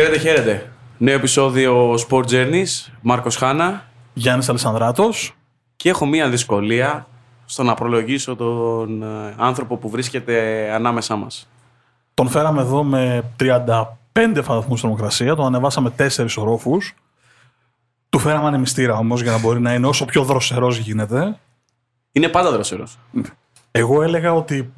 Χαίρετε, 0.00 0.18
χαίρετε. 0.18 0.70
Νέο 0.98 1.14
επεισόδιο 1.14 1.94
Sport 2.08 2.24
Journeys. 2.24 2.92
Μάρκος 3.00 3.36
Χάνα. 3.36 3.84
Γιάννης 4.12 4.48
Αλessανδράτος. 4.48 5.36
Και 5.76 5.88
έχω 5.88 6.06
μία 6.06 6.28
δυσκολία 6.28 7.06
στο 7.44 7.62
να 7.62 7.74
προλογίσω 7.74 8.36
τον 8.36 9.02
ε, 9.02 9.34
άνθρωπο 9.36 9.76
που 9.76 9.90
βρίσκεται 9.90 10.68
ανάμεσά 10.72 11.16
μας. 11.16 11.48
Τον 12.14 12.28
φέραμε 12.28 12.60
εδώ 12.60 12.82
με 12.84 13.32
35 13.40 13.84
βαθμούς 14.42 14.80
θερμοκρασία, 14.80 15.34
τον 15.34 15.46
ανεβάσαμε 15.46 15.92
4 15.98 16.26
ορόφους. 16.36 16.94
Του 18.08 18.18
φέραμε 18.18 18.46
ανεμιστήρα 18.46 18.94
όμως 18.94 19.22
για 19.22 19.30
να 19.30 19.38
μπορεί 19.38 19.60
να 19.60 19.74
είναι 19.74 19.86
όσο 19.86 20.04
πιο 20.04 20.24
δροσερός 20.24 20.76
γίνεται. 20.76 21.38
Είναι 22.12 22.28
πάντα 22.28 22.50
δροσερός. 22.50 22.98
Εγώ 23.70 24.02
έλεγα 24.02 24.34
ότι 24.34 24.72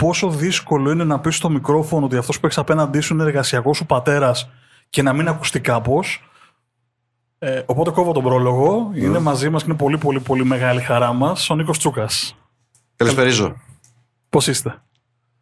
πόσο 0.00 0.30
δύσκολο 0.30 0.90
είναι 0.90 1.04
να 1.04 1.18
πεις 1.20 1.36
στο 1.36 1.48
μικρόφωνο 1.50 2.04
ότι 2.06 2.16
αυτός 2.16 2.40
που 2.40 2.46
έχεις 2.46 2.58
απέναντί 2.58 3.00
σου 3.00 3.14
είναι 3.14 3.22
εργασιακός 3.22 3.76
σου 3.76 3.86
πατέρας 3.86 4.50
και 4.90 5.02
να 5.02 5.12
μην 5.12 5.28
ακουστεί 5.28 5.60
κάπως. 5.60 6.24
Ε, 7.38 7.62
οπότε 7.66 7.90
κόβω 7.90 8.12
τον 8.12 8.22
πρόλογο. 8.22 8.90
Είναι 8.94 9.18
μαζί 9.18 9.48
μας 9.48 9.62
και 9.62 9.68
είναι 9.70 9.78
πολύ 9.78 9.98
πολύ 9.98 10.20
πολύ 10.20 10.44
μεγάλη 10.44 10.80
χαρά 10.80 11.12
μας 11.12 11.50
ο 11.50 11.54
Νίκος 11.54 11.78
Τσούκας. 11.78 12.36
Καλησπερίζω. 12.96 13.56
Πώς 14.28 14.46
είστε; 14.46 14.82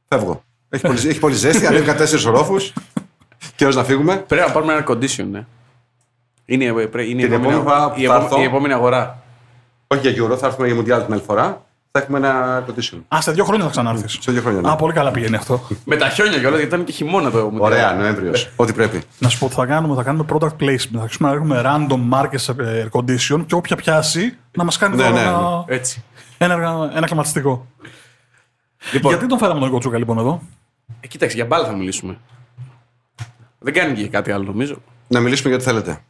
Φεύγω. 0.09 0.43
Έχει 0.69 0.87
πολύ, 0.87 0.99
έχει 1.09 1.19
πολύ 1.19 1.35
ζέστη, 1.35 1.67
ανέβηκα 1.67 1.95
τέσσερις 1.95 2.25
ορόφους. 2.25 2.73
Καιρό 3.57 3.71
να 3.71 3.85
φύγουμε. 3.85 4.17
Πρέπει 4.17 4.47
να 4.47 4.53
πάρουμε 4.53 4.73
ένα 4.73 4.85
condition, 4.89 5.27
ναι. 5.31 5.47
Είναι, 6.45 6.65
ε, 6.65 6.87
πρέ- 6.87 7.09
είναι 7.09 7.23
η, 7.23 7.25
Την 7.25 7.33
επόμενη, 7.33 7.55
επόμενη 7.61 7.63
φορά 7.71 7.91
που 7.93 8.01
η, 8.01 8.05
θα 8.07 8.15
επόμενη- 8.15 8.25
έρθω- 8.25 8.41
η 8.41 8.45
επόμενη 8.45 8.73
αγορά. 8.75 9.23
Όχι 9.87 10.11
για 10.11 10.25
Euro, 10.25 10.39
θα 10.39 10.47
έρθουμε 10.47 10.69
για 10.69 10.77
Mundial 10.83 11.05
την 11.05 11.13
άλλη 11.13 11.23
φορά. 11.23 11.67
Θα 11.91 12.01
έχουμε 12.01 12.19
ένα 12.19 12.65
condition. 12.67 12.99
Α, 13.09 13.21
σε 13.21 13.33
δύο 13.33 13.45
χρόνια 13.45 13.65
θα 13.65 13.71
ξανάρθεις. 13.71 14.19
Σε 14.21 14.33
δύο 14.33 14.41
χρόνια. 14.43 14.61
ναι. 14.61 14.71
Α, 14.71 14.77
πολύ 14.77 14.93
καλά 14.93 15.11
πηγαίνει 15.11 15.37
αυτό. 15.37 15.61
Με 15.85 15.97
τα 15.97 16.09
χιόνια 16.09 16.39
κιόλας, 16.39 16.59
γιατί 16.59 16.75
ήταν 16.75 16.85
και 16.87 16.93
χειμώνα 16.93 17.31
το 17.31 17.53
Mundial. 17.55 17.61
Ωραία, 17.61 17.93
Νοέμβριος. 17.95 18.51
Ό,τι 18.57 18.73
πρέπει. 18.73 19.03
Να 19.19 19.29
σου 19.29 19.39
πω 19.39 19.49
τι 19.49 19.55
θα 19.55 19.67
κάνουμε. 19.67 19.95
Θα 19.95 20.03
κάνουμε 20.03 20.25
product 20.33 20.57
placement. 20.61 20.89
Θα 20.95 21.01
αρχίσουμε 21.03 21.29
να 21.29 21.35
έχουμε 21.35 21.63
random 21.65 22.15
markets 22.19 22.55
ε, 22.59 22.85
air 22.93 22.99
condition 23.01 23.45
και 23.47 23.55
όποια 23.55 23.77
πιάσει 23.77 24.37
να 24.57 24.65
μας 24.65 24.77
κάνει 24.79 24.97
Ναι, 24.97 25.03
τώρα 25.03 25.15
ναι. 25.15 25.21
ένα, 25.21 25.65
Έτσι. 25.67 26.03
ένα, 26.39 26.55
ένα 26.95 27.07
κλιματιστικό. 27.07 27.67
Λοιπόν, 28.93 29.11
Γιατί 29.13 29.27
τον 29.27 29.39
φέραμε 29.39 29.59
τον 29.59 29.69
Νίκο 29.69 29.79
Τσούκα 29.81 29.99
λοιπόν 29.99 30.19
εδώ; 30.19 30.41
ε, 31.01 31.07
κοίταξε, 31.07 31.37
για 31.37 31.45
μπάλα 31.47 31.67
θα 31.67 31.73
μιλήσουμε. 31.73 32.19
Δεν 33.59 33.73
κάνει 33.73 33.95
και 33.95 34.09
κάτι 34.09 34.31
άλλο, 34.31 34.45
νομίζω. 34.45 34.77
Να 35.09 35.21
μιλήσουμε 35.21 35.49
για 35.49 35.59
ό,τι 35.59 35.65
θέλετε. 35.71 36.01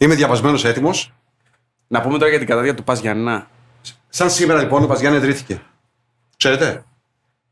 Είμαι 0.00 0.14
διαβασμένος 0.14 0.64
έτοιμος. 0.64 1.12
Να 1.88 2.00
πούμε 2.00 2.18
τώρα 2.18 2.30
για 2.30 2.38
την 2.38 2.48
καταδία 2.48 2.74
του 2.74 2.84
Πας 2.84 3.00
Γιάννηνα. 3.00 3.46
Σαν 4.08 4.30
σήμερα 4.30 4.60
λοιπόν 4.60 4.82
ο 4.82 4.86
Παζιάννη 4.86 5.18
ιδρύθηκε. 5.18 5.60
Ξέρετε, 6.36 6.82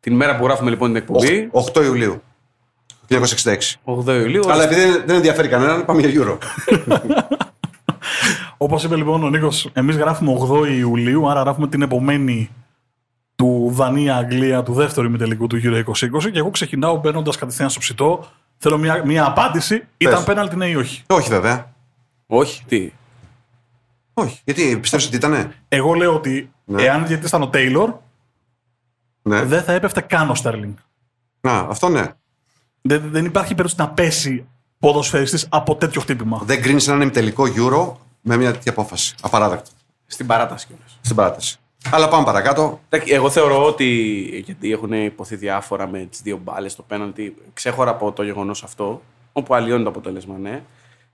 Την 0.00 0.14
μέρα 0.16 0.36
που 0.36 0.44
γράφουμε 0.44 0.70
λοιπόν 0.70 0.88
την 0.88 0.96
εκπομπή, 0.96 1.50
8 1.74 1.82
Ιουλίου 1.84 2.22
1966. 3.08 3.18
8 3.84 4.06
Ιουλίου. 4.06 4.50
Αλλά 4.52 4.62
επειδή 4.62 4.80
δεν- 4.80 5.02
δεν 5.06 5.16
ενδιαφέρει 5.16 5.48
κανέναν, 5.48 5.84
πάμε 5.84 6.00
για 6.00 6.22
Euro. 6.22 6.38
Όπως 8.56 8.84
είπε 8.84 8.96
λοιπόν 8.96 9.24
ο 9.24 9.28
Νίκος, 9.30 9.70
εμείς 9.72 9.96
γράφουμε 9.96 10.32
8 10.64 10.68
Ιουλίου, 10.68 11.30
άρα 11.30 11.40
γράφουμε 11.40 11.68
την 11.68 11.82
επομένη 11.82 12.50
του 13.36 13.70
Δανία-Αγγλία 13.74 14.62
του 14.62 14.72
δεύτερου 14.72 15.06
ημιτελικού 15.06 15.46
του 15.46 15.60
Euro 15.62 15.82
2020. 16.18 16.30
Και 16.32 16.38
εγώ 16.38 16.50
ξεκινάω 16.50 16.96
μπαίνοντας 16.96 17.36
κατευθείαν 17.36 17.70
στο 17.70 17.80
ψητό. 17.80 18.26
Θέλω 18.58 18.78
μια, 18.78 19.02
μια 19.04 19.26
απάντηση. 19.26 19.82
Ήταν 19.96 20.24
πέναλτι 20.24 20.56
ναι 20.56 20.66
ή 20.66 20.74
όχι; 20.74 21.02
Όχι 21.06 21.28
βέβαια. 21.28 21.72
Όχι, 22.26 22.64
τι; 22.68 22.92
Όχι. 24.18 24.40
Γιατί 24.44 24.78
πιστεύω 24.78 25.06
ότι 25.06 25.16
ήτανε; 25.16 25.52
Εγώ 25.68 25.94
λέω 25.94 26.14
ότι 26.14 26.52
Ναι. 26.64 26.82
εάν 26.82 27.04
γιατί 27.06 27.26
ήταν 27.26 27.42
ο 27.42 27.48
Τέιλορ, 27.48 27.94
Ναι. 29.22 29.42
δεν 29.44 29.62
θα 29.62 29.72
έπεφτε 29.72 30.00
καν 30.00 30.30
ο 30.30 30.34
Στέρλινγκ. 30.34 30.74
Να, 31.40 31.58
αυτό 31.58 31.88
ναι. 31.88 32.06
Δεν, 32.82 33.02
δεν 33.10 33.24
υπάρχει 33.24 33.54
περίπτωση 33.54 33.88
να 33.88 33.88
πέσει 33.94 34.46
ποδοσφαιριστής 34.78 35.46
από 35.50 35.76
τέτοιο 35.76 36.00
χτύπημα. 36.00 36.40
Δεν 36.44 36.62
κρίνει 36.62 36.84
έναν 36.86 37.00
ημιτελικό 37.00 37.44
Euro 37.56 37.92
με 38.20 38.36
μια 38.36 38.52
τέτοια 38.52 38.72
απόφαση. 38.72 39.14
Απαράδεκτο. 39.22 39.70
Στην 40.06 40.26
παράταση 40.26 40.66
κιόλας. 40.66 40.98
Στην 41.00 41.16
παράταση. 41.16 41.58
Αλλά 41.90 42.08
πάμε 42.08 42.24
παρακάτω. 42.24 42.80
Εντάξει, 42.88 43.12
Εγώ 43.14 43.30
θεωρώ 43.30 43.66
ότι 43.66 43.84
γιατί 44.44 44.72
έχουν 44.72 44.92
υποθεί 44.92 45.36
διάφορα 45.36 45.86
με 45.88 45.98
τις 46.10 46.20
δύο 46.20 46.36
μπάλες 46.36 46.72
στο 46.72 46.82
πέναλτι, 46.82 47.34
ξέχωρα 47.52 47.90
από 47.90 48.12
το 48.12 48.22
γεγονός 48.22 48.62
αυτό, 48.62 49.02
όπου 49.32 49.54
αλλοιώνει 49.54 49.82
το 49.82 49.88
αποτέλεσμα, 49.88 50.36
ναι, 50.38 50.62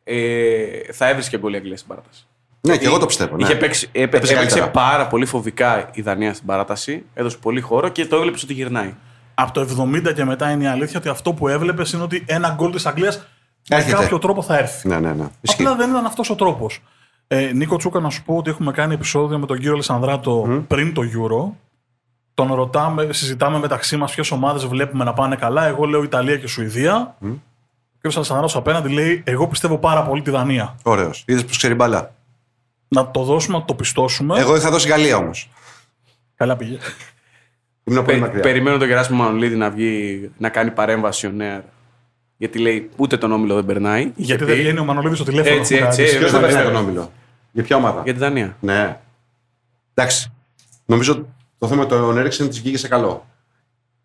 ε, 0.04 0.92
θα 0.92 1.08
έβρισκε 1.08 1.38
γκολ 1.38 1.52
η 1.52 1.56
Αγγλία 1.56 1.76
στην 1.76 1.88
παράταση. 1.88 2.26
Ναι, 2.68 2.76
και 2.76 2.86
εγώ 2.86 2.98
το 2.98 3.06
πιστεύω. 3.06 3.36
Ναι. 3.36 3.42
Είχε 3.42 3.54
παίξει, 3.54 3.88
έπαι, 3.92 4.16
Έπαιζε 4.16 4.32
έπαιξε 4.34 4.34
καλύτερα. 4.34 4.68
πάρα 4.86 5.06
πολύ 5.06 5.26
φοβικά 5.26 5.88
η 5.92 6.02
Δανία 6.02 6.34
στην 6.34 6.46
παράταση, 6.46 7.04
έδωσε 7.14 7.36
πολύ 7.36 7.60
χώρο 7.60 7.88
και 7.88 8.06
το 8.06 8.16
έβλεψε 8.16 8.44
ότι 8.44 8.54
γυρνάει. 8.54 8.94
Από 9.34 9.52
το 9.52 9.66
70 10.08 10.12
και 10.14 10.24
μετά 10.24 10.50
είναι 10.50 10.64
η 10.64 10.66
αλήθεια 10.66 10.98
ότι 10.98 11.08
αυτό 11.08 11.32
που 11.32 11.48
έβλεπες 11.48 11.92
είναι 11.92 12.02
ότι 12.02 12.24
ένα 12.26 12.54
γκολ 12.56 12.72
της 12.72 12.86
Αγγλίας 12.86 13.26
με 13.70 13.76
Έρχεται. 13.76 13.96
κάποιο 13.96 14.18
τρόπο 14.18 14.42
θα 14.42 14.58
έρθει. 14.58 14.88
Ναι, 14.88 14.98
ναι, 15.00 15.12
ναι. 15.12 15.26
Ισχύει. 15.40 15.62
Απλά 15.62 15.74
δεν 15.76 15.90
ήταν 15.90 16.04
αυτός 16.06 16.30
ο 16.30 16.34
τρόπος. 16.34 16.82
Ε, 17.26 17.50
Νίκο 17.54 17.76
Τσούκα, 17.76 18.00
να 18.00 18.10
σου 18.10 18.22
πω 18.24 18.36
ότι 18.36 18.50
έχουμε 18.50 18.72
κάνει 18.72 18.94
επεισόδιο 18.94 19.38
με 19.38 19.46
τον 19.46 19.56
κύριο 19.56 19.76
Λεσανδράτο 19.76 20.64
πριν 20.68 20.94
το 20.94 21.02
Euro. 21.02 21.52
Τον 22.34 22.54
ρωτάμε, 22.54 23.08
συζητάμε 23.12 23.58
μεταξύ 23.58 23.96
μας 23.96 24.14
ποιες 24.14 24.30
ομάδες 24.30 24.66
βλέπουμε 24.66 25.04
να 25.04 25.12
πάνε 25.12 25.36
καλά. 25.36 25.66
Εγώ 25.66 25.84
λέω 25.84 26.02
Ιταλία 26.02 26.36
και 26.36 26.46
Σουηδία. 26.46 27.16
Ο 27.20 27.26
κύριος 27.94 28.16
Αλεσανδράτο 28.16 28.58
απέναντι 28.58 28.88
λέει: 28.88 29.22
Εγώ 29.26 29.46
πιστεύω 29.48 29.78
πάρα 29.78 30.02
πολύ 30.02 30.22
τη 30.22 30.30
Δανία. 30.30 30.74
Ωραίος. 30.82 31.24
Είδες 31.26 31.44
πως 31.44 31.56
ξέρει 31.56 31.74
μπαλά. 31.74 32.14
Να 32.94 33.10
το 33.10 33.22
δώσουμε, 33.22 33.58
να 33.58 33.64
το 33.64 33.74
πιστώσουμε. 33.74 34.38
Εγώ 34.40 34.56
είχα 34.56 34.70
δώσει 34.70 34.88
Γαλλία 34.88 35.16
όμως. 35.16 35.50
Καλά 36.36 36.56
πήγε. 36.56 36.78
Ήμουν 37.84 38.04
πολύ 38.04 38.16
Πε- 38.18 38.26
μακριά. 38.26 38.42
περιμένω 38.42 38.78
τον 38.78 38.88
Γεράσιμο 38.88 39.22
Μανολίδη 39.22 39.56
να 39.56 39.70
βγει 39.70 40.30
να 40.38 40.48
κάνει 40.48 40.70
παρέμβαση 40.70 41.26
ο 41.26 41.30
Νέαρ. 41.30 41.60
Γιατί 42.36 42.58
λέει 42.58 42.90
ούτε 42.96 43.16
τον 43.16 43.32
όμιλο 43.32 43.54
δεν 43.54 43.64
περνάει. 43.64 44.12
Γιατί 44.16 44.44
δεν 44.44 44.56
βγαίνει 44.56 44.78
ο 44.78 44.84
Μανολίδης 44.84 45.18
στο 45.18 45.26
τηλέφωνο. 45.26 45.56
Έτσι, 45.56 45.74
έχουμε 45.74 45.88
έτσι, 45.88 46.02
κάτι. 46.02 46.14
ε, 46.16 46.18
Ποιος 46.18 46.30
δεν 46.30 46.40
βέβαια. 46.40 46.56
παίζει 46.56 46.72
τον 46.72 46.82
όμιλο; 46.84 47.12
Για 47.52 47.62
ποια 47.62 47.76
ομάδα; 47.76 48.00
Για 48.04 48.12
τη 48.12 48.18
Δανία. 48.18 48.56
Ναι. 48.60 48.98
Εντάξει. 49.94 50.32
Νομίζω 50.84 51.26
το 51.58 51.68
θέμα 51.68 51.86
του 51.86 51.94
Έρικσεν 52.16 52.48
της 52.48 52.60
βγήκε 52.60 52.78
σε 52.78 52.88
καλό. 52.88 53.26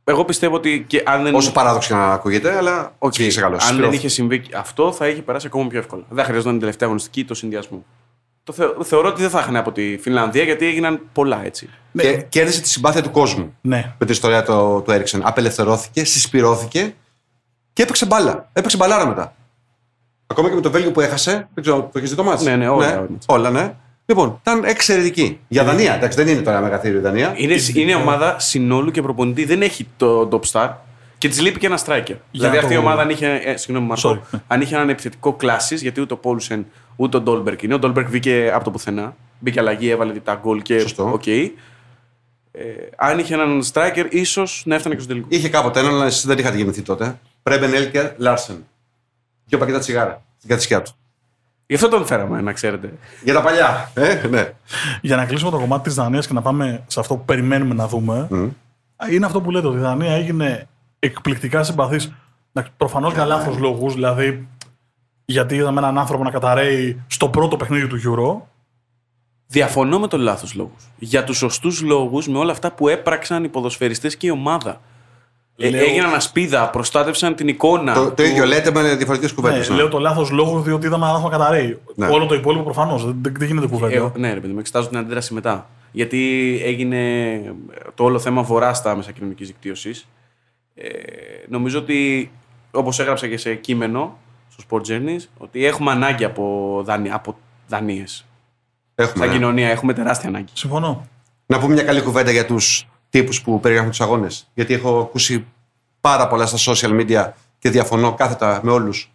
Εγώ 0.03 0.25
πιστεύω 0.25 0.55
ότι 0.55 0.83
και 0.87 1.03
αν 1.05 1.23
δεν. 1.23 1.35
Όσο 1.35 1.51
παράδοξο 1.51 1.87
και 1.89 1.93
να 1.95 2.11
ακούγεται, 2.13 2.57
αλλά 2.57 2.93
Οκ. 2.99 3.13
βγήκε 3.13 3.31
σε 3.31 3.39
καλό. 3.41 3.53
Αν 3.53 3.59
δεν 3.59 3.67
Συσπειρώθηκε. 3.67 3.97
είχε 4.05 4.07
συμβεί 4.15 4.43
αυτό, 4.55 4.91
θα 4.91 5.07
είχε 5.07 5.21
περάσει 5.21 5.47
ακόμα 5.47 5.67
πιο 5.67 5.79
εύκολα. 5.79 6.03
Δεν 6.09 6.23
χρειαζόταν 6.25 6.51
την 6.51 6.59
τελευταία 6.59 6.87
αγωνιστική 6.87 7.25
το 7.25 7.33
συνδυασμό. 7.33 7.85
Το 8.47 8.53
θεω- 8.53 8.83
θεωρώ 8.83 9.07
ότι 9.09 9.21
δεν 9.21 9.29
θα 9.29 9.39
είχαν 9.39 9.55
από 9.55 9.71
τη 9.71 9.97
Φινλανδία 9.97 10.43
γιατί 10.43 10.65
έγιναν 10.65 10.99
πολλά 11.13 11.45
έτσι. 11.45 11.69
Και 11.97 12.25
κέρδισε 12.29 12.61
τη 12.61 12.67
συμπάθεια 12.69 13.01
του 13.01 13.11
κόσμου 13.11 13.55
Ναι. 13.61 13.77
με 13.99 14.05
την 14.05 14.09
ιστορία 14.13 14.43
του, 14.43 14.81
του 14.85 14.91
Έρικσεν. 14.91 15.21
Απελευθερώθηκε, 15.25 16.05
συσπειρώθηκε 16.05 16.93
και 17.73 17.83
έπαιξε 17.83 18.05
μπάλα. 18.05 18.49
Έπαιξε 18.53 18.77
μπαλάρα 18.77 19.07
μετά. 19.07 19.35
Ακόμα 20.27 20.49
και 20.49 20.55
με 20.55 20.61
το 20.61 20.71
Βέλγιο 20.71 20.91
που 20.91 21.01
έχασε. 21.01 21.31
Δεν 21.53 21.63
ξέρω, 21.63 21.81
το 21.81 21.97
έχεις 21.97 22.09
δει 22.09 22.15
το 22.15 22.23
ματς. 22.23 22.43
Ναι, 22.43 22.55
ναι, 22.55 22.67
όλα, 22.69 22.97
όλα. 22.97 23.07
όλα, 23.25 23.49
ναι. 23.49 23.73
Λοιπόν, 24.05 24.37
ήταν 24.41 24.63
εξαιρετική. 24.63 25.39
Για 25.47 25.63
Δανία, 25.63 25.95
εντάξει, 25.95 26.17
δεν 26.23 26.27
είναι 26.33 26.41
τώρα 26.41 26.61
μεγαθύριο 26.61 26.97
η 26.97 27.01
Δανία. 27.01 27.33
Είναι, 27.35 27.55
είναι 27.73 27.95
ομάδα 27.95 28.39
συνόλου 28.39 28.91
και 28.91 29.01
προπονητή. 29.01 29.45
Δεν 29.45 29.61
έχει 29.61 29.87
το 29.97 30.29
top 30.31 30.51
star 30.51 30.69
και 31.17 31.27
της 31.29 31.41
λείπει 31.41 31.59
και 31.59 31.65
ένα 31.65 31.79
striker. 31.85 32.15
δηλαδή 32.31 32.55
το- 32.57 32.61
αυτή 32.61 32.73
η 32.73 32.77
ομάδα 32.77 33.01
αν 33.01 33.09
είχε, 33.09 33.41
ε, 33.45 33.57
συγγνώμη, 33.57 33.87
Μαρκό, 33.87 34.21
Sorry. 34.31 34.39
αν 34.47 34.61
είχε 34.61 34.75
έναν 34.75 34.89
επιθετικό 34.89 35.33
κλάση, 35.33 35.75
γιατί 35.75 36.01
ούτε 36.01 36.13
ο 36.13 36.17
Πόουλσεν 36.17 36.65
ούτε 36.97 37.17
ο 37.17 37.21
Ντόλμπερκ 37.21 37.61
είναι. 37.61 37.73
Ο 37.73 37.79
Ντόλμπερκ 37.79 38.07
βγήκε 38.09 38.51
από 38.53 38.63
το 38.63 38.71
πουθενά. 38.71 39.15
Μπήκε 39.39 39.59
αλλαγή, 39.59 39.89
έβαλε 39.89 40.13
τα 40.13 40.39
γκολ 40.41 40.61
και. 40.61 40.79
Σωστό. 40.79 41.11
οκ. 41.13 41.27
Ε, 41.27 41.49
αν 42.95 43.19
είχε 43.19 43.33
έναν 43.33 43.63
striker, 43.73 44.05
ίσως 44.09 44.63
να 44.65 44.75
έφτανε 44.75 44.95
και 44.95 45.01
στο 45.01 45.09
τελικό. 45.09 45.27
Είχε 45.31 45.49
κάποτε 45.49 45.79
έναν, 45.79 45.93
αλλά 45.93 46.05
εσείς 46.05 46.25
δεν 46.25 46.37
είχατε 46.37 46.57
γεννηθεί 46.57 46.81
τότε. 46.81 47.19
Πρέμπεν 47.43 47.73
Έλκερ 47.73 48.11
Λάρσεν. 48.17 48.65
Δύο 49.45 49.57
πακέτα 49.57 49.79
τσιγάρα 49.79 50.23
στην 50.37 50.49
κατσικιά 50.49 50.81
του. 50.81 50.91
Γι' 51.65 51.75
αυτό 51.75 51.87
τον 51.87 52.05
φέραμε, 52.05 52.41
να 52.41 52.53
ξέρετε. 52.53 52.93
Για 53.23 53.33
τα 53.33 53.41
παλιά. 53.41 53.91
Ε, 53.93 54.27
ναι. 54.27 54.53
Για 55.01 55.15
να 55.15 55.25
κλείσουμε 55.25 55.51
το 55.51 55.57
κομμάτι 55.57 55.83
της 55.83 55.93
Δανίας 55.93 56.27
και 56.27 56.33
να 56.33 56.41
πάμε 56.41 56.83
σε 56.87 56.99
αυτό 56.99 57.15
που 57.15 57.25
περιμένουμε 57.25 57.73
να 57.73 57.87
δούμε. 57.87 58.27
Είναι 59.11 59.25
αυτό 59.25 59.41
που 59.41 59.51
λέτε 59.51 59.67
ότι 59.67 59.77
η 59.77 59.79
Δανία 59.79 60.11
έγινε 60.11 60.67
εκπληκτικά 60.99 61.63
συμπαθής. 61.63 62.13
Προφανώς 62.77 63.13
για 63.13 63.25
λάθος 63.25 63.57
λόγους. 63.57 63.93
Δηλαδή, 63.93 64.47
γιατί 65.29 65.55
είδαμε 65.55 65.79
έναν 65.79 65.97
άνθρωπο 65.97 66.23
να 66.23 66.31
καταραίει 66.31 67.01
στο 67.07 67.29
πρώτο 67.29 67.57
παιχνίδι 67.57 67.87
του 67.87 67.99
Euro. 68.05 68.47
Διαφωνώ 69.47 69.99
με 69.99 70.07
τον 70.07 70.19
λάθος 70.19 70.53
λόγους. 70.53 70.91
Για 70.97 71.23
τους 71.23 71.37
σωστούς 71.37 71.81
λόγους, 71.81 72.27
με 72.27 72.37
όλα 72.37 72.51
αυτά 72.51 72.71
που 72.71 72.87
έπραξαν 72.87 73.43
οι 73.43 73.47
ποδοσφαιριστές 73.47 74.17
και 74.17 74.27
η 74.27 74.29
ομάδα. 74.29 74.81
Ε, 75.57 75.69
Λέω- 75.69 75.81
έγιναν 75.87 76.13
ασπίδα, 76.13 76.69
προστάτευσαν 76.69 77.35
την 77.35 77.47
εικόνα. 77.47 77.93
Το, 77.93 78.03
το 78.03 78.11
του- 78.11 78.23
ίδιο 78.23 78.45
λέτε 78.45 78.71
με 78.71 78.81
διαφορετικές 78.95 79.35
Ναι, 79.35 79.41
κουβέντε. 79.41 79.73
λέω 79.73 79.87
το 79.87 79.99
λάθος 79.99 80.29
λόγο 80.29 80.61
διότι 80.61 80.85
είδαμε 80.85 81.03
έναν 81.05 81.15
άνθρωπο 81.15 81.37
να 81.37 81.43
καταραίει. 81.43 81.79
Ναι. 81.95 82.07
Όλο 82.07 82.25
το 82.25 82.35
υπόλοιπο 82.35 82.63
προφανώς. 82.63 83.05
Δεν, 83.05 83.17
δεν, 83.21 83.33
δεν 83.37 83.47
γίνεται 83.47 83.67
κουβέντα. 83.67 84.11
Ε, 84.15 84.19
ναι, 84.19 84.33
ρε 84.33 84.39
παιδί 84.39 84.53
μου, 84.53 84.59
εξετάζω 84.59 84.87
την 84.87 84.97
αντίδραση 84.97 85.33
μετά. 85.33 85.69
Γιατί 85.91 86.59
έγινε 86.63 87.41
το 87.95 88.03
όλο 88.03 88.19
θέμα 88.19 88.41
βορρά 88.41 88.73
στα 88.73 88.95
μέσα 88.95 89.11
κοινωνικής 89.11 89.47
δικτύωσης. 89.47 90.07
Ε, 90.75 90.87
νομίζω 91.49 91.79
ότι, 91.79 92.31
όπως 92.71 92.99
έγραψα 92.99 93.27
και 93.27 93.37
σε 93.37 93.55
κείμενο 93.55 94.17
στο 94.57 94.65
Sport 94.69 94.81
Journeys, 94.91 95.25
ότι 95.37 95.65
έχουμε 95.65 95.91
ανάγκη 95.91 96.23
από, 96.23 96.81
δανει, 96.85 97.11
από 97.11 97.37
δανείες. 97.67 98.25
Έχουμε, 98.95 99.17
Σαν 99.17 99.27
ναι. 99.27 99.33
κοινωνία 99.33 99.69
έχουμε 99.69 99.93
τεράστια 99.93 100.29
ανάγκη. 100.29 100.51
Συμφωνώ. 100.53 101.07
Να 101.45 101.59
πούμε 101.59 101.73
μια 101.73 101.83
καλή 101.83 102.01
κουβέντα 102.01 102.31
για 102.31 102.45
τους 102.45 102.87
τύπους 103.09 103.41
που 103.41 103.59
περιγράφουν 103.59 103.91
τους 103.91 104.01
αγώνες. 104.01 104.49
Γιατί 104.53 104.73
έχω 104.73 104.99
ακούσει 104.99 105.45
πάρα 106.01 106.27
πολλά 106.27 106.45
στα 106.45 106.73
social 106.73 106.89
media 107.01 107.31
και 107.59 107.69
διαφωνώ 107.69 108.13
κάθετα 108.13 108.59
με 108.63 108.71
όλους. 108.71 109.11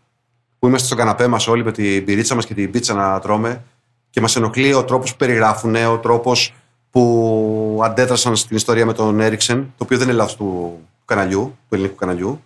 που 0.59 0.67
είμαστε 0.69 0.87
στο 0.87 0.97
καναπέ 0.97 1.27
μας 1.27 1.47
όλοι 1.47 1.65
με 1.65 1.73
την 1.73 2.05
πυρίτσα 2.05 2.35
μας 2.35 2.47
και 2.47 2.55
την 2.55 2.71
πίτσα 2.71 2.95
να 2.95 3.21
τρώμε 3.21 3.63
και 4.11 4.21
μας 4.21 4.37
ενοχλεί 4.37 4.75
ο 4.75 4.85
τρόπος 4.85 5.11
που 5.11 5.17
περιγράφουν, 5.17 5.75
ο 5.75 5.99
τρόπος 5.99 6.55
που 6.91 7.81
αντέδρασαν 7.85 8.37
στην 8.37 8.57
ιστορία 8.57 8.87
με 8.87 8.93
τον 8.93 9.21
Έριξεν, 9.21 9.73
το 9.77 9.85
οποίο 9.85 9.99
δεν 9.99 10.09
είναι 10.09 10.17
λάθος 10.17 10.37
του 10.37 10.81
καναλιού, 11.05 11.57
του 11.69 11.75
ελληνικού 11.75 11.95
καναλιού. 11.95 12.43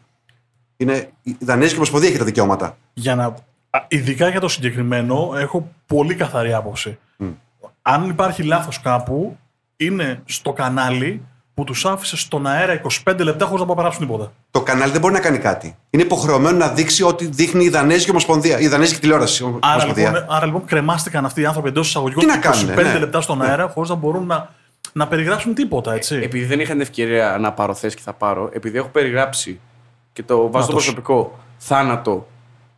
Είναι, 0.76 1.10
η 1.22 1.36
Δανέζικη 1.40 1.76
Ομοσπονδία 1.76 2.08
έχει 2.08 2.18
τα 2.18 2.24
δικαιώματα. 2.24 2.76
Για 2.94 3.14
να... 3.14 3.24
α, 3.70 3.84
Ειδικά 3.88 4.28
για 4.28 4.40
το 4.40 4.48
συγκεκριμένο, 4.48 5.32
έχω 5.36 5.70
πολύ 5.86 6.14
καθαρή 6.14 6.52
άποψη. 6.52 6.98
Αν 7.82 8.08
υπάρχει 8.08 8.42
λάθος 8.42 8.80
κάπου, 8.80 9.38
είναι 9.76 10.22
στο 10.24 10.52
κανάλι 10.52 11.22
που 11.54 11.64
τους 11.64 11.84
άφησε 11.86 12.16
στον 12.16 12.46
αέρα 12.46 12.80
25 13.04 13.18
λεπτά 13.18 13.44
χωρίς 13.46 13.66
να 13.66 13.74
παράγουν 13.74 13.98
τίποτα. 13.98 14.32
Το 14.50 14.60
κανάλι 14.62 14.92
δεν 14.92 15.00
μπορεί 15.00 15.12
να 15.12 15.20
κάνει 15.20 15.38
κάτι. 15.38 15.76
Είναι 15.90 16.02
υποχρεωμένο 16.02 16.56
να 16.56 16.68
δείξει 16.68 17.02
ότι 17.02 17.26
δείχνει 17.26 17.64
η 17.64 17.68
Δανέζικη 17.68 18.10
Ομοσπονδία, 18.10 18.58
η 18.58 18.68
Δανέζικη 18.68 19.00
τηλεόραση. 19.00 19.58
Άρα 19.60 19.72
Ομοσπονδία. 19.72 20.10
λοιπόν, 20.10 20.26
άρα 20.28 20.46
λοιπόν 20.46 20.64
κρεμάστηκαν 20.64 21.24
αυτοί 21.24 21.40
οι 21.40 21.46
άνθρωποι 21.46 21.68
εντός 21.68 21.88
εισαγωγικών 21.88 22.24
Τι 22.24 22.30
να 22.30 22.38
25 22.38 22.40
κάνουνε, 22.40 22.82
ναι. 22.82 22.98
λεπτά 22.98 23.20
στον 23.20 23.42
αέρα 23.42 23.68
χωρίς 23.68 23.90
να 23.90 23.96
μπορούν 23.96 24.26
να, 24.26 24.50
να 24.92 25.08
περιγράψουν 25.08 25.54
τίποτα, 25.54 25.92
έτσι. 25.94 26.16
Επειδή 26.16 26.44
δεν 26.44 26.60
είχα 26.60 26.72
την 26.72 26.80
ευκαιρία 26.80 27.36
να 27.40 27.52
πάρω 27.52 27.74
θέση 27.74 27.96
και 27.96 28.02
θα 28.04 28.12
πάρω, 28.12 28.50
επειδή 28.52 28.78
έχω 28.78 28.88
περιγράψει 28.88 29.60
και 30.16 30.22
το 30.22 30.36
βάζω 30.36 30.50
στο 30.50 30.58
Νάτος. 30.58 30.72
προσωπικό 30.72 31.38
θάνατο 31.56 32.26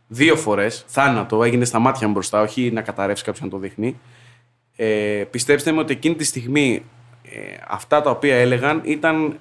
δύο 0.07 0.35
φορές. 0.35 0.83
Θάνατο, 0.87 1.43
έγινε 1.43 1.65
στα 1.65 1.79
μάτια 1.79 2.07
μου 2.07 2.13
μπροστά, 2.13 2.41
όχι 2.41 2.71
να 2.71 2.81
καταρρεύσει 2.81 3.23
κάποιος 3.23 3.43
να 3.43 3.49
το 3.49 3.57
δείχνει. 3.57 3.99
Ε, 4.75 5.23
πιστέψτε 5.31 5.71
με 5.71 5.79
ότι 5.79 5.93
εκείνη 5.93 6.15
τη 6.15 6.23
στιγμή 6.23 6.83
ε, 7.23 7.37
αυτά 7.67 8.01
τα 8.01 8.09
οποία 8.09 8.35
έλεγαν 8.35 8.81
ήταν, 8.83 9.37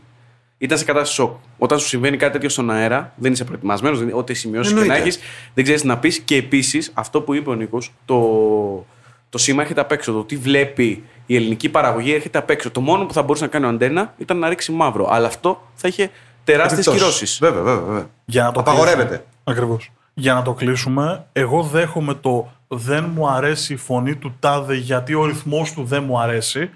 ήταν 0.58 0.78
σε 0.78 0.84
κατάσταση 0.84 1.14
σοκ. 1.14 1.36
Όταν 1.58 1.78
σου 1.78 1.86
συμβαίνει 1.86 2.16
κάτι 2.16 2.32
τέτοιο 2.32 2.48
στον 2.48 2.70
αέρα, 2.70 3.12
δεν 3.16 3.32
είσαι 3.32 3.44
προετοιμασμένος, 3.44 4.00
ό,τι 4.12 4.34
σημειώσεις 4.34 4.72
και 4.72 4.78
να 4.78 4.84
Εννοείται. 4.84 5.02
έχεις, 5.02 5.18
δεν 5.54 5.64
ξέρεις 5.64 5.82
τι 5.82 5.86
να 5.86 5.98
πεις. 5.98 6.18
Και 6.18 6.36
επίσης, 6.36 6.90
αυτό 6.94 7.20
που 7.20 7.34
είπε 7.34 7.50
ο 7.50 7.54
Νίκος, 7.54 7.92
το, 8.04 8.86
το 9.28 9.38
σήμα 9.38 9.62
έρχεται 9.62 9.80
απ' 9.80 9.92
έξω. 9.92 10.12
Το 10.12 10.24
τι 10.24 10.36
βλέπει 10.36 11.04
η 11.26 11.36
ελληνική 11.36 11.68
παραγωγή 11.68 12.12
έρχεται 12.12 12.38
απ' 12.38 12.50
έξω. 12.50 12.70
Το 12.70 12.80
μόνο 12.80 13.06
που 13.06 13.12
θα 13.12 13.22
μπορούσε 13.22 13.44
να 13.44 13.50
κάνει 13.50 13.64
ο 13.64 13.68
Αντένα 13.68 14.14
ήταν 14.18 14.38
να 14.38 14.48
ρίξει 14.48 14.72
μαύρο. 14.72 15.08
Αλλά 15.10 15.26
αυτό 15.26 15.62
θα 15.74 15.88
είχε 15.88 16.10
τεράστιες 16.52 16.86
Επιπτώσεις. 16.86 17.02
κυρώσεις. 17.02 17.38
Βέβαια, 17.38 17.62
βέβαια. 17.62 17.84
βέβαια. 17.84 18.06
Για 18.24 18.42
να 18.42 18.52
το 18.52 18.60
Απαγορεύεται. 18.60 19.24
Ακριβώς. 19.44 19.92
Για 20.14 20.34
να 20.34 20.42
το 20.42 20.52
κλείσουμε, 20.52 21.26
εγώ 21.32 21.62
δέχομαι 21.62 22.14
το 22.14 22.52
δεν 22.68 23.10
μου 23.14 23.28
αρέσει 23.28 23.72
η 23.72 23.76
φωνή 23.76 24.16
του 24.16 24.36
τάδε 24.40 24.74
γιατί 24.74 25.14
ο 25.14 25.24
ρυθμός 25.24 25.72
του 25.72 25.84
δεν 25.84 26.04
μου 26.04 26.20
αρέσει. 26.20 26.70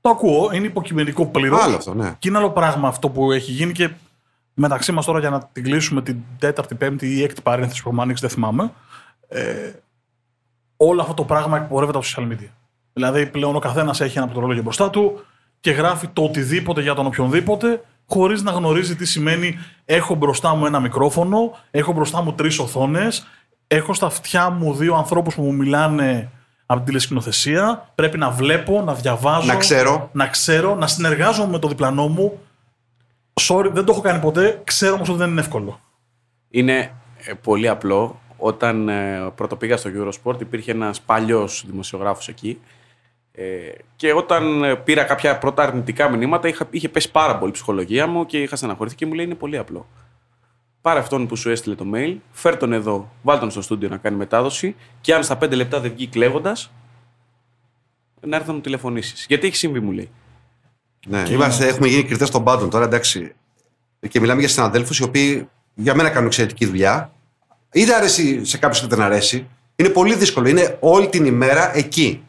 Το 0.00 0.10
ακούω, 0.10 0.50
είναι 0.52 0.66
υποκειμενικό 0.66 1.26
πλήρως. 1.26 1.62
Άλλο 1.62 1.76
αυτό, 1.76 1.94
ναι. 1.94 2.14
Και 2.18 2.28
είναι 2.28 2.38
άλλο 2.38 2.50
πράγμα 2.50 2.88
αυτό 2.88 3.08
που 3.08 3.32
έχει 3.32 3.52
γίνει 3.52 3.72
και 3.72 3.90
μεταξύ 4.54 4.92
μας 4.92 5.04
τώρα 5.04 5.18
για 5.18 5.30
να 5.30 5.48
την 5.52 5.62
κλείσουμε 5.62 6.02
την 6.02 6.16
τέταρτη, 6.38 6.74
πέμπτη 6.74 7.16
ή 7.16 7.22
έκτη 7.22 7.40
παρένθεση 7.40 7.82
που 7.82 7.88
έχουμε 7.88 8.02
ανοίξει, 8.02 8.26
δεν 8.26 8.34
θυμάμαι. 8.34 8.72
Ε, 9.28 9.72
όλο 10.76 11.00
αυτό 11.00 11.14
το 11.14 11.24
πράγμα 11.24 11.56
εκπορεύεται 11.56 11.98
από 11.98 12.06
social 12.14 12.32
media. 12.32 12.50
Δηλαδή 12.92 13.26
πλέον 13.26 13.56
ο 13.56 13.58
καθένας 13.58 14.00
έχει 14.00 14.16
ένα 14.16 14.26
πληκτρολόγιο 14.26 14.62
μπροστά 14.62 14.90
του 14.90 15.24
και 15.60 15.70
γράφει 15.70 16.08
το 16.08 16.22
οτιδήποτε 16.22 16.80
για 16.82 16.94
τον 16.94 17.06
οποιονδήποτε, 17.06 17.84
χωρίς 18.10 18.42
να 18.42 18.50
γνωρίζει 18.50 18.96
τι 18.96 19.04
σημαίνει 19.06 19.58
έχω 19.84 20.14
μπροστά 20.14 20.54
μου 20.54 20.66
ένα 20.66 20.80
μικρόφωνο, 20.80 21.58
έχω 21.70 21.92
μπροστά 21.92 22.22
μου 22.22 22.32
τρεις 22.32 22.58
οθόνες, 22.58 23.26
έχω 23.66 23.94
στα 23.94 24.06
αυτιά 24.06 24.50
μου 24.50 24.74
δύο 24.74 24.94
ανθρώπους 24.94 25.34
που 25.34 25.42
μου 25.42 25.54
μιλάνε 25.54 26.30
από 26.66 26.78
την 26.78 26.84
τηλεσκηνοθεσία. 26.88 27.92
Πρέπει 27.94 28.18
να 28.18 28.30
βλέπω, 28.30 28.82
να 28.82 28.94
διαβάζω, 28.94 29.46
Να 29.46 29.56
ξέρω. 29.56 30.10
να 30.12 30.26
ξέρω, 30.26 30.74
να 30.74 30.86
συνεργάζομαι 30.86 31.50
με 31.50 31.58
το 31.58 31.68
διπλανό 31.68 32.08
μου. 32.08 32.38
Sorry, 33.40 33.70
δεν 33.72 33.84
το 33.84 33.92
έχω 33.92 34.00
κάνει 34.00 34.20
ποτέ. 34.20 34.60
Ξέρω 34.64 34.94
όμως 34.94 35.08
ότι 35.08 35.18
δεν 35.18 35.30
είναι 35.30 35.40
εύκολο. 35.40 35.80
Είναι 36.50 36.92
ε, 37.24 37.32
πολύ 37.42 37.68
απλό. 37.68 38.20
Όταν 38.36 38.88
ε, 38.88 39.30
πρώτο 39.34 39.56
πήγα 39.56 39.76
στο 39.76 39.90
Eurosport 39.94 40.40
υπήρχε 40.40 40.70
ένας 40.70 41.00
παλιός 41.00 41.64
δημοσιογράφος 41.66 42.28
εκεί 42.28 42.60
ε, 42.60 42.79
και 43.96 44.12
όταν 44.12 44.64
ε, 44.64 44.74
πήρα 44.74 45.04
κάποια 45.04 45.38
πρώτα 45.38 45.62
αρνητικά 45.62 46.08
μηνύματα 46.08 46.48
είχα, 46.48 46.66
είχε 46.70 46.88
πέσει 46.88 47.10
πάρα 47.10 47.38
πολύ 47.38 47.50
η 47.50 47.54
ψυχολογία 47.54 48.06
μου 48.06 48.26
και 48.26 48.42
είχα 48.42 48.56
στεναχωρηθεί 48.56 48.96
και 48.96 49.06
μου 49.06 49.12
λέει 49.12 49.24
είναι 49.24 49.34
πολύ 49.34 49.58
απλό. 49.58 49.86
Πάρε 50.80 50.98
αυτόν 50.98 51.26
που 51.26 51.36
σου 51.36 51.50
έστειλε 51.50 51.74
το 51.74 51.84
mail, 51.94 52.16
φέρ 52.32 52.56
τον 52.56 52.72
εδώ, 52.72 53.12
βάλ 53.22 53.38
τον 53.38 53.50
στο 53.50 53.62
στούντιο 53.62 53.88
να 53.88 53.96
κάνει 53.96 54.16
μετάδοση 54.16 54.76
και 55.00 55.14
αν 55.14 55.24
στα 55.24 55.38
5 55.42 55.50
λεπτά 55.50 55.80
δεν 55.80 55.92
βγει 55.92 56.06
κλαίγοντα, 56.06 56.56
να 58.20 58.36
έρθει 58.36 58.48
να 58.48 58.54
μου 58.54 58.60
τηλεφωνήσεις. 58.60 59.24
Γιατί 59.28 59.46
έχει 59.46 59.56
συμβεί, 59.56 59.80
μου 59.80 59.92
λέει. 59.92 60.10
Ναι, 61.06 61.24
είμαστε, 61.30 61.66
έχουμε 61.66 61.88
γίνει 61.88 62.04
κριτές 62.04 62.30
των 62.30 62.44
πάντων 62.44 62.70
τώρα, 62.70 62.84
εντάξει. 62.84 63.34
Και 64.08 64.20
μιλάμε 64.20 64.40
για 64.40 64.48
συναδέλφους 64.48 64.98
οι 64.98 65.02
οποίοι 65.02 65.48
για 65.74 65.94
μένα 65.94 66.08
κάνουν 66.08 66.26
εξαιρετική 66.26 66.66
δουλειά. 66.66 67.12
Είτε 67.72 67.94
αρέσει 67.94 68.44
σε 68.44 68.58
κάποιους 68.58 68.82
είτε 68.82 68.96
δεν 68.96 69.04
αρέσει. 69.04 69.48
Είναι 69.76 69.88
πολύ 69.88 70.14
δύσκολο. 70.14 70.48
Είναι 70.48 70.76
όλη 70.80 71.08
την 71.08 71.24
ημέρα 71.24 71.76
εκεί. 71.76 72.24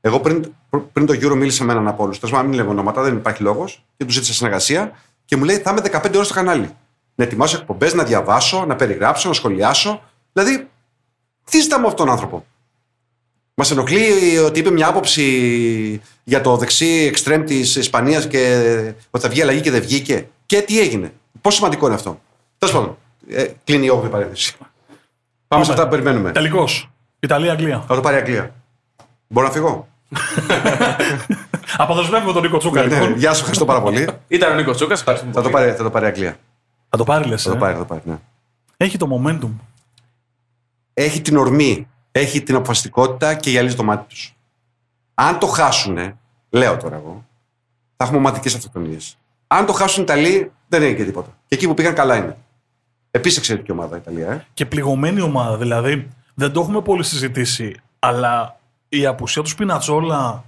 Εγώ 0.00 0.20
πριν, 0.20 0.52
πριν 0.92 1.06
το 1.06 1.12
Euro 1.12 1.36
μίλησα 1.36 1.64
με 1.64 1.72
έναν 1.72 1.88
από 1.88 2.02
όλους. 2.02 2.18
Τέλος 2.18 2.34
πάντων, 2.34 2.48
μην 2.48 2.58
λέμε 2.58 2.70
ονόματα, 2.70 3.02
δεν 3.02 3.16
υπάρχει 3.16 3.42
λόγος. 3.42 3.84
Και 3.96 4.04
τους 4.04 4.14
ζήτησα 4.14 4.32
συνεργασία 4.32 4.92
και 5.24 5.36
μου 5.36 5.44
λέει: 5.44 5.56
Θα 5.56 5.70
είμαι 5.70 5.80
15 5.80 6.14
ώρες 6.14 6.26
στο 6.26 6.34
κανάλι. 6.34 6.70
Να 7.14 7.24
ετοιμάσω 7.24 7.56
εκπομπές, 7.56 7.94
να 7.94 8.04
διαβάσω, 8.04 8.64
να 8.64 8.76
περιγράψω, 8.76 9.28
να 9.28 9.34
σχολιάσω. 9.34 10.02
Δηλαδή, 10.32 10.68
τι 11.50 11.60
ζητάμε 11.60 11.80
από 11.80 11.90
αυτόν 11.90 12.06
τον 12.06 12.14
άνθρωπο; 12.14 12.46
Μας 13.54 13.70
ενοχλεί 13.70 14.38
ότι 14.38 14.58
είπε 14.58 14.70
μια 14.70 14.88
άποψη 14.88 16.02
για 16.24 16.40
το 16.40 16.56
δεξί 16.56 16.86
εξτρέμ 16.86 17.44
της 17.44 17.76
Ισπανίας 17.76 18.26
και 18.26 18.94
ότι 19.10 19.24
θα 19.24 19.30
βγει 19.30 19.42
αλλαγή 19.42 19.60
και 19.60 19.70
δεν 19.70 19.80
βγήκε; 19.80 20.28
Και 20.46 20.62
τι 20.62 20.80
έγινε; 20.80 21.12
Πόσο 21.40 21.56
σημαντικό 21.56 21.86
είναι 21.86 21.94
αυτό; 21.94 22.20
Τέλος 22.58 22.74
πάντων, 22.74 22.98
ε, 23.28 23.46
κλείνει 23.64 23.86
η 23.86 23.90
8η 23.90 24.10
παρένθεση. 24.10 24.56
Πάμε 25.48 25.64
σε 25.64 25.70
αυτά 25.70 25.84
που 25.84 25.90
περιμένουμε. 25.90 26.32
Τελικώ. 26.32 26.68
Ιταλία-Αγγλία. 27.20 27.84
Θα 27.86 27.94
το 27.94 28.00
πάρει 28.00 28.16
η 28.16 28.18
Αγγλία. 28.18 28.54
Μπορώ 29.28 29.46
να 29.46 29.52
φύγω; 29.52 29.88
Αποδεσμεύουμε 31.76 32.32
τον 32.32 32.42
Νίκο 32.42 32.58
Τσούκα. 32.58 32.82
Ναι, 32.84 32.94
λοιπόν. 32.94 33.16
Γεια 33.16 33.32
σου, 33.32 33.38
ευχαριστώ 33.38 33.64
πάρα 33.64 33.82
πολύ. 33.82 34.08
Ήταν 34.28 34.52
ο 34.52 34.54
Νίκος 34.54 34.76
Τσούκας. 34.76 34.98
ευχαριστούμε 34.98 35.32
θα, 35.32 35.42
το 35.42 35.50
πολύ. 35.50 35.64
πάρει, 35.64 35.76
θα 35.76 35.82
το 35.82 35.90
πάρει 35.90 36.04
η 36.04 36.08
Αγγλία. 36.08 36.36
Θα 36.88 36.96
το 36.96 37.04
πάρει, 37.04 37.28
λες. 37.28 37.42
Θα 37.42 37.50
το 37.50 37.56
πάρει, 37.56 37.72
θα 37.72 37.78
το 37.78 37.84
πάρει, 37.84 38.00
ναι. 38.04 38.18
Έχει 38.76 38.96
το 38.96 39.08
momentum. 39.10 39.50
Έχει 40.94 41.22
την 41.22 41.36
ορμή, 41.36 41.88
έχει 42.12 42.42
την 42.42 42.54
αποφασιστικότητα 42.54 43.34
και 43.34 43.50
γυαλίζει 43.50 43.76
το 43.76 43.82
μάτι 43.82 44.04
τους. 44.08 44.36
Αν 45.14 45.38
το 45.38 45.46
χάσουνε, 45.46 46.16
λέω 46.50 46.76
τώρα 46.76 46.96
εγώ, 46.96 47.24
θα 47.96 48.04
έχουμε 48.04 48.18
ομαδικέ 48.18 48.48
αυτοκτονίες. 48.56 49.18
Αν 49.46 49.66
το 49.66 49.72
χάσουν 49.72 50.00
οι 50.00 50.06
Ιταλοί, 50.08 50.52
δεν 50.68 50.82
είναι 50.82 50.92
και 50.92 51.04
τίποτα. 51.04 51.28
Και 51.46 51.54
εκεί 51.54 51.66
που 51.66 51.74
πήγαν 51.74 51.94
καλά 51.94 52.16
είναι. 52.16 52.36
Επίσης 53.10 53.38
εξαιρετική 53.38 53.72
ομάδα 53.72 53.96
η 53.96 53.98
Ιταλία. 54.02 54.30
Ε. 54.32 54.46
Και 54.54 54.66
πληγωμένη 54.66 55.20
ομάδα. 55.20 55.56
Δηλαδή, 55.56 56.08
δεν 56.34 56.52
το 56.52 56.60
έχουμε 56.60 56.80
πολύ 56.80 57.04
συζητήσει, 57.04 57.80
αλλά 57.98 58.57
η 58.88 59.06
απουσία 59.06 59.42
του 59.42 59.48
Σπινατσόλα 59.48 60.44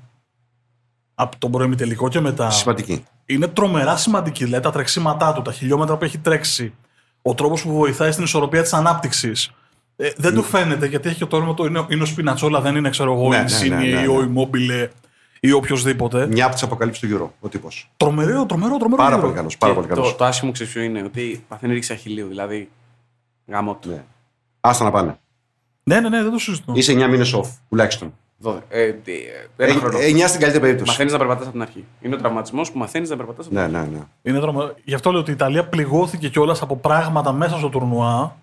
από 1.14 1.36
τον 1.38 1.50
προημιτελικό 1.50 2.08
και 2.08 2.20
μετά 2.20 2.50
Σημαντική. 2.50 3.04
είναι 3.26 3.46
τρομερά 3.46 3.96
σημαντική. 3.96 4.44
Δηλαδή, 4.44 4.62
τα 4.62 4.70
τρεξίματά 4.70 5.32
του, 5.32 5.42
τα 5.42 5.52
χιλιόμετρα 5.52 5.96
που 5.96 6.04
έχει 6.04 6.18
τρέξει, 6.18 6.74
ο 7.22 7.34
τρόπος 7.34 7.62
που 7.62 7.72
βοηθάει 7.72 8.12
στην 8.12 8.24
ισορροπία 8.24 8.62
της 8.62 8.72
ανάπτυξης. 8.72 9.50
Ε, 9.96 10.10
δεν 10.16 10.34
του 10.34 10.42
φαίνεται 10.42 10.86
γιατί 10.86 11.08
έχει 11.08 11.18
και 11.18 11.26
το 11.26 11.36
όνομα 11.36 11.54
του 11.54 11.64
είναι, 11.64 11.86
είναι 11.88 12.02
ο 12.02 12.06
Σπινατσόλα, 12.06 12.60
δεν 12.60 12.76
είναι 12.76 12.90
ξέρω 12.90 13.12
εγώ, 13.12 13.28
Ναι, 13.28 13.36
η 13.36 13.40
ναι, 13.40 13.46
Insigne 13.46 13.68
ναι, 13.68 13.76
ναι, 13.76 14.00
ή 14.02 14.06
ο 14.06 14.22
ναι. 14.22 14.32
Immobile 14.50 14.88
ή 15.40 15.52
οποιοδήποτε. 15.52 16.26
Μια 16.26 16.44
από 16.44 16.54
τις 16.54 16.62
αποκαλύψεις 16.62 17.08
του 17.08 17.16
Euro 17.16 17.30
ο 17.40 17.48
τύπος. 17.48 17.90
Τρομερό, 17.96 18.46
τρομερό, 18.46 18.76
τρομερό. 18.76 19.02
Πάρα 19.02 19.08
γύρο. 19.14 19.20
πολύ 19.20 19.34
καλός. 19.34 19.56
Πάρα 19.58 19.72
Και 19.72 19.78
πολύ 19.80 19.92
το, 19.92 20.00
καλός. 20.00 20.16
το 20.16 20.24
άσχημο 20.24 20.52
ξέρεις 20.52 20.72
ποιο 20.72 20.82
είναι, 20.82 21.02
ότι 21.02 21.44
παθαίνει 21.48 21.72
ρήξη 21.72 21.92
αχυλίου. 21.92 22.28
Δηλαδή, 22.28 22.70
γάμο 23.46 23.74
του. 23.74 23.88
Ναι. 23.88 24.04
Άστα 24.60 24.84
να 24.84 24.90
πάνε. 24.90 25.18
Ναι, 25.82 26.00
ναι, 26.00 26.08
ναι, 26.08 26.22
δεν 26.22 26.32
το 26.32 26.38
συζητώ. 26.38 26.72
Είσαι 26.76 26.92
9 26.92 27.08
μήνες 27.08 27.34
off, 27.34 27.48
τουλάχιστον. 27.68 28.14
Δώδε- 28.42 28.62
Ε, 28.68 28.92
τι, 28.92 29.12
ε, 29.56 29.64
ένα 29.64 29.74
χρόνο. 29.80 29.98
9 29.98 30.26
στην 30.28 30.40
καλύτερη 30.40 30.60
περίπτωση. 30.60 30.90
Μαθαίνεις 30.90 31.12
να 31.12 31.18
περπατάς 31.18 31.42
από 31.42 31.52
την 31.52 31.62
αρχή. 31.62 31.84
Είναι 32.00 32.14
ο 32.14 32.18
τραυματισμός 32.18 32.72
που 32.72 32.78
μαθαίνεις 32.78 33.10
να 33.10 33.16
περπατάς 33.16 33.46
από 33.46 33.54
την 33.54 33.70
Ναι, 33.70 33.78
αρχή. 33.78 33.90
ναι, 33.90 33.96
ναι. 33.98 34.04
Είναι 34.22 34.38
τρομερό. 34.40 34.74
Γι' 34.84 34.94
αυτό 34.94 35.10
λέω 35.10 35.20
ότι 35.20 35.30
η 35.30 35.34
Ιταλία 35.34 35.64
πληγώθηκε 35.68 36.28
κιόλας 36.28 36.62
από 36.62 36.76
πράγματα 36.76 37.32
μέσα 37.32 37.56
στο 37.58 37.68
τουρνουά 37.68 38.36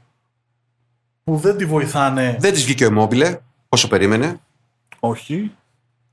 που 1.23 1.35
δεν 1.37 1.57
τη 1.57 1.65
βοηθάνε. 1.65 2.37
Δεν 2.39 2.53
της 2.53 2.63
βγήκε 2.63 2.85
ο 2.85 2.89
Immobile 2.95 3.37
όσο 3.69 3.87
περίμενε. 3.87 4.39
Όχι. 4.99 5.51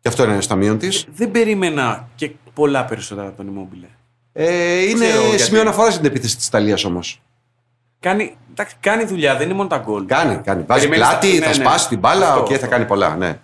Και 0.00 0.08
αυτό 0.08 0.24
είναι 0.24 0.40
στο 0.40 0.56
μείον 0.56 0.78
της. 0.78 1.06
Δεν 1.14 1.30
περίμενα 1.30 2.08
και 2.14 2.30
πολλά 2.54 2.84
περισσότερα 2.84 3.28
από 3.28 3.36
τον 3.36 3.46
Immobile. 3.54 3.88
Ε, 4.32 4.82
είναι 4.82 5.04
Ξέρω 5.08 5.22
γιατί. 5.26 5.42
σημείο 5.42 5.60
αναφοράς 5.60 5.94
στην 5.94 6.06
επίθεση 6.06 6.36
της 6.36 6.46
Ιταλίας 6.46 6.84
όμως. 6.84 7.22
Κάνει, 8.00 8.36
εντάξει, 8.50 8.76
κάνει 8.80 9.04
δουλειά, 9.04 9.36
δεν 9.36 9.46
είναι 9.46 9.54
μόνο 9.54 9.68
τα 9.68 9.78
γκολ. 9.78 10.06
Κάνει, 10.06 10.36
κάνει. 10.36 10.62
Βάζει 10.62 10.88
Περιμένεις 10.88 11.08
πλάτη, 11.18 11.28
τα- 11.28 11.34
ναι, 11.34 11.40
θα 11.40 11.48
ναι. 11.48 11.54
σπάσει 11.54 11.88
την 11.88 11.98
μπάλα, 11.98 12.26
Αυτό, 12.28 12.40
οκ, 12.40 12.46
θα 12.48 12.54
αυτό. 12.54 12.68
κάνει 12.68 12.84
πολλά. 12.84 13.16
Ναι. 13.16 13.38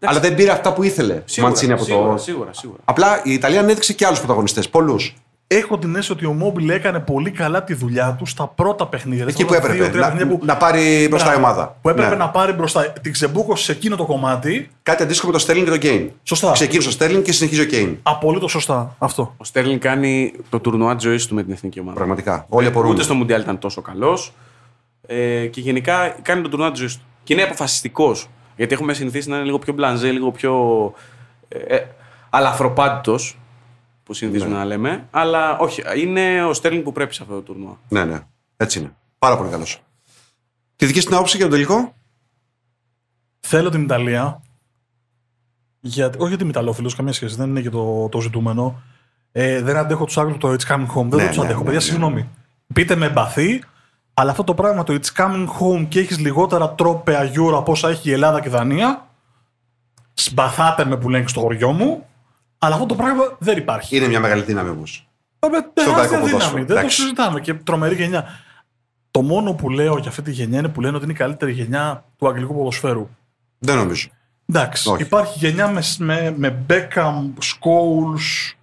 Αλλά 0.00 0.20
δεν 0.20 0.34
πήρε 0.34 0.50
αυτά 0.50 0.72
που 0.72 0.82
ήθελε 0.82 1.12
ο 1.14 1.22
Σίγουρα, 1.24 1.50
Μαντσίνη 1.52 1.72
από 1.72 1.84
σίγουρα, 1.84 2.10
το. 2.12 2.18
σίγουρα, 2.18 2.52
σίγουρα. 2.52 2.78
Απλά 2.84 3.20
η 3.24 3.32
Ιταλία 3.32 3.60
ανέδειξε 3.60 3.92
και 3.92 4.06
άλλους 4.06 4.18
πρωταγωνιστές. 4.18 4.68
Πολλούς. 4.68 5.14
Έχω 5.46 5.78
την 5.78 5.90
αίσθηση 5.90 6.12
ότι 6.12 6.26
ο 6.26 6.32
Immobile 6.32 6.68
έκανε 6.68 6.98
πολύ 7.00 7.30
καλά 7.30 7.64
τη 7.64 7.74
δουλειά 7.74 8.14
του 8.18 8.26
στα 8.26 8.46
πρώτα 8.46 8.86
παιχνίδια. 8.86 9.24
Εκεί 9.28 9.42
που 9.44 9.48
Στα 9.48 9.56
έπρεπε. 9.56 9.76
δύο-τρία 9.78 10.00
Να, 10.00 10.06
παιχνίδια 10.06 10.36
που- 10.38 10.44
να 10.44 10.56
πάρει 10.56 11.06
μπροστά 11.10 11.28
η 11.28 11.30
Μπράβο. 11.38 11.46
ομάδα. 11.46 11.76
Που 11.82 11.88
έπρεπε 11.88 12.08
Ναι. 12.08 12.14
να 12.16 12.28
πάρει 12.30 12.52
μπροστά. 12.52 12.92
Την 12.92 13.12
ξεμπούκωσε 13.12 13.64
σε 13.64 13.72
εκείνο 13.72 13.96
το 13.96 14.04
κομμάτι. 14.04 14.70
Κάτι 14.82 15.02
αντίστοιχο 15.02 15.26
με 15.26 15.32
το 15.32 15.38
Στέρλινγκ 15.38 15.66
και 15.66 15.72
το 15.72 15.78
Κέιν. 15.78 16.10
Σωστά. 16.22 16.52
Ξεκίνησε 16.52 16.88
ο 16.88 16.90
Στέρλινγκ 16.90 17.22
και 17.22 17.32
συνεχίζει 17.32 17.60
ο 17.60 17.64
Κέιν. 17.64 17.98
Απολύτως 18.02 18.50
σωστά 18.50 18.94
αυτό. 18.98 19.34
Ο 19.36 19.44
Στέρλινγκ 19.44 19.78
κάνει 19.80 20.32
το 20.48 20.60
τουρνουά 20.60 20.94
της 20.94 21.04
ζωής 21.04 21.26
του 21.26 21.34
με 21.34 21.42
την 21.42 21.52
εθνική 21.52 21.80
ομάδα. 21.80 21.96
Πραγματικά. 21.96 22.46
Όλοι 22.48 22.66
απορούν. 22.66 22.90
Ούτε 22.90 23.02
στο 23.02 23.14
Μουντιάλ 23.14 23.40
ήταν 23.40 23.58
τόσο 23.58 23.80
καλός. 23.82 24.32
Ε, 25.06 25.46
και 25.46 25.60
γενικά 25.60 26.16
κάνει 26.22 26.42
τον 26.42 26.50
τουρνουά 26.50 26.70
της 26.70 26.78
ζωής 26.80 26.96
του. 26.96 27.02
Και 27.24 27.32
είναι 27.32 27.42
αποφασιστικός. 27.42 28.28
Γιατί 28.56 28.74
έχουμε 28.74 28.92
συνηθίσει 28.94 29.28
να 29.28 29.36
είναι 29.36 29.44
λίγο 29.44 29.58
πιο 29.58 29.72
μπλανζέ, 29.72 30.10
λίγο 30.10 30.30
πιο 30.30 30.54
ε, 31.48 31.58
ε, 31.76 31.86
αλαφροπάτητο, 32.30 33.18
που 34.04 34.14
συνηθίζουμε 34.14 34.50
Ναι. 34.50 34.56
να 34.56 34.64
λέμε. 34.64 35.08
Αλλά 35.10 35.58
όχι, 35.58 35.82
είναι 35.96 36.44
ο 36.44 36.52
Στέρλινγκ 36.52 36.84
που 36.84 36.92
πρέπει 36.92 37.14
σε 37.14 37.22
αυτό 37.22 37.34
το 37.34 37.40
τουρνουά. 37.40 37.78
Ναι, 37.88 38.04
ναι. 38.04 38.20
Έτσι 38.56 38.78
είναι. 38.78 38.94
Πάρα 39.18 39.36
πολύ 39.36 39.50
καλός. 39.50 39.82
Τη 40.76 40.86
δική 40.86 41.00
σου 41.00 41.06
την 41.06 41.14
άποψη 41.14 41.36
για 41.36 41.44
τον 41.46 41.54
τελικό; 41.54 41.94
Θέλω 43.40 43.68
την 43.70 43.82
Ιταλία. 43.82 44.42
Για, 45.80 46.06
όχι 46.06 46.28
γιατί 46.28 46.42
είμαι 46.42 46.50
Ιταλόφιλος, 46.52 46.94
καμία 46.94 47.12
σχέση, 47.12 47.36
δεν 47.36 47.48
είναι 47.48 47.60
και 47.60 47.70
το, 47.70 48.08
το 48.08 48.20
ζητούμενο. 48.20 48.82
Ε, 49.32 49.62
δεν 49.62 49.76
αντέχω 49.76 50.04
τους 50.04 50.18
Άγγλους 50.18 50.36
το 50.38 50.48
It's 50.52 50.72
coming 50.74 50.86
home. 50.96 51.06
Δεν 51.08 51.20
Ναι, 51.20 51.26
τους 51.26 51.36
ναι, 51.36 51.44
αντέχω. 51.44 51.58
ναι, 51.58 51.64
Παιδιά, 51.64 51.72
ναι. 51.72 51.80
συγγνώμη. 51.80 52.28
Πείτε 52.74 52.94
με 52.96 53.06
εμπαθή, 53.06 53.62
αλλά 54.14 54.30
αυτό 54.30 54.44
το 54.44 54.54
πράγμα 54.54 54.82
το 54.84 54.98
It's 55.00 55.20
coming 55.22 55.46
home 55.60 55.86
και 55.88 56.00
έχεις 56.00 56.18
λιγότερα 56.18 56.70
τρόπαια 56.74 57.24
γιούρα 57.24 57.56
από 57.56 57.72
όσα 57.72 57.88
έχει 57.88 58.08
η 58.08 58.12
Ελλάδα 58.12 58.40
και 58.40 58.48
η 58.48 58.50
Δανία. 58.50 59.06
Σπαθάτε 60.14 60.84
με 60.84 60.96
που 60.96 61.08
λένε 61.10 61.26
στο 61.28 61.40
χωριό 61.40 61.72
μου. 61.72 62.06
Αλλά 62.58 62.74
αυτό 62.74 62.86
το 62.86 62.94
πράγμα 62.94 63.22
δεν 63.38 63.56
υπάρχει. 63.56 63.96
Είναι 63.96 64.06
μια 64.08 64.20
μεγάλη 64.20 64.42
δύναμη 64.42 64.68
όμως. 64.70 65.06
Ε, 65.38 65.46
Στο 65.46 65.70
τεράστια 65.74 65.94
γαλλικό 65.94 66.16
δύναμη. 66.16 66.30
ποδόσφαιρο. 66.30 66.56
Δεν 66.58 66.66
το 66.66 66.72
Εντάξει. 66.72 67.00
συζητάμε. 67.00 67.40
Και 67.40 67.54
τρομερή 67.54 67.94
γενιά. 67.94 68.24
Το 69.10 69.22
μόνο 69.22 69.52
που 69.52 69.70
λέω 69.70 69.98
για 69.98 70.08
αυτή 70.08 70.22
τη 70.22 70.30
γενιά 70.30 70.58
είναι 70.58 70.68
που 70.68 70.80
λένε 70.80 70.94
ότι 70.96 71.04
είναι 71.04 71.12
η 71.12 71.16
καλύτερη 71.16 71.52
γενιά 71.52 72.04
του 72.18 72.28
αγγλικού 72.28 72.54
ποδοσφαίρου. 72.54 73.08
Δεν 73.58 73.76
νομίζω. 73.76 74.08
Εντάξει. 74.48 74.90
Όχι. 74.90 75.02
Υπάρχει 75.02 75.38
γενιά 75.38 75.68
με, 75.68 75.82
με, 75.98 76.34
με 76.36 76.64
Beckham, 76.68 77.22
Scholes, 77.42 78.54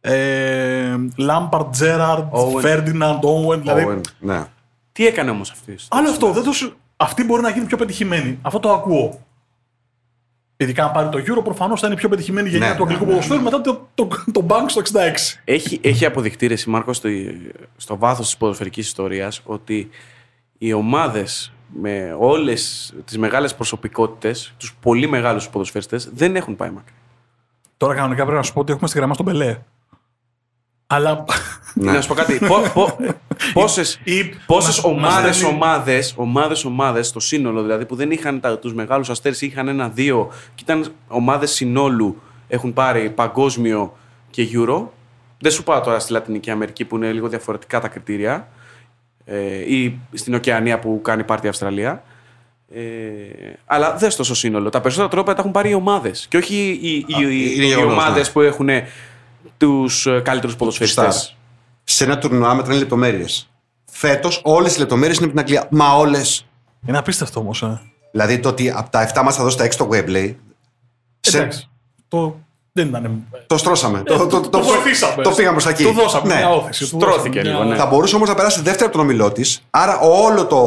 ε, 0.00 0.94
Lampard, 1.18 1.68
Gerrard, 1.80 2.28
Owen. 2.30 2.62
Ferdinand, 2.62 3.20
Owen. 3.20 3.58
Δηλαδή, 3.60 3.86
Owen, 3.88 4.00
ναι. 4.18 4.44
Τι 4.96 5.06
έκανε 5.06 5.30
όμως 5.30 5.50
αυτής; 5.50 5.88
άλλο 5.90 6.08
αυτό. 6.08 6.32
Δεν 6.32 6.42
το, 6.42 6.52
συ- 6.52 6.72
αυτή 6.96 7.24
μπορεί 7.24 7.42
να 7.42 7.50
γίνει 7.50 7.66
πιο 7.66 7.76
πετυχημένη. 7.76 8.38
Αυτό 8.42 8.58
το 8.58 8.72
ακούω. 8.72 9.20
Ειδικά 10.56 10.84
αν 10.84 10.92
πάρει 10.92 11.08
το 11.08 11.18
Euro, 11.18 11.44
προφανώς 11.44 11.80
θα 11.80 11.86
είναι 11.86 11.94
η 11.94 11.98
πιο 11.98 12.08
πετυχημένη 12.08 12.48
γενιά 12.48 12.68
Ναι, 12.68 12.76
του 12.76 12.82
αγγλικού 12.82 13.04
ναι, 13.04 13.10
ναι, 13.10 13.16
ποδοσφαίρου 13.16 13.42
μετά 13.42 13.60
το, 13.60 13.88
το, 13.94 14.08
το 14.32 14.46
Bank 14.48 14.64
στο 14.66 14.82
66. 14.92 14.94
Έχει, 15.44 15.80
έχει 15.82 16.04
αποδειχτεί 16.04 16.46
ρε 16.46 16.54
εσύ, 16.54 16.70
Μάρκο 16.70 16.92
στο, 16.92 17.08
στο 17.76 17.96
βάθος 17.98 18.26
της 18.26 18.36
ποδοσφαιρικής 18.36 18.86
ιστορίας 18.86 19.40
ότι 19.44 19.88
οι 20.58 20.72
ομάδες 20.72 21.52
με 21.74 22.16
όλες 22.18 22.94
τις 23.04 23.18
μεγάλες 23.18 23.54
προσωπικότητες, 23.54 24.54
τους 24.56 24.74
πολύ 24.80 25.06
μεγάλους 25.06 25.48
ποδοσφαιριστές, 25.48 26.10
δεν 26.12 26.36
έχουν 26.36 26.56
πάει 26.56 26.70
μακριά. 26.70 26.96
Τώρα 27.76 27.94
κανονικά 27.94 28.22
πρέπει 28.22 28.36
να 28.36 28.42
σου 28.42 28.52
πω 28.52 28.60
ότι 28.60 28.72
έχουμε 28.72 28.88
στη 28.88 28.98
γραμμά 28.98 29.14
στον 29.14 29.26
Πελέ. 29.26 29.58
Αλλά. 30.86 31.24
Ναι. 31.74 31.92
Να 31.92 32.00
σου 32.00 32.08
πω 32.08 32.14
κάτι. 32.14 32.38
Πο, 32.38 32.70
πο, 32.74 32.96
πόσες, 33.52 34.00
ή- 34.04 34.24
πόσες 34.46 34.76
μας- 34.76 34.84
ομάδες, 34.84 35.24
μας 35.26 35.40
λένε- 35.42 35.54
ομάδες, 35.54 36.14
ομάδες, 36.16 36.64
ομάδες, 36.64 37.12
το 37.12 37.20
σύνολο 37.20 37.62
δηλαδή, 37.62 37.84
που 37.86 37.94
δεν 37.96 38.10
είχαν 38.10 38.40
τα, 38.40 38.58
τους 38.58 38.74
μεγάλους 38.74 39.10
αστέρες, 39.10 39.40
είχαν 39.40 39.68
ένα-δύο 39.68 40.32
και 40.54 40.62
ήταν 40.62 40.92
ομάδες 41.08 41.50
συνόλου, 41.50 42.20
έχουν 42.48 42.72
πάρει 42.72 43.10
παγκόσμιο 43.10 43.96
και 44.30 44.48
Euro. 44.52 44.82
Δεν 45.38 45.52
σου 45.52 45.62
πάω 45.62 45.80
τώρα 45.80 45.98
στη 45.98 46.12
Λατινική 46.12 46.50
Αμερική 46.50 46.84
που 46.84 46.96
είναι 46.96 47.12
λίγο 47.12 47.28
διαφορετικά 47.28 47.80
τα 47.80 47.88
κριτήρια 47.88 48.48
ε, 49.24 49.74
ή 49.74 49.98
στην 50.12 50.34
Οκεανία 50.34 50.78
που 50.78 51.00
κάνει 51.02 51.24
πάρτι 51.24 51.46
η 51.46 51.48
Αυστραλία. 51.48 52.02
Ε, 52.74 52.80
αλλά 53.66 53.94
δεν 53.96 54.10
στο 54.10 54.34
σύνολο. 54.34 54.70
Τα 54.70 54.80
περισσότερα 54.80 55.10
τρόπια 55.10 55.34
τα 55.34 55.40
έχουν 55.40 55.52
πάρει 55.52 55.70
οι 55.70 55.74
ομάδες. 55.74 56.26
Και 56.28 56.36
όχι 56.36 56.78
οι, 56.82 56.94
οι, 56.96 57.04
είναι 57.06 57.32
οι, 57.32 57.42
οι 57.44 57.64
γεγονός, 57.66 57.92
ομάδες 57.92 58.26
ναι. 58.26 58.32
που 58.32 58.40
έχουν 58.40 58.68
τους 59.56 60.06
καλύτερους 60.22 60.56
ποδοσφαιριστές. 60.56 61.14
Στάρ. 61.14 61.34
Σε 61.84 62.04
ένα 62.04 62.18
τουρνουά 62.18 62.54
μετράνε 62.54 62.78
λεπτομέρειες. 62.78 63.50
Φέτος 63.90 64.40
όλες 64.44 64.76
οι 64.76 64.78
λεπτομέρειες 64.78 65.16
είναι 65.16 65.26
από 65.26 65.34
την 65.34 65.44
Αγγλία. 65.44 65.68
Μα 65.70 65.96
όλες. 65.96 66.46
Είναι 66.86 66.98
απίστευτο 66.98 67.40
όμως. 67.40 67.62
Ε. 67.62 67.80
Δηλαδή 68.10 68.38
το 68.38 68.48
ότι 68.48 68.70
από 68.70 68.90
τα 68.90 69.00
7 69.14 69.22
ματς 69.24 69.36
θα 69.36 69.42
δώσει 69.42 69.56
τα 69.56 69.64
6 69.64 69.72
στο 69.72 69.88
Wembley. 69.92 70.34
σε- 71.20 71.38
Εντάξει. 71.38 71.68
Το... 72.08 72.36
Δεν 72.72 72.88
ήταν. 72.88 73.24
Το 73.46 73.56
στρώσαμε. 73.58 74.02
το, 74.02 74.16
το, 74.16 74.26
το, 74.26 74.48
το 74.48 74.62
βοηθήσαμε. 74.62 75.22
το 75.22 75.30
πήγαμε 75.30 75.52
προς 75.52 75.64
τα 75.64 75.70
εκεί. 75.70 75.82
Του 75.82 75.92
δώσαμε 75.92 76.28
Ναι. 76.34 76.40
μια 76.40 76.50
ώθηση. 76.50 76.80
του 76.80 76.86
Στρώθηκε 77.00 77.28
δώσαμε 77.28 77.42
λίγο, 77.42 77.62
μια- 77.64 77.74
ναι. 77.74 77.76
Θα 77.76 77.86
μπορούσε 77.86 78.16
όμως 78.16 78.28
να 78.28 78.34
περάσει 78.34 78.60
δεύτερη 78.60 78.84
από 78.84 78.92
τον 78.92 79.00
όμιλό 79.00 79.32
της. 79.32 79.62
Άρα 79.70 79.98
όλο 79.98 80.46
το, 80.46 80.60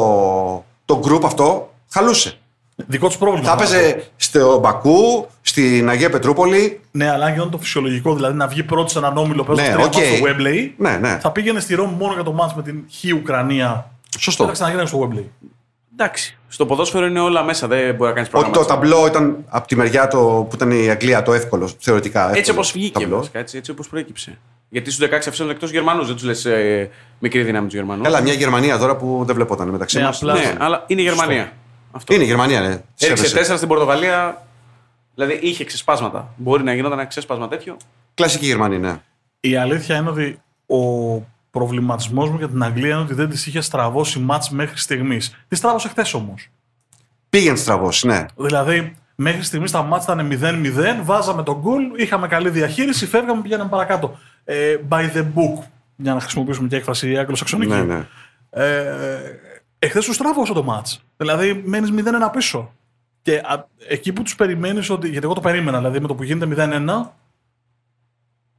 το 0.84 1.00
group 1.04 1.24
αυτό 1.24 1.72
χαλούσε. 1.92 2.38
Δικό 2.86 3.06
τους 3.06 3.16
πρόβλημα. 3.18 3.46
Θα 3.46 3.52
έπαιζε 3.52 4.04
στο 4.16 4.58
Μπακού, 4.58 5.26
στην 5.42 5.88
Αγία 5.88 6.10
Πετρούπολη. 6.10 6.80
Ναι, 6.90 7.10
αλλά 7.10 7.24
αν 7.24 7.30
γινόταν 7.32 7.50
το 7.52 7.58
φυσιολογικό, 7.58 8.14
δηλαδή 8.14 8.36
να 8.36 8.46
βγει 8.46 8.62
πρώτη 8.62 8.90
σε 8.90 8.98
έναν 8.98 9.16
όμιλο 9.16 9.44
παίζοντας 9.44 9.68
Ναι, 9.68 9.74
τρία 9.74 9.84
οκ. 9.86 9.94
ματς 9.94 10.06
στο 10.16 10.26
Wembley, 10.26 10.70
Ναι, 10.76 10.96
ναι. 10.96 11.18
θα 11.20 11.30
πήγαινε 11.30 11.60
στη 11.60 11.74
Ρώμη 11.74 11.94
μόνο 11.98 12.12
για 12.14 12.22
το 12.22 12.32
ματς 12.32 12.54
με 12.54 12.62
την 12.62 13.14
Ουκρανία. 13.14 13.90
Σωστό. 14.18 14.42
Και 14.42 14.48
θα 14.48 14.54
ξαναγίνανε 14.54 14.88
στο 14.88 15.08
Webley. 15.12 15.24
Εντάξει. 15.92 16.38
Στο 16.48 16.66
ποδόσφαιρο 16.66 17.06
είναι 17.06 17.20
όλα 17.20 17.42
μέσα. 17.42 17.66
Δεν 17.66 17.94
μπορεί 17.94 18.08
να 18.08 18.14
κάνεις 18.14 18.30
Ότι 18.32 18.44
το 18.44 18.50
προγράμματα. 18.50 18.74
ταμπλό 18.74 19.06
ήταν 19.06 19.36
από 19.48 19.66
τη 19.66 19.76
μεριά 19.76 20.08
το, 20.08 20.18
που 20.18 20.50
ήταν 20.54 20.70
η 20.70 20.90
Αγγλία 20.90 21.22
το 21.22 21.32
εύκολο, 21.32 21.70
θεωρητικά. 21.78 22.28
Έτσι 22.28 22.38
εύκολο 22.40 22.56
όπως 22.58 22.72
βγήκε. 22.72 22.98
ταμπλό. 23.00 23.16
βασικά, 23.16 23.38
Έτσι, 23.38 23.56
έτσι 23.56 23.70
όπως 23.70 23.88
προέκυψε. 23.88 24.38
Γιατί 24.68 24.90
στους 24.90 25.08
16 25.08 25.12
αφήσαν 25.28 25.50
εκτός 25.50 25.70
Γερμανούς. 25.70 26.06
Δεν 26.06 26.14
τους 26.16 26.24
λες 26.24 26.44
ε, 26.44 26.90
μικρή 27.18 27.42
δύναμη 27.42 27.66
τους 27.66 27.74
Γερμανούς. 27.74 28.04
Καλά, 28.04 28.20
μια 28.20 28.32
Γερμανία 28.32 28.78
τώρα 28.78 28.96
που 28.96 29.22
δεν 29.26 29.34
βλεπόταν 29.34 29.68
μεταξύ 29.68 29.98
Ναι, 29.98 30.04
μας. 30.04 30.16
απλά- 30.16 30.34
Ναι, 30.34 30.54
αλλά 30.58 30.84
είναι 30.86 31.00
η 31.00 31.04
Γερμανία. 31.04 31.52
Αυτό. 31.90 32.14
Είναι 32.14 32.22
η 32.22 32.26
Γερμανία, 32.26 32.60
ναι. 32.60 32.66
Έριξε 32.66 32.84
Σέβεσαι. 32.94 33.34
τέσσερα 33.34 33.56
στην 33.56 33.68
Πορτογαλία. 33.68 34.46
Δηλαδή 35.14 35.38
είχε 35.42 35.64
ξεσπάσματα. 35.64 36.34
Μπορεί 36.36 36.62
να 36.62 36.74
γινόταν 36.74 36.98
ένα 36.98 37.08
ξέσπασμα 37.08 37.48
τέτοιο. 37.48 37.76
Κλασική 38.14 38.46
Γερμανία, 38.46 38.78
ναι. 38.78 39.00
Η 39.40 39.56
αλήθεια 39.56 39.96
είναι 39.96 40.10
ότι 40.10 40.40
ο 40.66 41.22
προβληματισμός 41.50 42.30
μου 42.30 42.36
για 42.36 42.48
την 42.48 42.62
Αγγλία 42.62 42.88
είναι 42.88 43.00
ότι 43.00 43.14
δεν 43.14 43.28
της 43.30 43.46
είχε 43.46 43.60
στραβώσει 43.60 44.18
μάτς 44.18 44.50
μέχρι 44.50 44.78
στιγμής. 44.78 45.36
Τη 45.48 45.56
στράβωσε 45.56 45.88
χθες 45.88 46.14
όμως. 46.14 46.48
Πήγαινε 47.30 47.56
στραβό, 47.56 47.88
ναι. 48.02 48.24
Δηλαδή, 48.36 48.96
μέχρι 49.14 49.42
στιγμής 49.42 49.70
τα 49.70 49.82
μάτς 49.82 50.04
ήταν 50.04 50.38
0-0, 50.42 51.02
βάζαμε 51.02 51.42
τον 51.42 51.58
γκολ, 51.60 51.82
είχαμε 51.96 52.28
καλή 52.28 52.50
διαχείριση, 52.50 53.06
φεύγαμε, 53.06 53.42
πηγαίναμε 53.42 53.70
παρακάτω. 53.70 54.18
Ε, 54.44 54.76
by 54.88 55.00
the 55.14 55.22
book, 55.22 55.62
για 55.96 56.14
να 56.14 56.20
χρησιμοποιήσουμε 56.20 56.68
και 56.68 56.76
έκφραση 56.76 57.16
αγγλοσαξονική. 57.16 57.72
ναι, 57.72 57.82
ναι. 57.82 58.06
Ε, 58.50 59.49
εχθές 59.82 60.04
σου 60.04 60.12
στράβωσε 60.12 60.52
το 60.52 60.62
μάτς. 60.62 61.04
Δηλαδή, 61.16 61.62
μένεις 61.66 61.90
0-1 61.92 62.30
πίσω. 62.32 62.72
Και 63.22 63.36
α, 63.36 63.66
εκεί 63.88 64.12
που 64.12 64.22
τους 64.22 64.34
περιμένεις 64.34 64.90
ότι. 64.90 65.08
Γιατί 65.08 65.24
εγώ 65.24 65.34
το 65.34 65.40
περίμενα, 65.40 65.78
δηλαδή 65.78 66.00
με 66.00 66.06
το 66.06 66.14
που 66.14 66.22
γίνεται 66.22 66.46
0-1, 66.46 67.12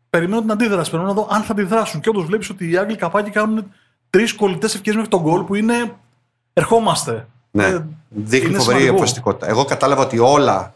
περιμένω 0.09 0.41
την 0.41 0.51
αντίδραση. 0.51 0.91
Περιμένω 0.91 1.13
να 1.15 1.21
δω 1.21 1.27
αν 1.31 1.41
θα 1.43 1.51
αντιδράσουν. 1.51 2.01
Και 2.01 2.09
όντως 2.09 2.25
βλέπεις 2.25 2.49
ότι 2.49 2.69
οι 2.69 2.77
Άγγλοι 2.77 2.95
καπάκι 2.95 3.29
κάνουν 3.29 3.71
τρεις 4.09 4.33
κολλητές 4.33 4.73
ευκαιρίες 4.75 4.95
μέχρι 5.03 5.09
τον 5.09 5.21
γκολ 5.21 5.43
που 5.43 5.55
είναι. 5.55 5.95
Ερχόμαστε. 6.53 7.27
ναι. 7.51 7.63
Ε, 7.65 7.85
Δείχνει 8.09 8.47
είναι 8.49 8.57
φοβερή 8.57 8.63
σημαντικό. 8.77 8.89
αποφασιστικότητα. 8.91 9.47
Εγώ 9.47 9.65
κατάλαβα 9.65 10.01
ότι 10.03 10.19
όλα 10.19 10.75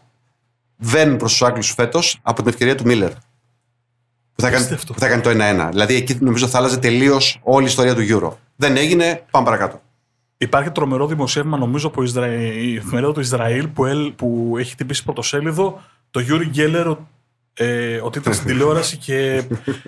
βαίνουν 0.78 1.18
προς 1.18 1.32
τους 1.32 1.42
Άγγλους 1.42 1.72
φέτος 1.74 2.20
από 2.22 2.42
την 2.42 2.48
ευκαιρία 2.52 2.76
του 2.76 2.86
Μίλλερ. 2.86 3.10
Που 3.12 4.42
θα, 4.42 4.50
κάνει, 4.50 4.56
Απίστευτο. 4.64 4.94
που 4.94 5.00
θα 5.00 5.08
κάνει 5.08 5.22
το 5.22 5.30
1-1. 5.30 5.70
Δηλαδή 5.72 5.96
εκεί 5.96 6.18
νομίζω 6.22 6.48
θα 6.48 6.58
άλλαζε 6.58 6.78
τελείως 6.78 7.40
όλη 7.44 7.64
η 7.66 7.68
ιστορία 7.68 7.96
του 7.96 8.02
Euro. 8.10 8.36
Δεν 8.56 8.78
έγινε, 8.78 9.24
πάμε 9.32 9.46
παρακάτω. 9.46 9.82
Υπάρχει 10.46 10.72
τρομερό 10.72 11.08
δημοσίευμα, 11.08 11.58
νομίζω, 11.58 11.88
από 11.88 12.04
Ισρα... 12.04 12.28
η 12.34 12.76
εφημερίδα 12.76 13.12
του 13.14 13.20
Ισραήλ 13.20 13.68
που, 13.68 13.86
ελ... 13.86 14.12
που 14.12 14.56
έχει 14.58 14.72
χτυπήσει 14.72 15.04
πρωτοσέλιδο 15.04 15.82
το 16.12 16.20
Γιούρι 16.20 16.46
Γκέλερ 16.46 16.88
ε, 17.54 18.00
ότι 18.02 18.18
ήταν 18.18 18.34
στην 18.34 18.48
τηλεόραση 18.48 18.98
και 18.98 19.44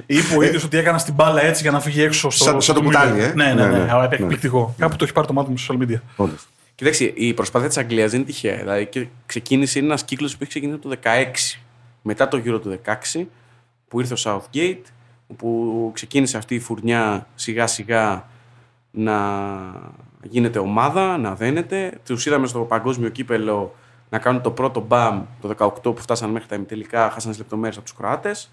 είπε 0.05 0.35
ο 0.37 0.41
ίδιος 0.41 0.63
ότι 0.63 0.77
έκανα 0.77 0.97
στην 0.97 1.13
μπάλα 1.13 1.43
έτσι 1.43 1.61
για 1.61 1.71
να 1.71 1.79
φύγει 1.79 2.01
έξω 2.01 2.29
στο. 2.29 2.43
Σαν- 2.43 2.61
σαν 2.61 2.75
το 2.75 2.81
στο 2.81 2.87
κουτάλι, 2.89 3.11
Twitter. 3.19 3.29
ε. 3.29 3.33
Ναι, 3.33 3.45
ναι, 3.45 3.53
Ναι, 3.53 3.77
ναι. 3.77 3.83
ναι. 3.83 3.91
Α, 3.91 4.07
Εκπληκτικό. 4.11 4.75
Κάπου 4.77 4.95
το 4.95 5.03
έχει 5.03 5.13
πάρει 5.13 5.27
το 5.27 5.33
μάτι 5.33 5.49
μου 5.49 5.57
στο 5.57 5.75
social 5.79 5.83
media. 5.83 5.99
Όντως. 6.15 6.47
Κοιτάξτε, 6.75 7.11
η 7.15 7.33
προσπάθεια 7.33 7.67
της 7.67 7.77
Αγγλίας 7.77 8.11
δεν 8.11 8.19
είναι 8.19 8.29
τυχαία. 8.29 8.55
Δηλαδή, 8.57 8.85
και 8.85 9.07
ξεκίνησε, 9.25 9.79
είναι 9.79 9.87
ένας 9.87 10.03
κύκλος 10.03 10.31
που 10.31 10.37
έχει 10.41 10.49
ξεκινήσει 10.49 10.79
το 10.79 10.89
16. 11.03 11.57
Μετά 12.01 12.27
το 12.27 12.37
γύρο 12.37 12.59
του 12.59 12.79
16, 13.15 13.25
που 13.87 13.99
ήρθε 13.99 14.13
ο 14.13 14.17
Southgate, 14.19 14.81
που 15.37 15.91
ξεκίνησε 15.93 16.37
αυτή 16.37 16.55
η 16.55 16.59
φουρνιά 16.59 17.27
σιγά 17.35 17.67
σιγά 17.67 18.27
να 18.91 19.13
γίνεται 20.23 20.59
ομάδα, 20.59 21.17
να 21.17 21.35
δένεται. 21.35 21.99
Τους 22.05 22.25
είδαμε 22.25 22.47
στο 22.47 22.59
παγκόσμιο 22.59 23.09
κύπελο 23.09 23.75
να 24.09 24.17
κάνουν 24.19 24.41
το 24.41 24.51
πρώτο 24.51 24.79
μπαμ 24.79 25.23
το 25.41 25.47
18 25.57 25.81
που 25.81 25.97
φτάσαν 25.97 26.29
μέχρι 26.29 26.47
τα 26.47 26.55
ημιτελικά, 26.55 27.09
χάσαν 27.09 27.29
τις 27.29 27.39
λεπτομέρειες 27.39 27.75
από 27.77 27.85
τους 27.85 27.95
Κροάτες. 27.95 28.51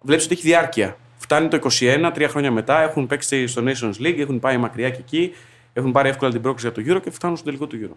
Βλέπεις 0.00 0.24
ότι 0.24 0.34
έχει 0.34 0.42
διάρκεια. 0.42 0.96
Φτάνει 1.16 1.48
το 1.48 1.56
21, 1.80 2.10
τρία 2.14 2.28
χρόνια 2.28 2.50
μετά, 2.50 2.80
έχουν 2.82 3.06
παίξει 3.06 3.46
στο 3.46 3.62
Nations 3.66 4.00
League, 4.02 4.18
έχουν 4.18 4.40
πάει 4.40 4.56
μακριά 4.56 4.90
και 4.90 4.98
εκεί, 5.00 5.32
έχουν 5.72 5.92
πάρει 5.92 6.08
εύκολα 6.08 6.30
την 6.30 6.40
πρόκληση 6.40 6.72
για 6.74 6.84
το 6.84 6.94
Euro 6.96 7.02
και 7.02 7.10
φτάνουν 7.10 7.36
στο 7.36 7.44
τελικό 7.44 7.66
του 7.66 7.78
Euro. 7.82 7.96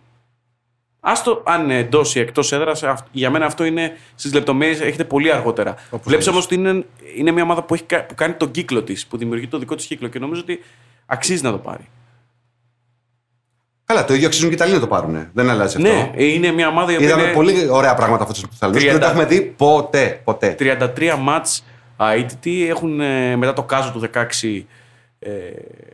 Άστο 0.99 1.41
αν 1.45 1.69
εντός 1.69 2.15
ή 2.15 2.19
εκτός 2.19 2.51
έδρας, 2.51 2.83
για 3.11 3.29
μένα 3.29 3.45
αυτό 3.45 3.63
είναι 3.63 3.97
στις 4.15 4.33
λεπτομέρειες, 4.33 4.79
έχετε 4.81 5.03
πολύ 5.03 5.31
αργότερα. 5.31 5.75
Βλέπεις 5.91 6.11
λες. 6.25 6.27
όμως 6.27 6.45
ότι 6.45 6.55
είναι, 6.55 6.85
είναι 7.15 7.31
μια 7.31 7.43
ομάδα 7.43 7.63
που, 7.63 7.73
έχει, 7.73 7.83
κα- 7.83 8.05
που 8.05 8.15
κάνει 8.15 8.33
τον 8.33 8.51
κύκλο 8.51 8.83
της, 8.83 9.07
που 9.07 9.17
δημιουργεί 9.17 9.47
το 9.47 9.57
δικό 9.57 9.75
της 9.75 9.85
κύκλο 9.85 10.07
και 10.07 10.19
νομίζω 10.19 10.41
ότι 10.41 10.59
αξίζει 11.05 11.43
να 11.43 11.51
το 11.51 11.57
πάρει. 11.57 11.87
Καλά, 13.87 14.05
το 14.05 14.13
ίδιο 14.13 14.27
αξίζουν 14.27 14.47
και 14.47 14.53
οι 14.53 14.57
Ιταλοί 14.57 14.73
να 14.73 14.79
το 14.79 14.87
πάρουν. 14.87 15.27
Δεν 15.33 15.49
αλλάζει 15.49 15.75
αυτό. 15.77 15.89
Ναι, 15.89 16.11
είναι 16.15 16.51
μια 16.51 16.67
ομάδα 16.67 16.91
η 16.91 16.95
οποία 16.95 17.07
Είδαμε 17.07 17.23
είναι 17.23 17.33
πολύ 17.33 17.67
ωραία 17.69 17.95
πράγματα 17.95 18.23
αυτό 18.23 18.33
τους 18.33 18.55
Ιταλού. 18.55 18.75
30. 18.75 18.79
Δεν 18.79 18.99
τα 18.99 19.07
έχουμε 19.07 19.25
δει 19.25 19.41
ποτέ. 19.41 20.21
ποτέ. 20.23 20.55
33 20.59 21.15
μάτς 21.19 21.63
αίτητοι. 21.97 22.67
Έχουν 22.69 22.99
ε, 22.99 23.35
μετά 23.35 23.53
το 23.53 23.63
κάζο 23.63 23.91
του 23.91 24.09
16 24.13 24.19
ε, 25.19 25.29
ε, 25.29 25.31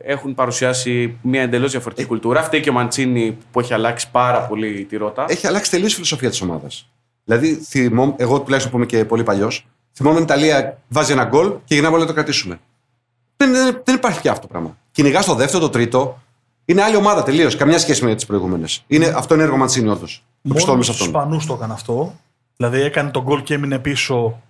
έχουν 0.01 0.33
παρουσιάσει 0.33 1.17
μια 1.21 1.41
εντελώς 1.41 1.71
διαφορετική 1.71 2.07
κουλτούρα. 2.07 2.43
Φταίει 2.43 2.61
και 2.61 2.69
ο 2.69 2.73
Μαντσίνη 2.73 3.37
που 3.51 3.59
έχει 3.59 3.73
αλλάξει 3.73 4.11
πάρα 4.11 4.41
πολύ 4.41 4.85
τη 4.89 4.97
ρότα. 4.97 5.25
Έχει 5.27 5.47
αλλάξει 5.47 5.71
τελείως 5.71 5.91
η 5.91 5.93
φιλοσοφία 5.93 6.29
της 6.29 6.41
ομάδας. 6.41 6.89
Δηλαδή, 7.23 7.53
θυμώ, 7.53 8.15
εγώ 8.17 8.39
τουλάχιστον 8.39 8.71
που 8.71 8.77
είμαι 8.77 8.85
και 8.85 9.05
πολύ 9.05 9.23
παλιός, 9.23 9.67
θυμόμαι 9.93 10.19
η 10.19 10.21
Ιταλία 10.21 10.77
βάζει 10.87 11.11
ένα 11.11 11.23
γκολ 11.23 11.47
και 11.65 11.73
γυρνάμε 11.73 11.93
όλοι 11.93 12.03
να 12.03 12.09
το 12.09 12.15
κρατήσουμε. 12.15 12.59
Δεν, 13.37 13.51
δεν, 13.51 13.81
δεν 13.83 13.95
υπάρχει 13.95 14.21
πια 14.21 14.31
αυτό 14.31 14.41
το 14.41 14.47
πράγμα. 14.47 14.77
Κυνηγάς 14.91 15.25
το 15.25 15.33
δεύτερο, 15.33 15.63
το 15.63 15.69
τρίτο. 15.69 16.22
Είναι 16.65 16.83
άλλη 16.83 16.95
ομάδα 16.95 17.23
τελείως. 17.23 17.55
Καμιά 17.55 17.79
σχέση 17.79 18.05
με 18.05 18.15
τις 18.15 18.25
προηγούμενες. 18.25 18.85
Αυτό 19.15 19.33
είναι 19.33 19.43
έργο 19.43 19.57
Μαντσίνη, 19.57 19.89
όντως. 19.89 20.15
Το 20.15 20.23
Μόνος 20.41 20.57
πιστώνουμε 20.57 20.83
σε 20.83 20.93
στου 20.93 21.03
αυτόν. 21.03 21.21
Ισπανούς 21.21 21.45
το 21.45 21.53
έκανε 21.53 21.73
αυτό. 21.73 22.15
Δηλαδή 22.57 22.81
έκανε 22.81 23.09
τον 23.09 23.23
γκολ 23.23 23.43
και 23.43 23.53
έμεινε 23.53 23.79
πίσω. 23.79 24.41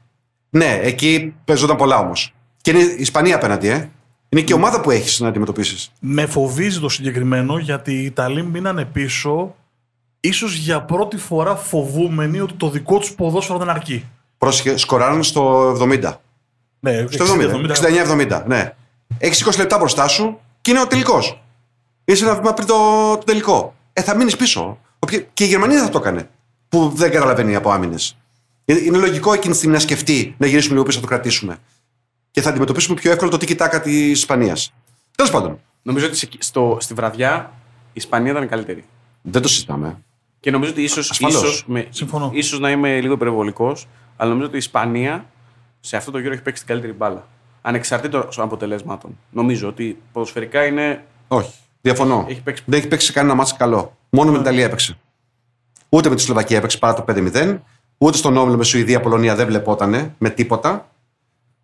Ναι, 0.49 0.79
εκεί 0.81 1.33
παίζονταν 1.45 1.75
πολλά 1.75 1.97
όμως. 1.97 2.33
Και 2.61 2.71
είναι 2.71 2.79
η 2.79 2.95
Ισπανία 2.97 3.35
απέναντι, 3.35 3.67
ε. 3.67 3.89
Είναι 4.29 4.41
και 4.41 4.53
η 4.53 4.55
ομάδα 4.55 4.81
που 4.81 4.91
έχεις 4.91 5.19
να 5.19 5.27
αντιμετωπίσεις. 5.27 5.91
Με 5.99 6.25
φοβίζει 6.25 6.79
το 6.79 6.89
συγκεκριμένο 6.89 7.57
γιατί 7.57 7.93
οι 7.93 8.03
Ιταλοί 8.03 8.43
μείνανε 8.43 8.85
πίσω, 8.85 9.55
ίσως 10.19 10.55
για 10.55 10.81
πρώτη 10.81 11.17
φορά 11.17 11.55
φοβούμενοι 11.55 12.39
ότι 12.39 12.53
το 12.53 12.69
δικό 12.69 12.97
τους 12.97 13.13
ποδόσφαιρο 13.15 13.57
δεν 13.57 13.69
αρκεί. 13.69 14.05
Πρόσεχε, 14.37 14.77
σκοράρουν 14.77 15.23
στο 15.23 15.71
70. 15.81 16.13
Ναι, 16.79 17.05
Στο 17.09 17.25
60, 17.25 17.49
70. 17.49 17.71
69-70, 18.29 18.43
ναι. 18.45 18.75
Έχεις 19.17 19.45
20 19.45 19.57
λεπτά 19.57 19.77
μπροστά 19.77 20.07
σου 20.07 20.39
και 20.61 20.71
είναι 20.71 20.81
ο 20.81 20.87
τελικός. 20.87 21.42
Είσαι 22.05 22.25
ένα 22.25 22.35
βήμα 22.35 22.53
πριν 22.53 22.67
το, 22.67 22.75
το 23.17 23.23
τελικό. 23.25 23.75
Ε, 23.93 24.01
θα 24.01 24.15
μείνεις 24.15 24.35
πίσω. 24.35 24.79
Οποια- 24.99 25.19
Και 25.33 25.43
η 25.43 25.47
Γερμανία 25.47 25.75
δεν 25.75 25.85
θα 25.85 25.91
το 25.91 25.97
έκανε. 25.99 26.29
Που 26.69 26.89
δεν 26.95 27.11
καταλαβαίνει 27.11 27.55
από 27.55 27.71
άμυνες. 27.71 28.17
Είναι 28.65 28.97
λογικό 28.97 29.33
εκείνη 29.33 29.51
τη 29.51 29.57
στιγμή 29.57 29.75
να 29.75 29.81
σκεφτεί 29.81 30.35
να 30.37 30.47
γυρίσουμε 30.47 30.73
λίγο 30.73 30.85
πίσω 30.85 30.99
να 30.99 31.03
το 31.03 31.09
κρατήσουμε. 31.09 31.57
Και 32.31 32.41
θα 32.41 32.49
αντιμετωπίσουμε 32.49 32.95
πιο 33.01 33.11
εύκολα 33.11 33.31
το 33.31 33.37
τίκι 33.37 33.55
τάκα 33.55 33.81
της 33.81 33.93
Ισπανίας. 34.11 34.73
Τέλος 35.15 35.31
πάντων, 35.31 35.59
Νομίζω 35.81 36.05
ότι 36.05 36.15
σε- 36.15 36.29
στο, 36.39 36.77
στη 36.79 36.93
βραδιά 36.93 37.51
η 37.87 37.91
Ισπανία 37.93 38.31
ήταν 38.31 38.47
καλύτερη. 38.47 38.83
δεν 39.21 39.41
το 39.41 39.47
συζητάμε. 39.47 40.01
Και 40.39 40.51
νομίζω 40.51 40.71
ότι 40.71 40.83
ίσω. 40.83 40.99
Ασφαλώς. 40.99 41.41
Ίσως, 41.43 41.63
με, 41.67 41.87
Συμφωνώ. 41.89 42.29
ίσως 42.33 42.59
να 42.59 42.71
είμαι 42.71 42.99
λίγο 43.01 43.13
υπερβολικός, 43.13 43.87
αλλά 44.17 44.29
νομίζω 44.29 44.47
ότι 44.47 44.55
η 44.55 44.59
Ισπανία 44.59 45.25
σε 45.79 45.97
αυτό 45.97 46.11
το 46.11 46.17
γύρο 46.19 46.33
έχει 46.33 46.41
παίξει 46.41 46.63
την 46.65 46.71
καλύτερη 46.73 46.93
μπάλα. 46.97 47.27
Ανεξαρτήτως 47.61 48.35
των 48.35 48.43
αποτελέσματων. 48.45 49.17
Νομίζω 49.31 49.67
ότι 49.67 49.97
ποδοσφαιρικά 50.11 50.65
είναι. 50.65 51.05
Όχι. 51.27 51.53
Διαφωνώ. 51.87 52.25
Έχει 52.29 52.41
παίξει- 52.41 52.63
Δεν 52.65 52.79
έχει 52.79 52.87
παίξει 52.87 53.05
σε 53.05 53.11
κανένα 53.11 53.35
μάτσο 53.35 53.55
καλό. 53.57 53.97
Μόνο 54.09 54.29
με 54.29 54.35
την 54.37 54.45
Ιταλία 54.45 54.65
έπαιξε. 54.65 54.97
Ούτε 55.89 56.09
με 56.09 56.15
τη 56.15 56.21
Σλοβακία 56.21 56.57
έπαιξε 56.57 56.77
παρά 56.77 56.93
το 56.93 57.01
5-0. 57.01 57.57
Ούτε 57.97 58.17
στον 58.17 58.37
όμιλο 58.37 58.57
με 58.57 58.63
Σουηδία, 58.63 58.99
Πολωνία 59.01 59.35
δεν 59.35 59.47
βλεπότανε 59.47 60.15
με 60.17 60.29
τίποτα. 60.29 60.89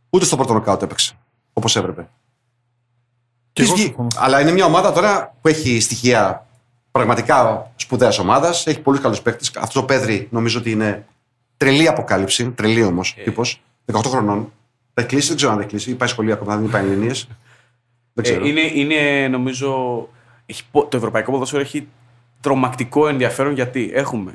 Ούτε 0.10 0.26
στο 0.26 0.36
πρώτο 0.36 0.54
νοκάουτ 0.54 0.82
έπαιξε. 0.82 1.14
Όπως 1.54 1.76
έπρεπε. 1.76 2.08
Και 3.54 3.62
Της 3.62 3.66
εγώ 3.66 3.74
βγει- 3.76 3.86
συμφωνώ. 3.88 4.08
Αλλά 4.18 4.42
είναι 4.42 4.52
μια 4.52 4.66
ομάδα 4.66 4.92
τώρα 4.92 5.36
που 5.42 5.48
έχει 5.48 5.80
στοιχεία 5.80 6.46
πραγματικά 6.92 7.72
σπουδαίας 7.76 8.20
ομάδας. 8.20 8.68
Έχει 8.68 8.80
πολλούς 8.80 9.02
καλούς 9.02 9.22
παίκτες. 9.22 9.52
Αυτός 9.56 9.82
ο 9.82 9.86
Πέδρη 9.86 10.28
νομίζω 10.32 10.60
ότι 10.60 10.72
είναι 10.72 11.06
τρελή 11.58 11.88
αποκάλυψη. 11.88 12.50
Τρελή 12.52 12.84
όμως 12.84 13.16
Ε. 13.18 13.24
τύπος. 13.24 13.62
18 13.86 14.10
χρονών. 14.10 14.52
Θα 14.94 15.04
κλείσει, 15.04 15.28
δεν 15.28 15.36
ξέρω 15.36 15.52
αν 15.52 15.58
θα 15.58 15.64
κλείσει. 15.64 15.90
Ή 15.92 15.94
πάει 15.94 16.08
σχολείο 16.10 16.34
ακόμα, 16.34 16.58
δεν 16.58 16.70
πάει 16.70 16.84
Ελληνίες. 16.86 17.28
Δεν 18.13 18.24
ξέρω. 18.24 18.46
Ε, 18.46 18.48
είναι, 18.48 18.62
είναι, 18.74 19.28
νομίζω. 19.28 20.08
Έχει, 20.46 20.63
πο- 20.72 20.86
το 20.86 20.98
ευρωπαϊκό 20.98 21.32
ποδόσφαιρο 21.32 21.62
έχει 21.62 21.88
τρομακτικό 22.42 23.08
ενδιαφέρον 23.08 23.54
γιατί 23.54 23.92
έχουμε, 23.94 24.32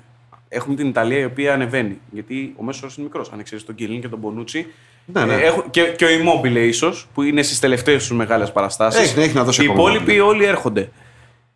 έχουμε 0.48 0.74
την 0.76 0.88
Ιταλία 0.88 1.18
η 1.18 1.24
οποία 1.24 1.52
ανεβαίνει. 1.54 1.98
Γιατί 2.10 2.54
ο 2.56 2.62
μέσος 2.62 2.82
όρο 2.82 2.92
είναι 2.96 3.06
μικρός. 3.06 3.30
Αν 3.32 3.38
εξαιρέσει 3.38 3.66
τον 3.66 3.74
Κιλίν 3.74 4.00
και 4.00 4.08
τον 4.08 4.18
Μπονούτσι. 4.18 4.66
Ναι, 5.06 5.24
ναι. 5.24 5.34
Ε, 5.34 5.40
έχουν- 5.46 5.70
και, 5.70 5.82
και 5.82 6.04
ο 6.04 6.08
Immobile 6.08 6.56
ίσως 6.56 7.06
που 7.14 7.22
είναι 7.22 7.42
στις 7.42 7.58
τελευταίες 7.58 8.06
τους 8.08 8.16
μεγάλες 8.16 8.52
παραστάσεις. 8.52 9.00
Έχει, 9.00 9.20
έχει 9.20 9.34
να 9.34 9.44
δώσει 9.44 9.62
Οι 9.64 9.68
ακόμα 9.70 9.90
υπόλοιποι 9.90 10.20
όλοι 10.20 10.44
έρχονται. 10.44 10.90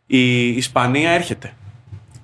Η 0.06 0.48
Ισπανία 0.48 1.10
έρχεται. 1.10 1.52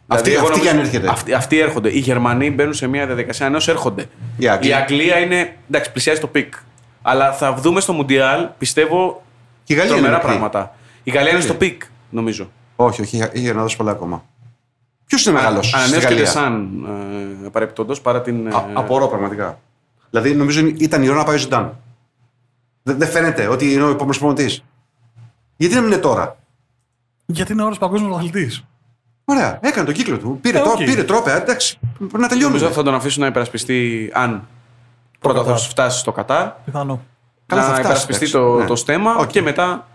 Αυτή- 0.07 0.31
εγώ 0.33 0.41
αυτή 0.41 0.51
νομίζω- 0.53 0.71
κι 0.71 0.77
αν 0.77 0.85
έρχεται. 0.85 1.09
Αυτοί, 1.09 1.33
αυτοί 1.33 1.59
έρχονται. 1.59 1.95
Οι 1.95 1.99
Γερμανοί 1.99 2.51
μπαίνουν 2.51 2.75
σε 2.75 2.87
μια 2.87 3.07
διαδικασία 3.07 3.47
ενός 3.47 3.69
έρχονται. 3.69 4.07
Η 4.39 4.49
Αγγλία. 4.49 4.71
Η 4.79 4.81
Αγγλία 4.81 5.19
είναι. 5.19 5.57
Εντάξει, 5.69 5.93
πλησιάζει 5.93 6.21
το 6.21 6.27
peak. 6.27 6.55
Αλλά 7.03 7.33
θα 7.33 7.55
δούμε 7.55 7.81
στο 7.81 7.93
Μουντιάλ, 7.93 8.49
πιστεύω, 8.59 9.23
Και 9.65 9.73
η 9.73 9.77
Γαλλία 9.77 9.93
είναι 9.97 10.01
τρομερά 10.07 10.15
μικρή. 10.23 10.29
πράγματα. 10.39 10.75
Η 11.03 11.11
Γαλλία 11.11 11.33
είναι 11.33 11.41
στο 11.41 11.55
peak, 11.55 11.83
νομίζω. 12.11 12.51
Όχι, 12.77 13.01
όχι, 13.03 13.29
είχε 13.33 13.53
να 13.53 13.63
δώσει 13.63 13.77
πολλά 13.77 13.91
ακόμα. 13.91 14.25
Ποιος 15.07 15.27
είναι 15.27 15.35
μεγάλος 15.35 15.67
στη 15.67 15.77
Ανανέωσε 15.77 15.99
και 16.01 16.07
Γαλλία; 16.07 16.25
Ντεσάν 16.25 16.71
ε, 17.45 17.49
παρεπιπτόντως 17.49 18.01
παρά 18.01 18.21
την. 18.23 18.47
ε, 18.47 18.55
Α- 18.55 18.67
Απορώ 18.75 19.09
πραγματικά. 19.09 19.59
Δηλαδή 20.11 20.35
νομίζω 20.35 20.67
ήταν 20.67 21.03
η 21.03 21.09
ώρα 21.09 21.19
να 21.19 21.25
πάει 21.25 21.35
ο 21.35 21.39
Ζιντάν. 21.39 21.77
Δεν 22.83 22.99
δεν 22.99 23.09
φαίνεται 23.09 23.47
ότι 23.47 23.73
είναι 23.73 23.83
ο 23.83 23.89
επόμενος 23.89 24.19
προπονητής. 24.19 24.65
Γιατί 25.57 25.75
να 25.75 25.81
μην 25.81 25.91
είναι 25.93 26.01
τώρα; 26.01 26.37
Γιατί 27.27 27.53
είναι 27.53 27.63
ο 27.63 27.77
παγκόσμιος 27.79 28.17
πρωταθλητής. 28.17 28.51
Ωραία, 29.25 29.59
έκανε 29.63 29.85
τον 29.85 29.95
κύκλο 29.95 30.19
του. 30.19 30.39
Πήρε, 30.43 30.59
Ε, 30.59 30.63
το, 30.63 30.71
οκ. 30.71 30.77
πήρε 30.77 31.05
τρόπαιο. 31.05 31.33
Εντάξει, 31.33 31.79
πρέπει 31.99 32.19
να 32.19 32.29
τελειώνουμε. 32.29 32.59
Νομίζω 32.59 32.75
θα 32.77 32.83
τον 32.83 32.95
αφήσουν 32.95 33.21
να 33.23 33.27
υπερασπιστεί 33.27 34.11
αν 34.15 34.49
πρώτα 35.19 35.39
θα 35.39 35.45
Κατάρ. 35.45 35.61
φτάσει 35.61 35.99
στο 35.99 36.13
Κατάρ. 36.13 36.49
Πιθανό. 36.65 37.03
Καλά, 37.47 37.61
να 37.63 37.67
θα 37.69 37.75
φτάσει, 37.75 37.81
υπερασπιστεί 37.85 38.25
εντάξει. 38.25 38.33
το, 38.33 38.59
Ναι. 38.59 38.65
το 38.67 38.77
στέμμα 38.77 39.15
Οκ. 39.17 39.27
και 39.31 39.43
μετά 39.43 39.87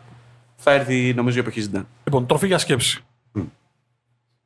θα 0.55 0.71
έρθει 0.71 1.13
νομίζω 1.13 1.37
η 1.37 1.39
εποχή 1.39 1.61
Ζιντάν. 1.61 1.87
Λοιπόν, 2.03 2.25
τροφή 2.25 2.47
για 2.47 2.57
σκέψη. 2.57 3.03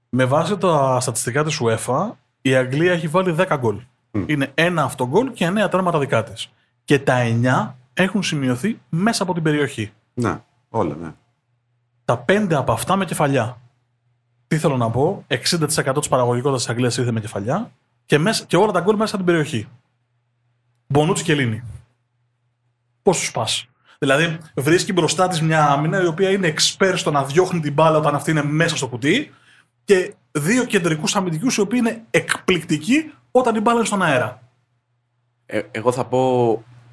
Με 0.10 0.26
βάση 0.26 0.58
τα 0.58 1.00
στατιστικά 1.00 1.44
της 1.44 1.62
UEFA, 1.64 2.10
η 2.42 2.56
Αγγλία 2.56 2.92
έχει 2.92 3.08
βάλει 3.08 3.36
10 3.40 3.56
γκολ. 3.60 3.80
Είναι 4.26 4.52
ένα 4.54 4.84
αυτογκολ 4.84 5.32
και 5.32 5.48
9 5.48 5.70
τέρματα 5.70 6.00
δικά 6.00 6.24
της. 6.24 6.50
Και 6.84 7.00
τα 7.00 7.16
9 7.24 7.76
έχουν 7.94 8.24
σημειωθεί 8.24 8.80
μέσα 8.90 9.24
από 9.24 9.34
την 9.34 9.44
περιοχή. 9.44 9.92
Ναι, 10.14 10.42
όλα, 10.70 10.96
ναι. 11.02 11.12
Τα 12.06 12.26
5 12.28 12.54
από 12.54 12.72
αυτά 12.72 12.96
με 12.96 13.06
κεφαλιά. 13.06 13.58
Τι 14.48 14.58
θέλω 14.58 14.78
να 14.78 14.90
πω, 14.90 15.24
60% 15.28 16.00
της 16.00 16.08
παραγωγικότητας 16.08 16.62
της 16.62 16.70
Αγγλίας 16.70 16.98
ήρθε 16.98 17.12
με 17.12 17.20
κεφαλιά 17.20 17.72
και, 18.06 18.18
μέσα, 18.18 18.46
και 18.46 18.58
όλα 18.58 18.72
τα 18.72 18.80
γκολ 18.80 18.96
μέσα 18.96 19.16
από 19.16 19.24
την 19.24 19.34
περιοχή. 19.34 19.68
Μπονούτσι 20.88 21.24
και 21.24 21.34
Λίνη. 21.36 21.64
Πώς 23.04 23.20
τους 23.20 23.32
πας. 23.32 23.66
Δηλαδή, 24.00 24.38
βρίσκει 24.56 24.94
μπροστά 24.94 25.28
της 25.28 25.42
μια 25.42 25.66
άμυνα 25.68 26.02
η 26.02 26.06
οποία 26.06 26.30
είναι 26.30 26.54
expert 26.58 26.94
στο 26.96 27.12
να 27.12 27.24
διώχνει 27.24 27.60
την 27.60 27.74
μπάλα 27.74 27.98
όταν 27.98 28.16
αυτή 28.16 28.32
είναι 28.32 28.44
μέσα 28.44 28.76
στο 28.78 28.88
κουτί 28.88 29.34
και 29.84 30.14
δύο 30.32 30.64
κεντρικούς 30.66 31.16
αμυντικούς 31.16 31.56
οι 31.56 31.62
οποίοι 31.62 31.80
είναι 31.84 32.04
εκπληκτικοί 32.12 33.12
όταν 33.32 33.56
η 33.56 33.60
μπάλα 33.60 33.78
είναι 33.78 33.86
στον 33.88 34.02
αέρα. 34.04 34.42
Ε, 35.46 35.62
εγώ 35.72 35.92
θα 35.92 36.06
πω 36.06 36.18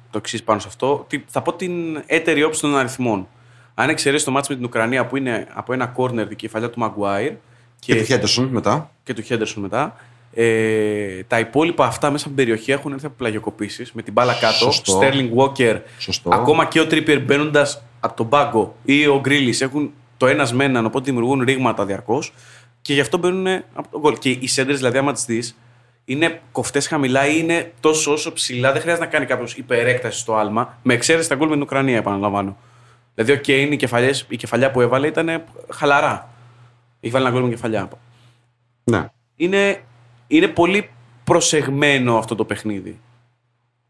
το 0.09 0.17
εξής 0.17 0.43
πάνω 0.43 0.59
σε 0.59 0.67
αυτό. 0.67 1.05
Τι- 1.09 1.23
Θα 1.27 1.41
πω 1.41 1.53
την 1.53 2.03
έτερη 2.05 2.43
όψη 2.43 2.61
των 2.61 2.77
αριθμών. 2.77 3.27
Αν 3.73 3.89
εξαιρέσεις 3.89 4.25
το 4.25 4.31
μάτς 4.31 4.49
με 4.49 4.55
την 4.55 4.63
Ουκρανία 4.65 5.05
που 5.05 5.17
είναι 5.17 5.47
από 5.53 5.73
ένα 5.73 5.87
κόρνερ 5.87 6.27
την 6.27 6.37
κεφαλιά 6.37 6.69
του 6.69 6.79
Μαγκουάιρ 6.79 7.31
Και, 7.79 7.95
του 7.95 8.03
Χέντερσον 8.03 8.45
μετά. 8.47 8.91
και 9.03 9.13
του 9.13 9.21
Χέντερσον 9.21 9.61
μετά. 9.61 9.95
Ε, 10.33 11.23
τα 11.23 11.39
υπόλοιπα 11.39 11.85
αυτά 11.85 12.11
μέσα 12.11 12.27
από 12.27 12.35
την 12.35 12.45
περιοχή 12.45 12.71
έχουν 12.71 12.91
έρθει 12.91 13.05
από 13.05 13.15
πλαγιοκοπήσεις 13.17 13.91
με 13.91 14.01
την 14.01 14.13
μπάλα 14.13 14.33
κάτω. 14.33 14.55
Σωστό. 14.55 14.91
Στέρλινγκ 14.91 15.31
Walker. 15.35 15.81
Σωστό. 15.97 16.29
Ακόμα 16.33 16.65
και 16.65 16.79
ο 16.79 16.87
Τρίπερ 16.87 17.19
μπαίνοντας 17.19 17.83
από 17.99 18.15
τον 18.15 18.29
πάγκο 18.29 18.75
ή 18.83 19.07
ο 19.07 19.19
Γκρίλι 19.19 19.55
έχουν 19.59 19.93
το 20.17 20.27
ένας 20.27 20.53
με 20.53 20.63
έναν, 20.63 20.85
οπότε 20.85 21.05
δημιουργούν 21.05 21.41
ρήγματα 21.43 21.85
διαρκώς. 21.85 22.33
Και 22.81 22.93
γι' 22.93 22.99
αυτό 22.99 23.17
μπαίνουν 23.17 23.47
από 23.73 23.87
τον 23.91 24.01
γκολ. 24.01 24.17
Και 24.17 24.29
οι 24.29 24.47
σέντρε, 24.47 24.75
δηλαδή, 24.75 24.97
άμα 24.97 25.11
τις 25.11 25.25
δεις, 25.25 25.57
είναι 26.05 26.41
κοφτές 26.51 26.87
χαμηλά 26.87 27.27
ή 27.27 27.35
είναι 27.39 27.71
τόσο 27.79 28.11
όσο 28.11 28.33
ψηλά. 28.33 28.71
Δεν 28.71 28.81
χρειάζεται 28.81 29.05
να 29.05 29.11
κάνει 29.11 29.25
κάποιος 29.25 29.57
υπερέκταση 29.57 30.19
στο 30.19 30.35
άλμα. 30.35 30.77
Με 30.81 30.93
εξαίρεση 30.93 31.29
τα 31.29 31.35
γκολ 31.35 31.47
με 31.47 31.53
την 31.53 31.61
Ουκρανία, 31.61 31.97
επαναλαμβάνω. 31.97 32.57
Δηλαδή, 33.15 33.31
ο 33.31 33.35
Κέιν, 33.35 33.71
η, 33.71 33.75
κεφαλιές, 33.75 34.25
η 34.29 34.35
κεφαλιά 34.35 34.71
που 34.71 34.81
έβαλε 34.81 35.07
ήταν 35.07 35.43
χαλαρά. 35.69 36.29
Έχει 36.99 37.13
βάλει 37.13 37.25
ένα 37.25 37.33
γκολ 37.33 37.43
με 37.43 37.49
κεφαλιά. 37.49 37.89
Ναι. 38.83 39.05
Είναι, 39.35 39.81
είναι 40.37 40.47
πολύ 40.47 40.89
προσεγμένο 41.23 42.17
αυτό 42.17 42.35
το 42.35 42.45
παιχνίδι. 42.45 42.99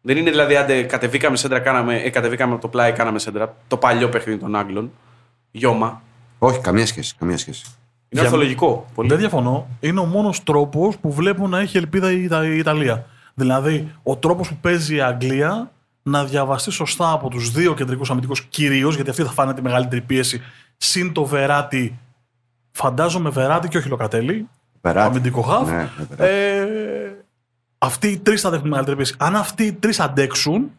Δεν 0.02 0.18
είναι 0.18 0.30
δηλαδή, 0.30 0.56
άντε, 0.56 0.82
κατεβήκαμε 0.84 1.38
σέντρα, 1.38 1.60
κάναμε, 1.60 1.96
ε, 1.96 2.10
κατεβήκαμε 2.10 2.54
από 2.54 2.62
το 2.62 2.68
πλάι, 2.68 2.92
κάναμε 2.92 3.20
σέντρα. 3.20 3.56
Το 3.68 3.78
παλιό 3.78 4.10
παιχνίδι 4.10 4.40
των 4.40 4.56
Άγγλων. 4.56 4.92
Γιώμα. 5.52 6.02
Όχι, 6.40 6.60
καμία 6.60 6.86
σχέση. 6.86 7.16
Καμία 7.20 7.38
σχέση. 7.38 7.64
Είναι 8.10 8.22
Για- 8.22 8.24
ορθολογικό. 8.24 8.86
Πολύ. 8.96 9.10
Δεν 9.10 9.18
διαφωνώ. 9.18 9.68
Είναι 9.80 10.00
ο 10.00 10.06
μόνος 10.06 10.44
τρόπος 10.44 10.98
που 10.98 11.12
βλέπω 11.12 11.48
να 11.48 11.60
έχει 11.60 11.78
ελπίδα 11.78 12.12
η, 12.12 12.24
Ιτα- 12.24 12.46
η 12.46 12.58
Ιταλία. 12.58 13.06
Δηλαδή, 13.34 13.92
ο 14.04 14.18
τρόπος 14.18 14.48
που 14.50 14.56
παίζει 14.62 14.96
η 14.96 15.02
Αγγλία 15.02 15.72
να 16.04 16.26
διαβαστεί 16.26 16.72
σωστά 16.72 17.12
από 17.12 17.30
τους 17.30 17.52
δύο 17.52 17.74
κεντρικούς 17.74 18.10
αμυντικούς 18.12 18.42
κυρίως, 18.42 18.96
γιατί 18.96 19.10
αυτοί 19.10 19.24
θα 19.24 19.32
φάνε 19.32 19.54
τη 19.54 19.62
μεγαλύτερη 19.62 20.02
πίεση, 20.02 20.42
συν 20.78 21.12
το 21.14 21.26
Βεράτη. 21.26 22.00
Φαντάζομαι 22.72 23.30
Βεράτη 23.30 23.68
και 23.68 23.78
όχι 23.78 23.90
Λοκατέλη. 23.90 24.48
Περάτη. 24.82 25.08
Αμυντικό 25.08 25.42
χαφ. 25.42 25.70
Ναι, 25.70 25.76
ναι, 25.76 25.90
Βεράτη. 26.10 26.34
Ε, 26.36 27.26
αυτοί 27.78 28.08
οι 28.08 28.18
τρεις 28.18 28.42
θα 28.42 28.50
δέχουν 28.50 28.64
τη 28.64 28.70
μεγαλύτερη 28.70 28.98
πίεση. 28.98 29.16
Αν 29.18 29.36
αυτοί 29.36 29.64
οι 29.66 29.74
τρεις 29.74 30.00
αντέξουν, 30.00 30.72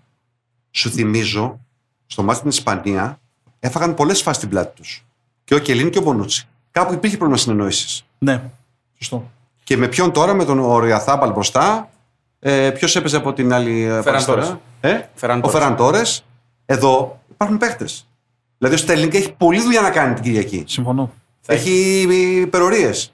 Σου 0.70 0.90
θυμίζω, 0.90 1.60
στο 2.06 2.22
μάτι 2.22 2.36
με 2.44 2.50
την 2.50 2.58
Ισπανία 2.58 3.20
έφαγαν 3.60 3.94
πολλές 3.94 4.22
φάσεις 4.22 4.36
στην 4.36 4.48
πλάτη 4.48 4.74
τους. 4.80 5.04
Και 5.44 5.54
ο 5.54 5.58
Κελίν 5.58 5.90
και 5.90 5.98
ο 5.98 6.02
Μπονούτσι. 6.02 6.48
Κάπου 6.70 6.92
υπήρχε 6.92 7.16
πρόβλημα 7.16 7.40
συνεννόησης. 7.40 8.04
ναι, 8.18 8.42
σωστό. 8.98 9.30
Και 9.64 9.76
με 9.76 9.88
ποιον 9.88 10.12
τώρα, 10.12 10.34
με 10.34 10.44
τον 10.44 10.58
Οριαθάμπαλ 10.58 11.32
μπροστά. 11.32 11.90
Ε, 12.38 12.70
Ποιος 12.70 12.96
έπαιζε 12.96 13.16
από 13.16 13.32
την 13.32 13.52
άλλη. 13.52 13.80
ε, 13.82 13.88
Φεράν 14.02 14.14
αριστερά; 14.14 14.40
Τόρες. 14.42 14.56
Ε; 14.80 15.08
Φεράν 15.14 15.38
ο 15.38 15.40
Τόρες. 15.40 15.58
Φεράν 15.60 15.76
Τόρες. 15.76 16.24
Εδώ 16.66 17.20
υπάρχουν 17.32 17.58
παίχτε. 17.58 17.84
Δηλαδή 18.58 18.76
ο 18.76 18.78
Στέρλινγκ 18.78 19.14
έχει 19.14 19.32
πολλή 19.32 19.60
δουλειά 19.62 19.80
να 19.80 19.90
κάνει 19.90 20.14
την 20.14 20.22
Κυριακή. 20.22 20.64
Συμφωνώ. 20.66 21.12
Έχει 21.46 22.00
υπερορίες. 22.40 23.12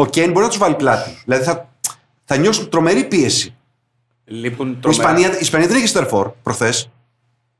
Ο 0.00 0.06
Κέιν 0.06 0.30
μπορεί 0.30 0.42
να 0.44 0.48
τους 0.48 0.58
βάλει 0.58 0.74
πλάτη. 0.74 1.10
Δηλαδή 1.24 1.44
θα, 1.44 1.68
θα 2.24 2.36
νιώσουν 2.36 2.68
τρομερή 2.68 3.04
πίεση. 3.04 3.54
Λείπουν 4.24 4.70
Η 4.70 4.74
τρομερά. 4.74 5.02
Ισπανία, 5.02 5.34
η 5.36 5.38
Ισπανία 5.40 5.66
δεν 5.66 5.76
είχε 5.76 5.86
στερφόρ 5.86 6.30
προχθές. 6.42 6.90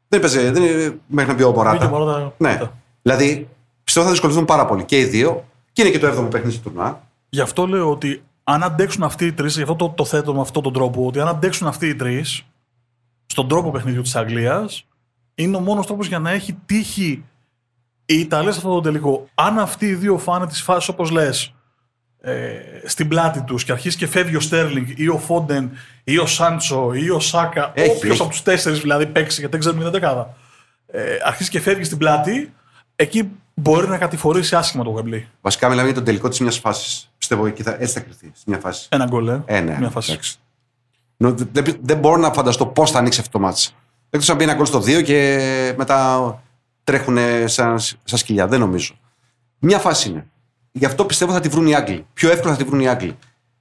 Δεν 0.08 0.18
έπαιζε, 0.20 0.50
δεν 0.50 0.62
είναι 0.62 0.98
μέχρι 1.06 1.30
να 1.30 1.36
πει 1.36 1.42
ο 1.42 1.46
Μπήκε 1.48 1.58
Μωράτα. 1.64 1.88
μόνο 1.88 2.04
τα- 2.04 2.34
Ναι. 2.38 2.60
Δηλαδή 3.02 3.48
πιστεύω 3.84 4.06
θα 4.06 4.12
δυσκολευτούν 4.12 4.44
πάρα 4.44 4.66
πολύ 4.66 4.84
και 4.84 4.98
οι 4.98 5.04
δύο. 5.04 5.44
Και 5.72 5.82
είναι 5.82 5.90
και 5.90 5.98
το 5.98 6.06
7ο 6.06 6.28
παιχνίδι 6.30 6.56
του 6.56 6.62
τουρνουά. 6.62 7.02
Γι' 7.28 7.40
αυτό 7.40 7.66
λέω 7.66 7.90
ότι 7.90 8.22
αν 8.44 8.62
αντέξουν 8.62 9.02
αυτοί 9.02 9.26
οι 9.26 9.32
τρεις, 9.32 9.56
γι' 9.56 9.62
αυτό 9.62 9.74
το, 9.76 9.88
το 9.88 10.04
θέτω 10.04 10.34
με 10.34 10.40
αυτόν 10.40 10.62
τον 10.62 10.72
τρόπο, 10.72 11.06
ότι 11.06 11.20
αν 11.20 11.28
αντέξουν 11.28 11.66
αυτοί 11.66 11.86
οι 11.86 11.94
τρεις 11.94 12.42
στον 13.26 13.48
τρόπο 13.48 13.70
παιχνιδιού 13.70 14.02
της 14.02 14.16
Αγγλίας, 14.16 14.84
είναι 15.34 15.56
ο 15.56 15.60
μόνος 15.60 15.86
τρόπος 15.86 16.06
για 16.06 16.18
να 16.18 16.30
έχει 16.30 16.58
τύχει 16.66 17.24
η 18.06 18.14
Ιταλία 18.18 18.52
σε 18.52 18.58
αυτό 18.58 18.74
το 18.74 18.80
τελικό. 18.80 19.28
Αν 19.34 19.58
αυτοί 19.58 19.86
οι 19.86 19.94
δύο 19.94 20.18
φάνε 20.18 20.46
τις 20.46 20.62
φάσεις 20.62 20.88
όπως 20.88 21.10
λες, 21.10 21.44
ε, 21.46 21.50
στην 22.86 23.08
πλάτη 23.08 23.42
τους 23.42 23.64
και 23.64 23.72
αρχίσει 23.72 23.96
και 23.96 24.06
φεύγει 24.06 24.36
ο 24.36 24.40
Στέρλινγκ 24.40 24.86
ή 24.98 25.08
ο 25.08 25.18
Φόντεν 25.18 25.70
ή 26.04 26.18
ο 26.18 26.26
Σάντσο 26.26 26.92
ή 26.94 27.10
ο 27.10 27.20
Σάκα, 27.20 27.70
Έχει, 27.74 27.90
όποιος 27.90 28.12
έχει. 28.12 28.20
από 28.22 28.30
τους 28.30 28.42
τέσσερις 28.42 28.80
δηλαδή 28.80 29.06
παίξει, 29.06 29.34
γιατί 29.40 29.50
δεν 29.50 29.60
ξέρουμε 29.60 29.82
την 29.82 29.92
δεκάδα, 29.92 30.34
ε, 30.86 31.16
αρχίσει 31.24 31.50
και 31.50 31.60
φεύγει 31.60 31.84
στην 31.84 31.98
πλάτη, 31.98 32.52
εκεί 32.96 33.30
μπορεί 33.54 33.88
να 33.88 33.98
κατηφορήσει 33.98 34.56
άσχημα 34.56 34.84
το 34.84 34.94
Wembley. 35.04 35.22
Βασικά 35.40 35.68
μιλάμε 35.68 35.86
για 35.86 35.94
τον 35.96 36.04
τελικό 36.04 36.28
της 36.28 36.40
μιας 36.40 36.58
φάσης. 36.58 37.10
Πιστεύω 37.18 37.46
εκεί 37.46 37.62
θα, 37.62 37.76
έτσι 37.78 37.94
θα 37.94 38.00
κρυθεί. 38.00 38.30
Σε 38.34 38.42
μια 38.46 38.58
φάση. 38.58 38.86
Ένα 38.90 39.04
γκολ, 39.04 39.28
ε. 39.28 39.42
Ε, 39.46 39.60
ναι, 39.60 39.76
Μια 39.78 39.90
φάση. 39.90 40.10
εντάξει. 40.10 40.36
Νο- 41.16 41.34
Δεν, 41.52 41.64
δεν 41.82 41.98
μπορώ 41.98 42.16
να 42.16 42.32
φανταστώ 42.32 42.66
πώς 42.66 42.90
θα 42.90 42.98
ανοίξει 42.98 43.20
αυτό 43.20 43.38
το 43.38 43.44
μάτσο. 43.44 43.70
Εκτός 44.10 44.30
αν 44.30 44.36
μπει 44.36 44.42
ένα 44.42 44.54
γκολ 44.54 44.66
στο 44.66 44.78
2 44.78 45.02
και 45.02 45.74
μετά 45.76 46.42
τρέχουν 46.84 47.18
σαν, 47.44 47.78
σαν 48.04 48.18
σκυλιά. 48.18 48.46
Δεν 48.46 48.60
νομίζω. 48.60 48.94
Μια 49.58 49.78
φάση 49.78 50.08
είναι. 50.08 50.26
Γι' 50.78 50.84
αυτό 50.84 51.04
πιστεύω 51.04 51.32
θα 51.32 51.40
τη 51.40 51.48
βρουν 51.48 51.66
οι 51.66 51.74
Άγγλοι. 51.74 52.06
Πιο 52.14 52.30
εύκολα 52.30 52.52
θα 52.54 52.58
τη 52.62 52.68
βρουν 52.68 52.80
οι 52.80 52.88
Άγγλοι. 52.88 53.16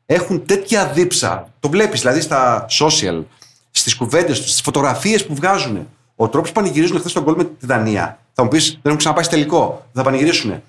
Έχουν 0.06 0.46
τέτοια 0.46 0.88
δίψα. 0.88 1.54
Το 1.60 1.70
βλέπεις 1.70 2.00
δηλαδή 2.02 2.22
στα 2.22 2.66
social, 2.80 3.24
στις 3.72 3.96
κουβέντες 3.96 4.42
του, 4.42 4.48
στις 4.48 4.62
φωτογραφίες 4.62 5.26
που 5.26 5.36
βγάζουν. 5.36 5.88
Ο 6.16 6.30
τρόπος 6.30 6.50
που 6.52 6.56
πανηγυρίζουν 6.62 7.00
χθες 7.00 7.14
τον 7.14 7.24
γκολ 7.24 7.36
με 7.36 7.44
τη 7.44 7.66
Δανία. 7.66 8.20
Θα 8.34 8.44
μου 8.44 8.50
πεις, 8.50 8.70
δεν 8.70 8.82
έχουν 8.84 8.98
ξαναπάει 8.98 9.24
στο 9.24 9.34
τελικό. 9.34 9.86
Δεν 9.92 10.04
θα 10.04 10.10
πανηγυρίσουν. 10.10 10.62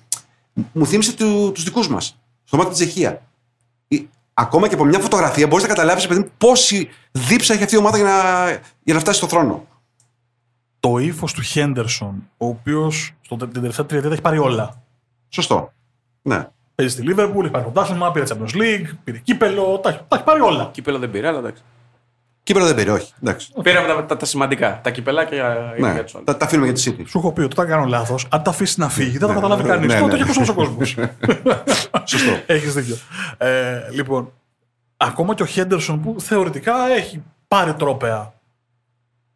Μου 0.71 0.85
θύμισε 0.85 1.13
του 1.15 1.53
δικούς 1.57 1.87
μας. 1.87 2.17
Στο 2.43 2.57
μάτι 2.57 2.69
της 2.69 2.77
Τσεχία. 2.77 3.21
Η- 3.87 4.09
Ακόμα 4.33 4.67
και 4.67 4.73
από 4.73 4.85
μια 4.85 4.99
φωτογραφία 4.99 5.47
μπορείς 5.47 5.63
να 5.63 5.69
καταλάβεις 5.69 6.07
παιδί 6.07 6.19
μου, 6.19 6.29
πόση 6.37 6.89
δίψα 7.11 7.53
έχει 7.53 7.63
αυτή 7.63 7.75
η 7.75 7.77
ομάδα 7.77 7.97
για 7.97 8.05
να, 8.05 8.49
για 8.83 8.93
να 8.93 8.99
φτάσει 8.99 9.17
στο 9.17 9.27
θρόνο. 9.27 9.67
το 10.79 10.97
ύφος 10.97 11.33
του 11.33 11.41
Χέντερσον, 11.41 12.29
ο 12.37 12.47
οποίος 12.47 13.13
την 13.27 13.51
τελευταία 13.51 13.85
τριετία 13.85 14.07
τα 14.09 14.13
έχει 14.13 14.23
πάρει 14.23 14.37
όλα. 14.37 14.81
Σωστό. 15.29 15.73
Ναι. 16.35 16.47
Παίζει 16.75 16.93
στη 16.93 17.01
Λίβερπουλ, 17.01 17.43
έχει 17.43 17.51
πάρει 17.53 17.63
πρωτάθλημα, 17.63 18.11
πήρε 18.11 18.25
Champions 18.29 18.55
League, 18.55 18.95
πήρε 19.03 19.17
κύπελο, 19.17 19.79
τα, 19.83 19.89
έχει- 19.89 19.99
τα 20.07 20.15
έχει 20.15 20.23
πάρει 20.25 20.41
όλα. 20.41 20.69
Κύπελο 20.73 20.97
δεν 20.99 21.11
πήρε, 21.11 21.27
αλλά 21.27 21.37
εντάξει. 21.39 21.61
Κύπελο 22.43 22.65
δεν 22.65 22.75
πήρε, 22.75 22.91
όχι. 22.91 23.13
Εντάξει. 23.23 23.51
Πήραμε 23.63 23.87
τα, 23.87 24.05
τα, 24.05 24.17
τα 24.17 24.25
σημαντικά. 24.25 24.79
Τα 24.83 24.91
κυπελάκια 24.91 25.37
για, 25.37 25.73
Ναι. 25.87 25.91
για 25.93 26.03
τους 26.03 26.13
άλλους. 26.15 26.25
Τα, 26.25 26.37
τα 26.37 26.45
αφήνουμε 26.45 26.67
για 26.71 26.75
τη 26.75 26.83
City. 26.97 27.03
Σου 27.07 27.17
έχω 27.17 27.31
πει 27.31 27.41
ότι 27.41 27.53
όταν 27.53 27.67
κάνω 27.67 27.85
λάθος, 27.85 28.27
αν 28.29 28.43
τα 28.43 28.49
αφήσεις 28.49 28.77
να 28.77 28.89
φύγει, 28.89 29.17
δεν 29.17 29.27
θα 29.27 29.33
καταλάβει 29.33 29.63
κανείς. 29.63 29.93
ναι, 29.93 29.99
Το 29.99 30.05
ναι. 30.07 30.13
έχει 30.13 30.23
ακούσει 30.23 30.49
ο 30.49 30.53
κόσμος. 30.53 30.95
Σωστό. 32.05 32.31
Έχεις 32.45 32.73
δίκιο. 32.73 32.95
Ε, 33.37 33.79
λοιπόν, 33.91 34.31
ακόμα 34.97 35.33
και 35.35 35.43
ο 35.43 35.45
Χέντερσον 35.45 36.01
που 36.01 36.15
θεωρητικά 36.19 36.73
έχει 36.97 37.23
πάρει 37.47 37.73
τρόπεα 37.73 38.33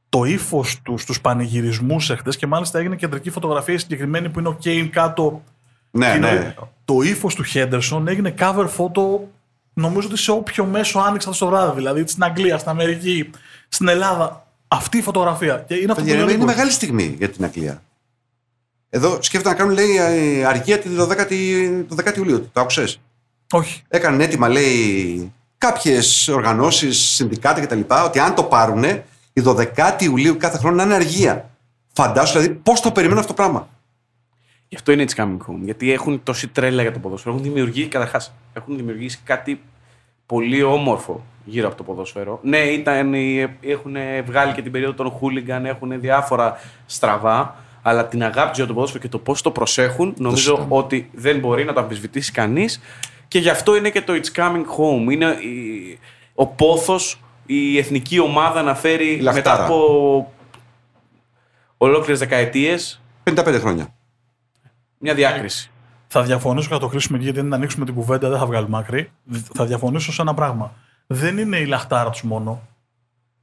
το 0.10 0.24
ύφος 0.24 0.82
του 0.84 0.98
στους 0.98 1.22
πανηγυρισμούς 1.22 2.10
εχθές 2.10 2.38
και 2.38 2.48
μάλιστα 2.48 2.80
έγινε 2.80 2.96
κεντρική 2.96 3.30
φωτογραφία 3.30 3.80
συγκεκριμένη 3.80 4.30
που 4.30 4.40
είναι 4.40 4.48
ο 4.48 4.54
Κέιν 4.54 4.90
κάτω. 4.92 5.44
Ναι, 5.98 6.14
Είναι- 6.16 6.32
ναι. 6.32 6.54
Το 6.86 7.02
ύφος 7.02 7.36
του 7.36 7.44
Χέντερσον 7.44 8.08
έγινε 8.08 8.34
cover 8.40 8.68
photo 8.78 9.20
νομίζω 9.74 10.08
ότι 10.08 10.18
σε 10.18 10.32
όποιο 10.32 10.66
μέσο 10.66 11.00
άνοιξα 11.00 11.34
στο 11.34 11.48
βράδυ. 11.48 11.76
Δηλαδή 11.76 12.04
στην 12.08 12.24
Αγγλία, 12.24 12.58
στην 12.58 12.70
Αμερική, 12.72 13.30
στην 13.70 13.88
Ελλάδα. 13.88 14.48
Αυτή 14.68 14.98
η 14.98 15.02
φωτογραφία. 15.02 15.64
Και 15.68 15.74
είναι 15.74 15.92
αυτό 15.92 15.94
που 15.94 16.00
Παιδιά, 16.02 16.14
λέει 16.14 16.22
ο 16.24 16.28
είναι 16.30 16.34
Νίκος. 16.38 16.54
μεγάλη 16.56 16.72
στιγμή 16.72 17.16
για 17.18 17.30
την 17.30 17.44
Αγγλία. 17.44 17.82
Εδώ 18.90 19.18
σκέφτεται 19.22 19.50
να 19.50 19.56
κάνουν, 19.56 19.74
λέει, 19.74 19.96
ε, 20.40 20.46
αργία 20.46 20.80
τη 20.80 20.90
12η, 20.90 21.86
το 21.90 21.96
10η 21.96 22.18
Ιουλίου. 22.18 22.50
Το 22.54 22.62
άκουσες; 22.62 23.00
Όχι. 23.52 23.84
Έκαναν 23.88 24.22
έτοιμα, 24.22 24.48
λέει, 24.50 25.32
κάποιες 25.58 26.28
οργανώσεις, 26.28 26.98
συνδικάτα 27.00 27.62
κτλ. 27.62 27.80
Ότι 28.06 28.20
αν 28.20 28.36
το 28.36 28.44
πάρουν, 28.44 28.84
η 29.34 29.42
12η 29.44 30.02
Ιουλίου 30.04 30.38
κάθε 30.38 30.58
χρόνο 30.58 30.76
να 30.76 30.84
είναι 30.84 30.94
αργία. 30.94 31.50
Φαντάσου 31.94 32.32
δηλαδή 32.40 32.54
πώς 32.64 32.80
το 32.82 32.92
περιμένουν 32.92 33.20
αυτό 33.20 33.34
το 33.34 33.42
πράγμα. 33.42 33.68
Γι' 34.74 34.80
αυτό 34.80 34.92
είναι 34.92 35.06
It's 35.08 35.20
Coming 35.22 35.38
Home. 35.38 35.60
Γιατί 35.62 35.92
έχουν 35.92 36.24
τόση 36.24 36.48
τρέλα 36.48 36.82
για 36.82 36.92
το 36.92 37.00
ποδόσφαιρο. 37.00 37.34
Έχουν 37.36 37.46
δημιουργήσει, 37.48 37.88
καταρχάς, 37.88 38.34
έχουν 38.54 38.78
δημιουργήσει 38.78 39.20
κάτι 39.24 39.62
πολύ 40.26 40.64
όμορφο 40.64 41.24
γύρω 41.46 41.68
από 41.68 41.76
το 41.78 41.84
ποδόσφαιρο. 41.84 42.40
Ναι, 42.44 42.58
ήταν, 42.58 43.14
οι- 43.14 43.48
έχουν 43.62 43.96
βγάλει 44.26 44.54
και 44.54 44.62
την 44.62 44.72
περίοδο 44.72 44.94
των 44.94 45.10
χούλιγκαν, 45.10 45.66
έχουν 45.66 46.00
διάφορα 46.00 46.58
στραβά. 46.86 47.56
Αλλά 47.82 48.06
την 48.08 48.24
αγάπη 48.24 48.48
τους 48.50 48.58
για 48.58 48.68
το 48.68 48.74
ποδόσφαιρο 48.74 49.02
και 49.04 49.10
το 49.10 49.18
πώς 49.18 49.42
το 49.42 49.52
προσέχουν, 49.52 50.14
νομίζω 50.18 50.66
ότι 50.70 51.10
δεν 51.14 51.40
μπορεί 51.40 51.64
να 51.64 51.74
το 51.74 51.80
αμφισβητήσει 51.80 52.32
κανείς. 52.32 52.82
Και 53.28 53.40
γι' 53.40 53.50
αυτό 53.50 53.76
είναι 53.76 53.90
και 53.90 54.02
το 54.02 54.14
It's 54.14 54.40
Coming 54.40 54.64
Home. 54.78 55.12
Είναι 55.12 55.26
η- 55.26 56.00
ο 56.36 56.48
πόθος 56.48 57.20
η 57.46 57.78
εθνική 57.78 58.20
ομάδα 58.20 58.62
να 58.62 58.76
φέρει 58.76 59.12
μετά 59.16 59.24
λαχτάρα. 59.24 59.66
από 59.66 60.32
ολόκληρες 61.78 62.20
δεκαετίες 62.20 63.02
55 63.24 63.60
χρόνια. 63.60 63.94
Μια 65.04 65.14
διάκριση. 65.14 65.72
Θα 66.08 66.24
διαφωνήσω 66.24 66.68
και 66.68 66.74
θα 66.74 66.80
το 66.80 66.88
κλείσουμε 66.88 67.18
εκεί 67.18 67.26
γιατί 67.26 67.40
αν 67.40 67.54
ανοίξουμε 67.54 67.86
την 67.86 67.94
κουβέντα 67.94 68.30
δεν 68.30 68.38
θα 68.40 68.46
βγάλουμε 68.46 68.78
άκρη. 68.78 69.12
Θα 69.54 69.66
διαφωνήσω 69.66 70.12
σε 70.12 70.22
ένα 70.22 70.34
πράγμα. 70.34 70.74
Δεν 71.08 71.38
είναι 71.38 71.58
η 71.58 71.66
λαχτάρα 71.66 72.10
τους 72.10 72.24
μόνο. 72.24 72.62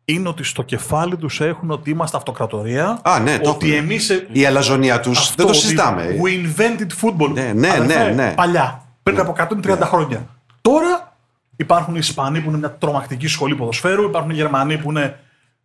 Είναι 0.04 0.28
ότι 0.28 0.42
στο 0.44 0.62
κεφάλι 0.62 1.16
τους 1.16 1.40
έχουν 1.40 1.70
ότι 1.70 1.90
είμαστε 1.90 2.16
αυτοκρατορία. 2.16 3.00
Α, 3.02 3.18
ναι, 3.18 3.38
το 3.38 3.50
ότι 3.50 3.66
έχουμε. 3.66 3.92
εμείς. 3.92 4.26
Η 4.32 4.46
αλαζονία 4.46 5.00
τους 5.00 5.34
δεν 5.34 5.46
το 5.46 5.52
συζητάμε. 5.52 6.16
We 6.22 6.28
invented 6.28 6.88
football. 7.02 7.32
Ναι, 7.32 7.52
ναι, 7.52 7.68
Αδερφέ, 7.68 8.04
ναι, 8.04 8.10
ναι. 8.10 8.32
Παλιά. 8.34 8.82
Πριν 9.02 9.20
από 9.20 9.34
130 9.64 9.78
χρόνια. 9.80 10.26
Τώρα 10.60 11.16
υπάρχουν 11.56 11.94
οι 11.94 11.98
Ισπανοί 12.00 12.40
που 12.40 12.48
είναι 12.48 12.58
μια 12.58 12.72
τρομακτική 12.72 13.26
σχολή 13.26 13.54
ποδοσφαίρου. 13.54 14.02
Υπάρχουν 14.02 14.30
οι 14.30 14.34
Γερμανοί 14.34 14.78
που 14.78 14.90
είναι 14.90 15.18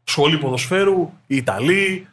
σχολή 0.03 0.37
ποδοσφαίρου. 0.37 1.11
Οι 1.27 1.35
Ιταλοί. 1.35 2.07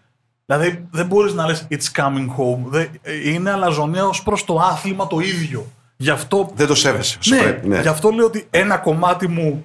Δηλαδή 0.46 0.87
δεν 0.90 1.07
μπορείς 1.07 1.33
να 1.33 1.46
λες 1.46 1.66
it's 1.70 1.92
coming 2.02 2.26
home. 2.38 2.59
Δεν- 2.64 2.90
είναι 3.24 3.50
αλαζονία 3.50 4.05
ως 4.07 4.22
προς 4.22 4.44
το 4.44 4.59
άθλημα 4.59 5.07
το 5.07 5.18
ίδιο. 5.18 5.66
Γι' 5.96 6.11
αυτό 6.11 6.50
Δεν 6.55 6.66
το 6.66 6.74
σέβεσαι. 6.74 7.18
Σου 7.20 7.35
ναι, 7.35 7.40
πρέπει. 7.42 7.68
Ναι. 7.68 7.81
γι' 7.81 7.88
αυτό 7.88 8.11
λέω 8.11 8.26
ότι 8.26 8.46
ένα 8.50 8.76
κομμάτι 8.78 9.28
μου 9.28 9.64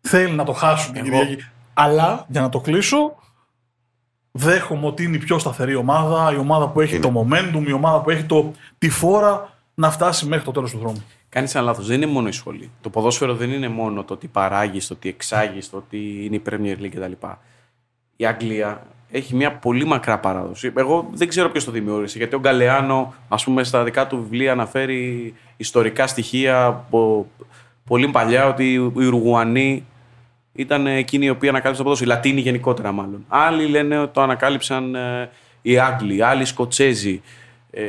θέλει 0.00 0.32
να 0.32 0.44
το 0.44 0.52
χάσουν 0.52 0.92
την 0.92 1.02
Κυριακή. 1.04 1.44
Αλλά 1.74 2.24
για 2.28 2.40
να 2.40 2.48
το 2.48 2.60
κλείσω, 2.60 3.14
δέχομαι 4.32 4.86
ότι 4.86 5.02
είναι 5.04 5.16
η 5.16 5.18
πιο 5.18 5.38
σταθερή 5.38 5.74
ομάδα, 5.74 6.32
η 6.32 6.36
ομάδα 6.36 6.68
που 6.68 6.80
έχει 6.80 6.96
Είναι. 6.96 7.06
το 7.10 7.26
momentum, 7.30 7.64
η 7.66 7.72
ομάδα 7.72 8.00
που 8.00 8.10
έχει 8.10 8.24
το, 8.24 8.52
τη 8.78 8.88
φόρα 8.90 9.52
να 9.74 9.90
φτάσει 9.90 10.26
μέχρι 10.26 10.44
το 10.44 10.50
τέλος 10.52 10.70
του 10.70 10.78
δρόμου. 10.78 11.04
Κάνεις 11.28 11.54
ένα 11.54 11.64
λάθος. 11.64 11.86
Δεν 11.86 11.96
είναι 12.02 12.12
μόνο 12.12 12.28
η 12.28 12.32
σχολή. 12.32 12.70
Το 12.80 12.90
ποδόσφαιρο 12.90 13.34
δεν 13.34 13.50
είναι 13.50 13.68
μόνο 13.68 14.04
το 14.04 14.14
ότι 14.14 14.26
παράγεις, 14.26 14.86
το 14.86 14.94
ότι 14.94 15.08
εξάγεις, 15.08 15.70
το 15.70 15.76
ότι 15.76 16.24
είναι 16.24 16.36
η 16.36 16.42
Premier 16.50 16.82
League 16.82 16.90
κτλ. 16.94 17.26
Η 18.16 18.26
Αγγλία 18.26 18.86
έχει 19.10 19.34
μια 19.34 19.52
πολύ 19.52 19.84
μακρά 19.84 20.18
παράδοση. 20.18 20.72
Εγώ 20.76 21.10
δεν 21.12 21.28
ξέρω 21.28 21.48
ποιος 21.50 21.64
το 21.64 21.70
δημιούργησε. 21.70 22.18
Γιατί 22.18 22.34
ο 22.34 22.38
Γκαλεάνο, 22.38 23.14
ας 23.28 23.44
πούμε, 23.44 23.64
στα 23.64 23.84
δικά 23.84 24.06
του 24.06 24.16
βιβλία 24.16 24.52
αναφέρει 24.52 25.34
ιστορικά 25.56 26.06
στοιχεία 26.06 26.64
από 26.64 27.26
πολύ 27.84 28.08
παλιά 28.08 28.46
ότι 28.46 28.72
οι 28.72 28.78
Ουρουγουανοί 28.78 29.84
ήταν 30.52 30.86
εκείνοι 30.86 31.26
οι 31.26 31.30
οποίοι 31.30 31.48
ανακάλυψαν 31.48 31.84
το 31.84 31.90
ποδόσφαιρο. 31.90 32.12
Οι 32.12 32.14
Λατίνοι 32.14 32.40
γενικότερα, 32.40 32.92
μάλλον. 32.92 33.24
Άλλοι 33.28 33.66
λένε 33.66 33.98
ότι 33.98 34.12
το 34.12 34.20
ανακάλυψαν 34.20 34.94
ε, 34.94 35.30
οι 35.62 35.78
Άγγλοι, 35.78 36.22
άλλοι 36.22 36.42
οι 36.42 36.44
Σκοτσέζοι. 36.44 37.22
Ε, 37.70 37.82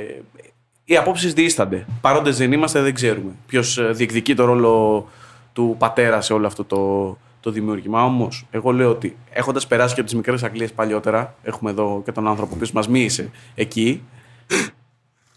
οι 0.86 0.98
απόψεις 0.98 1.34
διήστανται. 1.34 1.86
Παρόντες 2.02 2.38
δεν 2.38 2.52
είμαστε, 2.52 2.82
δεν 2.82 2.94
ξέρουμε 2.94 3.32
ποιος 3.48 3.80
διεκδικεί 3.92 4.36
το 4.36 4.46
ρόλο 4.46 5.08
του 5.54 5.76
πατέρα 5.78 6.22
σε 6.22 6.34
όλο 6.34 6.48
αυτό 6.48 6.64
το, 6.64 7.18
το 7.40 7.52
δημιούργημα. 7.52 8.04
Όμως, 8.04 8.46
εγώ 8.52 8.72
λέω 8.72 8.90
ότι 8.90 9.18
έχοντας 9.30 9.68
περάσει 9.68 9.94
και 9.94 10.00
από 10.00 10.10
τις 10.10 10.18
μικρές 10.18 10.44
Αγγλίες 10.44 10.74
παλιότερα, 10.74 11.36
έχουμε 11.44 11.72
εδώ 11.72 12.02
και 12.06 12.12
τον 12.12 12.28
άνθρωπο 12.28 12.56
που 12.56 12.68
μας 12.74 12.88
μίλησε 12.88 13.32
εκεί, 13.56 14.04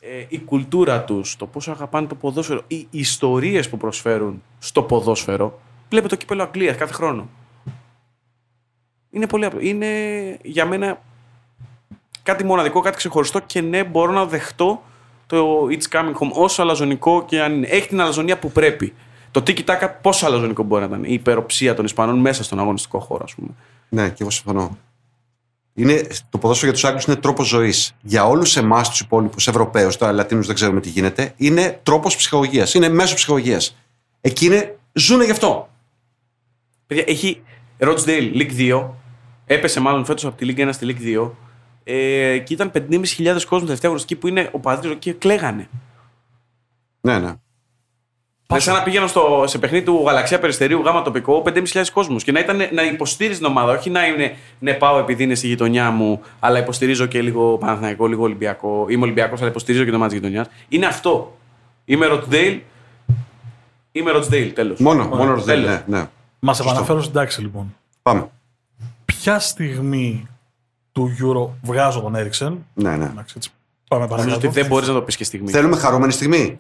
ε, 0.01 0.25
η 0.29 0.39
κουλτούρα 0.39 1.03
τους, 1.05 1.37
το 1.37 1.47
πόσο 1.47 1.71
αγαπάνε 1.71 2.07
το 2.07 2.15
ποδόσφαιρο, 2.15 2.63
οι 2.67 2.87
ιστορίες 2.91 3.69
που 3.69 3.77
προσφέρουν 3.77 4.43
στο 4.59 4.83
ποδόσφαιρο, 4.83 5.61
βλέπετε 5.89 6.15
το 6.15 6.21
κύπελο 6.21 6.43
Αγγλίας 6.43 6.77
κάθε 6.77 6.93
χρόνο. 6.93 7.29
Είναι 9.11 9.27
πολύ 9.27 9.45
απλό. 9.45 9.61
Είναι 9.61 9.89
για 10.43 10.67
μένα 10.67 11.03
κάτι 12.23 12.45
μοναδικό, 12.45 12.81
κάτι 12.81 12.97
ξεχωριστό 12.97 13.41
και 13.41 13.61
ναι, 13.61 13.85
μπορώ 13.85 14.13
να 14.13 14.27
δεχτώ 14.27 14.83
το 15.27 15.67
It's 15.71 15.97
Coming 15.97 16.13
Home 16.13 16.31
όσο 16.33 16.63
αλαζονικό 16.63 17.25
και 17.25 17.43
αν 17.43 17.53
είναι. 17.53 17.67
Έχει 17.67 17.89
την 17.89 18.01
αλαζονία 18.01 18.39
που 18.39 18.53
πρέπει. 18.53 18.95
Το 19.33 19.43
tiki 19.47 19.65
taka 19.65 19.89
πόσο 20.03 20.27
αλαζονικό 20.27 20.63
μπορεί 20.63 20.81
να 20.81 20.87
ήταν. 20.87 21.05
Η 21.05 21.13
υπεροψία 21.13 21.75
των 21.75 21.85
Ισπανών 21.85 22.19
μέσα 22.19 22.45
στον 22.45 22.59
αγωνιστικό 22.59 22.99
χώρο, 22.99 23.25
ας 23.25 23.35
πούμε. 23.35 23.49
Ναι, 23.89 24.09
και 24.09 24.17
εγώ 24.21 24.31
συμφωνώ. 24.31 24.79
είναι, 25.75 26.07
το 26.31 26.39
ποδόσφαιρο 26.39 26.71
για 26.71 26.73
τους 26.73 26.85
Άγγλους 26.85 27.05
είναι 27.05 27.17
τρόπος 27.17 27.49
ζωής. 27.49 27.95
Για 28.03 28.27
όλους 28.27 28.57
εμάς, 28.57 28.89
τους 28.89 29.01
υπόλοιπους 29.01 29.49
Ευρωπαίους, 29.49 29.97
τώρα 29.97 30.13
Λατίνους 30.13 30.47
δεν 30.47 30.55
ξέρουμε 30.55 30.81
τι 30.81 30.89
γίνεται, 30.89 31.33
είναι 31.37 31.81
τρόπος 31.83 32.17
ψυχολογία. 32.17 32.67
Είναι 32.73 32.89
μέσο 32.89 33.15
ψυχολογία. 33.15 33.61
Εκείνοι 34.21 34.69
ζουν 34.93 35.23
γι' 35.23 35.31
αυτό. 35.31 35.69
Παιδιά, 36.87 37.05
έχει 37.07 37.43
Rochdale 37.79 38.35
League 38.35 38.57
2. 38.57 38.89
Έπεσε 39.47 39.81
μάλλον 39.81 40.05
φέτος 40.05 40.25
από 40.25 40.37
τη 40.37 40.47
League 40.49 40.69
1 40.69 40.69
στη 40.73 40.97
League 40.97 41.19
2. 41.19 41.31
Ε, 41.85 42.39
και 42.39 42.53
ήταν 42.53 42.71
5.500 42.75 42.87
κόσμος 43.25 43.61
τελευταία 43.61 43.91
γνωστική 43.91 44.17
που 44.17 44.29
είναι 44.29 44.49
ο 44.53 44.59
παδί 44.59 44.97
και 44.97 45.13
κλαίγανε. 45.13 45.69
Ναι, 47.01 47.19
ναι. 47.19 47.35
Πα 48.53 48.61
σαν 48.61 48.75
να 48.75 48.83
πήγαινα 48.83 49.07
στο, 49.07 49.45
σε 49.47 49.59
παιχνίδι 49.59 49.85
του 49.85 50.03
Γαλαξία 50.07 50.39
Περιστερίου 50.39 50.81
γάμα 50.81 51.03
τοπικό 51.03 51.43
5.500 51.47 51.83
κόσμου 51.93 52.17
και 52.17 52.33
να, 52.33 52.41
ήταν, 52.41 52.57
να 52.73 52.83
υποστήριζε 52.83 53.39
την 53.39 53.47
ομάδα. 53.47 53.73
Όχι 53.73 53.91
να 53.91 54.07
είναι 54.07 54.37
ναι, 54.59 54.73
πάω 54.73 54.99
επειδή 54.99 55.23
είναι 55.23 55.35
στη 55.35 55.47
γειτονιά 55.47 55.91
μου, 55.91 56.21
αλλά 56.41 56.59
υποστηρίζω 56.59 57.07
και 57.07 57.23
λίγο 57.23 57.59
Παναθηναϊκό, 57.59 58.07
λίγο 58.07 58.23
Ολυμπιακό. 58.23 58.87
Είμαι 58.89 59.03
Ολυμπιακός, 59.03 59.41
αλλά 59.41 59.49
υποστηρίζω 59.49 59.85
και 59.85 59.91
το 59.91 59.99
μάτι 59.99 60.11
της 60.11 60.21
γειτονιάς. 60.21 60.47
Είναι 60.69 60.87
αυτό. 60.87 61.37
Είμαι 61.85 62.07
Ροτζέιλ. 62.07 62.61
Είμαι 63.93 64.11
Ροτζέιλ, 64.11 64.53
τέλος. 64.53 64.79
Μόνο, 64.79 65.05
μόνο 65.05 65.35
Ροτζέιλ. 65.35 65.63
Ναι, 65.65 65.83
ναι. 65.87 66.09
Μας 66.39 66.61
επαναφέρω 66.61 67.01
στην 67.01 67.15
τάξη 67.15 67.41
λοιπόν. 67.41 67.75
Πάμε. 68.03 68.29
Ποια 69.05 69.39
στιγμή 69.39 70.27
του 70.93 71.17
Euro 71.21 71.49
βγάζω 71.63 72.01
τον 72.01 72.15
Έριξεν. 72.15 72.67
Ναι, 72.75 72.97
ναι. 72.97 73.05
Εντάξει, 73.05 73.35
έτσι. 73.37 73.51
Πάμε 73.89 74.07
Νομίζω 74.07 74.23
ότι 74.23 74.31
παρακάτω. 74.31 74.61
δεν 74.61 74.67
μπορείς 74.67 74.89
να 74.89 74.95
το 74.95 75.03
πεις 75.03 75.17
και 75.17 75.25
στιγμή. 75.25 75.51
Θέλουμε 75.51 75.77
χαρούμενη 75.77 76.13
στιγμή. 76.13 76.59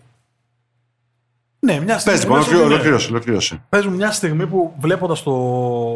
Ναι, 1.64 1.81
μια 1.81 1.98
στιγμή. 1.98 2.18
Πες, 2.18 2.22
λοιπόν, 2.27 2.38
λες 2.38 2.46
ότι 2.46 2.57
ναι. 2.57 2.62
ολοκλήρωσε, 2.62 3.09
ολοκλήρωσε. 3.11 3.62
Πες 3.68 3.87
μου 3.87 3.94
μια 3.94 4.11
στιγμή 4.12 4.46
που 4.46 4.75
βλέποντας 4.79 5.22
το, 5.22 5.33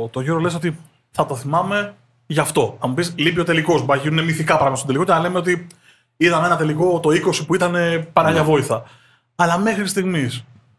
το 0.08 0.20
Euro 0.20 0.40
λες 0.40 0.54
ότι 0.54 0.78
θα 1.10 1.26
το 1.26 1.36
θυμάμαι 1.36 1.94
γι' 2.26 2.40
αυτό. 2.40 2.76
Θα 2.80 2.86
μου 2.88 2.94
πεις, 2.94 3.12
λείπει 3.16 3.40
ο 3.40 3.44
τελικός. 3.44 3.84
Μπορεί 3.84 3.98
να 3.98 4.04
γίνουν 4.08 4.24
μυθικά 4.24 4.52
πράγματα 4.52 4.74
στον 4.76 4.86
τελικό 4.86 5.04
και 5.04 5.12
να 5.12 5.18
λέμε 5.20 5.38
ότι 5.38 5.66
είδαμε 6.16 6.46
ένα 6.46 6.56
τελικό 6.56 7.00
το 7.00 7.08
20 7.10 7.46
που 7.46 7.54
ήταν 7.54 7.74
ε, 7.74 7.98
παράλια 8.12 8.40
Ναι. 8.40 8.46
βόηθα. 8.46 8.82
Αλλά 9.34 9.58
μέχρι 9.58 9.86
στιγμή. 9.86 10.30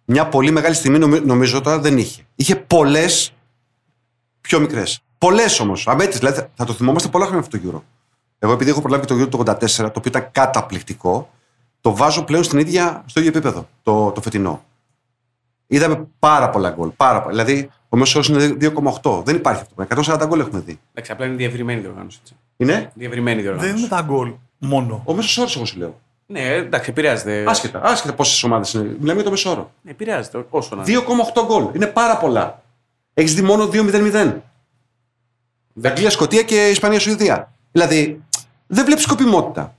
Μια 0.05 0.27
πολύ 0.27 0.51
μεγάλη 0.51 0.75
στιγμή 0.75 0.97
νομι- 0.97 1.25
νομίζω 1.25 1.61
τώρα 1.61 1.79
δεν 1.79 1.97
είχε. 1.97 2.21
Είχε 2.35 2.55
πολλές 2.55 3.33
πιο 4.41 4.59
μικρές. 4.59 4.99
Πολλές 5.17 5.59
όμως. 5.59 5.87
Αμέτρητες. 5.87 6.19
Δηλαδή 6.19 6.39
θα- 6.39 6.49
θα 6.55 6.65
το 6.65 6.73
θυμόμαστε 6.73 7.07
πολλά 7.09 7.25
χρόνια 7.25 7.41
αυτό 7.41 7.59
το 7.59 7.63
Euro. 7.69 7.81
Εγώ 8.39 8.51
επειδή 8.53 8.69
έχω 8.69 8.81
προλάβει 8.81 9.05
και 9.05 9.13
το 9.13 9.21
Euro 9.21 9.29
του 9.29 9.37
84, 9.37 9.67
το 9.91 9.99
οποίο 9.99 10.01
ήταν 10.05 10.27
καταπληκτικό, 10.31 11.29
το 11.81 11.95
βάζω 11.95 12.23
πλέον 12.23 12.43
στην 12.43 12.59
ίδια, 12.59 13.03
στο 13.05 13.19
ίδιο 13.19 13.31
επίπεδο 13.35 13.67
το, 13.83 14.11
το 14.11 14.21
φετινό. 14.21 14.63
Είδαμε 15.67 16.07
πάρα 16.19 16.49
πολλά 16.49 16.69
γκολ. 16.69 16.89
Πάρα, 16.89 17.21
πολλά. 17.21 17.43
δηλαδή 17.43 17.69
ο 17.89 17.97
μέσο 17.97 18.19
όρο 18.19 18.41
είναι 18.41 18.71
2,8. 19.01 19.21
Δεν 19.25 19.35
υπάρχει 19.35 19.61
αυτό. 19.61 20.03
140 20.13 20.25
γκολ 20.27 20.39
έχουμε 20.39 20.59
δει. 20.59 20.79
Εντάξει, 20.91 21.11
απλά 21.11 21.25
είναι 21.25 21.35
διευρυμένη 21.35 21.81
διοργάνωση. 21.81 22.17
Έτσι. 22.21 22.35
Είναι; 22.57 22.91
Διευρυμένη 22.93 23.41
διοργάνωση. 23.41 23.71
Δεν 23.71 23.79
είναι 23.79 23.87
τα 23.87 24.01
γκολ 24.01 24.33
μόνο. 24.57 25.01
ο 25.05 25.13
μέσο 25.13 25.41
όρος, 25.41 25.55
εγώ 25.55 25.65
σου 25.65 25.77
λέω. 25.77 25.99
Ναι, 26.25 26.41
εντάξει, 26.41 26.89
επηρεάζεται. 26.89 27.43
Άσχετα, 27.47 27.81
άσχετα 27.83 28.13
πόσες 28.13 28.43
ομάδες 28.43 28.73
είναι. 28.73 28.83
Μιλάμε 28.83 29.13
για 29.13 29.23
το 29.23 29.29
μέσο 29.29 29.49
όρο. 29.49 29.71
Ναι, 29.81 29.91
επηρεάζεται 29.91 30.45
όσο 30.49 30.75
να 30.75 30.83
είναι. 30.87 31.03
2,8 31.35 31.45
γκολ. 31.45 31.65
Είναι 31.73 31.85
πάρα 31.85 32.17
πολλά. 32.17 32.61
Έχεις 33.13 33.33
δει 33.35 33.41
μόνο 33.41 33.69
2-0-0. 33.71 34.33
Αγγλία, 35.83 36.09
Σκοτία 36.09 36.43
και 36.43 36.69
Ισπανία, 36.69 36.99
Σουηδία. 36.99 37.51
Δηλαδή, 37.71 38.21
δεν 38.67 38.85
βλέπεις 38.85 39.03
σκοπιμότητα. 39.03 39.75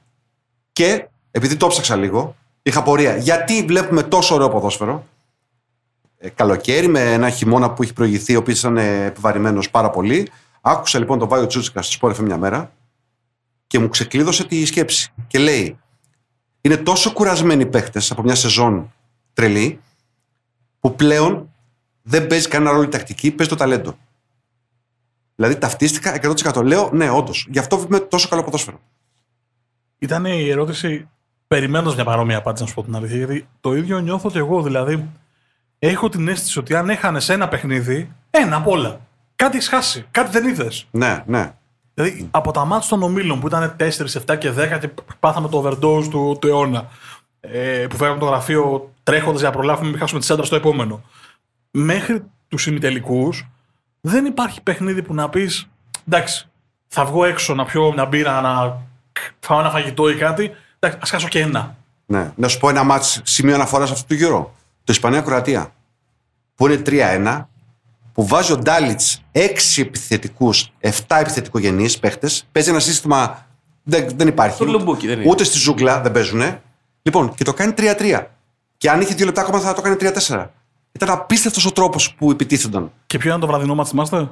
Και 0.73 1.09
επειδή 1.31 1.57
το 1.57 1.67
ψάξα 1.67 1.97
λίγο, 1.97 2.37
είχα 2.63 2.83
πορεία. 2.83 3.17
Γιατί 3.17 3.63
βλέπουμε 3.63 4.03
τόσο 4.03 4.35
ωραίο 4.35 4.49
ποδόσφαιρο; 4.49 5.07
Ε, 6.19 6.29
καλοκαίρι 6.29 6.89
με 6.89 7.13
ένα 7.13 7.31
χειμώνα 7.31 7.73
που 7.73 7.83
έχει 7.83 7.93
προηγηθεί, 7.93 8.37
ο 8.37 8.39
οποίος 8.39 8.59
ήταν 8.59 8.77
ε, 8.77 9.05
επιβαρημένος 9.05 9.71
πάρα 9.71 9.91
πολύ. 9.91 10.31
Άκουσα 10.61 10.99
λοιπόν 10.99 11.19
τον 11.19 11.29
Βάιο 11.29 11.47
Τσούτσικα 11.47 11.83
στη 11.83 11.93
Σπόρεφε 11.93 12.23
μια 12.23 12.37
μέρα 12.37 12.73
και 13.67 13.79
μου 13.79 13.89
ξεκλείδωσε 13.89 14.45
τη 14.45 14.65
σκέψη. 14.65 15.13
Και 15.27 15.39
λέει, 15.39 15.79
είναι 16.61 16.77
τόσο 16.77 17.13
κουρασμένοι 17.13 17.63
οι 17.63 17.67
παίχτε 17.67 18.01
από 18.11 18.23
μια 18.23 18.35
σεζόν 18.35 18.93
τρελή, 19.33 19.81
που 20.81 20.95
πλέον 20.95 21.53
δεν 22.03 22.27
παίζει 22.27 22.49
κανένα 22.49 22.71
ρόλο 22.71 22.83
η 22.83 22.89
τακτική, 22.89 23.31
παίζει 23.31 23.53
το 23.53 23.59
ταλέντο. 23.59 23.99
Δηλαδή 25.35 25.59
ταυτίστηκα 25.59 26.21
100%. 26.55 26.65
Λέω, 26.65 26.91
ναι, 26.93 27.11
όντως. 27.11 27.47
Γι' 27.51 27.59
αυτό 27.59 27.77
βλέπουμε 27.79 28.01
τόσο 28.01 28.29
καλό 28.29 28.43
ποδόσφαιρο. 28.43 28.81
Ήταν 29.99 30.25
η 30.25 30.49
ερώτηση 30.49 31.09
περιμένοντας 31.49 31.95
μια 31.95 32.05
παρόμοια 32.05 32.37
απάντηση, 32.37 32.63
να 32.63 32.69
σου 32.69 32.75
πω 32.75 32.83
την 32.83 32.97
αλήθεια. 32.97 33.17
Γιατί 33.17 33.49
το 33.61 33.75
ίδιο 33.75 33.99
νιώθω 33.99 34.31
και 34.31 34.39
εγώ. 34.39 34.63
Δηλαδή, 34.63 35.09
έχω 35.79 36.09
την 36.09 36.29
αίσθηση 36.29 36.59
ότι 36.59 36.75
αν 36.75 36.91
έχανες 36.91 37.29
ένα 37.29 37.49
παιχνίδι, 37.49 38.13
ένα 38.31 38.57
απ' 38.57 38.67
όλα. 38.67 39.01
Κάτι 39.37 39.57
έχεις 39.57 39.69
χάσει, 39.69 40.07
κάτι 40.11 40.31
δεν 40.31 40.49
είδες. 40.49 40.87
Ναι, 40.91 41.23
ναι. 41.27 41.53
Δηλαδή, 41.95 42.29
από 42.31 42.53
τα 42.53 42.65
μάτια 42.65 42.89
των 42.89 43.03
ομίλων 43.03 43.41
που 43.41 43.47
ήταν 43.47 43.77
4, 43.79 43.89
7 44.27 44.37
και 44.39 44.51
10 44.51 44.79
και 44.81 44.91
πάθαμε 45.21 45.49
το 45.49 45.63
overdose 45.65 46.09
του, 46.11 46.37
του 46.41 46.47
αιώνα. 46.49 46.89
Ε, 47.41 47.87
που 47.91 47.97
φέραμε 47.97 48.19
το 48.19 48.27
γραφείο 48.27 48.93
τρέχοντας 49.03 49.41
για 49.41 49.49
να 49.49 49.55
προλάβουμε 49.55 49.89
μην 49.89 49.99
χάσουμε 49.99 50.21
τη 50.21 50.27
σέντρα 50.27 50.45
στο 50.45 50.57
επόμενο. 50.57 51.03
Μέχρι 51.71 52.23
τους 52.49 52.67
ημιτελικούς 52.67 53.47
δεν 54.01 54.25
υπάρχει 54.25 54.63
παιχνίδι 54.63 55.03
που 55.03 55.15
να 55.15 55.29
πεις 55.29 55.69
εντάξει, 56.09 56.49
θα 56.89 57.05
βγω 57.05 57.25
έξω 57.25 57.55
να 57.55 57.65
πιω 57.65 57.93
μια 57.93 58.07
μπύρα, 58.07 58.41
να 58.41 58.77
φάω 59.41 59.61
ένα 59.61 59.71
φαγητό 59.71 60.11
ή 60.11 60.15
κάτι. 60.15 60.51
Εντάξει, 60.79 60.99
ας 61.03 61.11
χάσω 61.11 61.29
και 61.29 61.41
ένα. 61.41 61.77
ναι. 62.07 62.33
Να 62.37 62.49
σου 62.49 62.59
πω 62.59 62.69
ένα 62.69 62.83
μάτς 62.85 63.21
σημείο 63.25 63.55
αναφοράς 63.55 63.91
αυτού 63.91 64.07
του 64.07 64.15
γύρω. 64.15 64.55
Το 64.89 64.95
Ισπανία-Κροατία. 64.95 65.73
Που 66.55 66.67
είναι 66.67 66.83
3-1. 66.87 67.49
Που 68.13 68.27
βάζει 68.27 68.53
ο 68.53 68.57
Ντάλιτς 68.59 69.23
6 69.33 69.81
επιθετικούς, 69.83 70.73
7 70.81 70.91
επιθετικογενείς 71.21 71.99
παίχτες. 71.99 72.47
Παίζει 72.53 72.71
ένα 72.71 72.81
σύστημα. 72.81 73.47
Δεν, 73.83 74.09
δεν 74.17 74.29
υπάρχει. 74.29 74.59
Το 74.59 74.65
Ούτε- 74.65 74.79
λουμπούκι 74.79 75.07
δεν 75.07 75.21
είναι. 75.21 75.31
Ούτε 75.31 75.45
στη 75.45 75.59
ζούγκλα 75.59 76.01
δεν 76.01 76.13
παίζουν. 76.13 76.43
Λοιπόν, 77.03 77.35
και 77.35 77.45
το 77.45 77.53
κάνει 77.55 77.73
3-3. 77.77 78.27
Και 78.77 78.91
αν 78.91 79.01
είχε 79.01 79.15
δύο 79.15 79.27
λεπτά 79.27 79.41
ακόμα 79.41 79.61
θα 79.61 79.75
το 79.75 79.81
κάνει 79.81 79.97
3-4. 80.01 80.47
Ήταν 80.93 81.11
απίστευτος 81.11 81.67
ο 81.67 81.73
τρόπος 81.73 82.15
που 82.15 82.31
επιτίθενταν. 82.31 82.93
Και 83.07 83.19
ποιο 83.19 83.29
ήταν 83.29 83.41
το 83.41 83.47
βραδινό 83.47 83.75
μάτι, 83.75 83.89
θυμάστε; 83.89 84.29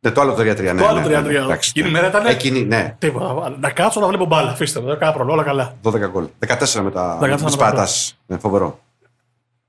Ναι, 0.00 0.10
το 0.10 0.20
άλλο 0.20 0.32
3-3. 0.34 0.72
Ναι, 0.74 0.80
Το 0.80 0.86
άλλο 0.86 1.00
ναι, 1.00 1.06
ναι, 1.06 1.18
3-3. 1.18 1.22
ναι, 1.22 1.38
εντάξει, 1.38 1.70
Εκείνη 1.74 1.88
η 1.88 1.92
ναι. 1.92 1.96
μέρα 1.98 2.08
ήτανε- 2.10 2.30
Εκείνη, 2.30 2.64
ναι. 2.64 2.94
Τίποτα. 2.98 3.56
Να 3.60 3.70
κάτσω 3.70 4.00
να 4.00 4.06
βλέπω 4.06 4.24
μπάλα. 4.24 4.50
Αφήστε 4.50 4.80
με, 4.80 4.86
δεν 4.86 4.98
κάνω 4.98 5.12
πρόβλημα, 5.12 5.34
όλα 5.34 5.44
καλά. 5.44 5.74
12 5.82 6.08
γκολ. 6.10 6.26
14 6.38 6.80
με 6.82 6.90
τα 6.90 7.18
14 7.20 7.28
με 7.28 7.34
τις 7.34 7.44
με 7.44 7.50
τα 7.50 7.56
παρατάσεις. 7.56 8.18
Ναι, 8.26 8.38
φοβερό. 8.38 8.80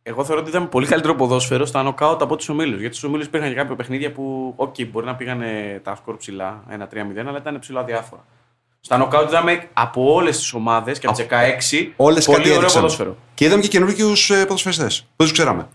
Εγώ 0.04 0.24
θεωρώ 0.26 0.42
ότι 0.42 0.50
ήταν 0.50 0.70
πολύ 0.70 0.88
καλύτερο 0.88 1.16
ποδόσφαιρο 1.16 1.66
στα 1.66 1.84
νοκάουτ 1.84 2.22
από 2.22 2.36
τους 2.36 2.50
ομίλους. 2.50 2.80
Γιατί 2.80 2.96
στους 2.96 3.10
ομίλους 3.10 3.26
υπήρχαν 3.26 3.50
και 3.50 3.56
κάποια 3.56 3.76
παιχνίδια 3.76 4.12
που, 4.12 4.54
οκ, 4.56 4.76
μπορεί 4.92 5.06
να 5.06 5.16
πήγανε 5.16 5.82
τα 5.84 5.96
σκορ 5.96 6.18
ψηλά, 6.18 6.64
1-3-0, 6.70 7.28
αλλά 7.28 7.38
ήταν 7.38 7.60
ψηλά 7.60 7.84
διάφορα. 7.84 8.26
Στα 8.80 8.98
νοκάουτ 8.98 9.28
είδαμε 9.30 9.68
από 9.74 10.14
όλες 10.14 10.38
τις 10.38 10.54
ομάδες 10.54 11.00
και 11.00 11.08
από 11.08 11.16
τις 11.16 11.26
16 11.26 11.94
Όλες 11.96 12.26
πολύ 12.26 12.38
κάτι 12.38 12.50
ωραίο 12.50 12.60
έδειξαν. 12.60 12.82
ποδόσφαιρο. 12.82 13.16
Και 13.34 13.46
είδαμε 13.46 13.62
και 13.62 13.68
καινούργιους 13.68 14.32
ποδοσφαιριστές. 14.48 14.98
Δεν 15.16 15.28
τους 15.28 15.32
ξέραμε; 15.32 15.68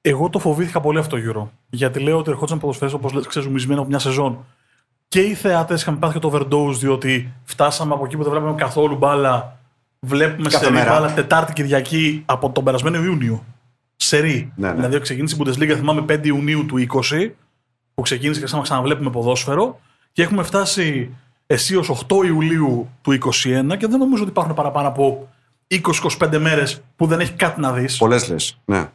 Εγώ 0.00 0.28
το 0.30 0.38
φοβήθηκα 0.38 0.80
πολύ 0.80 0.98
αυτό 0.98 1.16
το 1.16 1.22
Euro. 1.32 1.48
Γιατί 1.70 2.00
λέω 2.00 2.18
ότι 2.18 2.30
ερχόντουσαν 2.30 2.58
ποδοσφαίρε 2.58 2.94
όπως 2.94 3.12
λες 3.12 3.26
ξεζουμισμένο 3.26 3.80
από 3.80 3.88
μια 3.88 3.98
σεζόν. 3.98 4.44
Και 5.08 5.20
οι 5.20 5.34
θεατέ 5.34 5.74
είχαν 5.74 5.98
πάθει 5.98 6.12
και 6.12 6.18
το 6.28 6.32
overdose, 6.34 6.74
διότι 6.74 7.32
φτάσαμε 7.44 7.94
από 7.94 8.04
εκεί 8.04 8.16
που 8.16 8.22
δεν 8.22 8.32
βλέπουμε 8.32 8.54
καθόλου 8.54 8.96
μπάλα. 8.96 9.56
Βλέπουμε 10.00 10.48
Κάθε 10.48 10.64
σερή 10.64 10.76
μέρα. 10.76 10.90
μπάλα 10.92 11.12
Τετάρτη 11.12 11.52
Κυριακή 11.52 12.22
από 12.26 12.50
τον 12.50 12.64
περασμένο 12.64 13.02
Ιούνιο. 13.04 13.44
Σερή. 14.02 14.52
Ναι, 14.56 14.68
ναι. 14.68 14.74
Δηλαδή 14.74 15.00
ξεκίνησε 15.00 15.36
η 15.36 15.42
Bundesliga, 15.42 15.74
θυμάμαι 15.76 16.04
5 16.08 16.26
Ιουνίου 16.26 16.66
του 16.66 16.86
20, 17.10 17.30
που 17.94 18.02
ξεκίνησε 18.02 18.40
και 18.40 18.46
σαν 18.46 18.62
ξαναβλέπουμε 18.62 19.10
ποδόσφαιρο. 19.10 19.80
Και 20.12 20.22
έχουμε 20.22 20.42
φτάσει 20.42 21.14
εσύ 21.46 21.80
8 22.08 22.24
Ιουλίου 22.24 22.90
του 23.02 23.12
21 23.12 23.76
και 23.78 23.86
δεν 23.86 23.98
νομίζω 23.98 24.22
ότι 24.22 24.30
υπάρχουν 24.30 24.54
παραπάνω 24.54 24.88
από 24.88 25.28
20-25 25.68 26.38
μέρες 26.38 26.82
που 26.96 27.06
δεν 27.06 27.20
έχει 27.20 27.32
κάτι 27.32 27.60
να 27.60 27.72
δεις. 27.72 27.96
Πολλές 27.96 28.28
λες. 28.28 28.58
Ναι. 28.64 28.90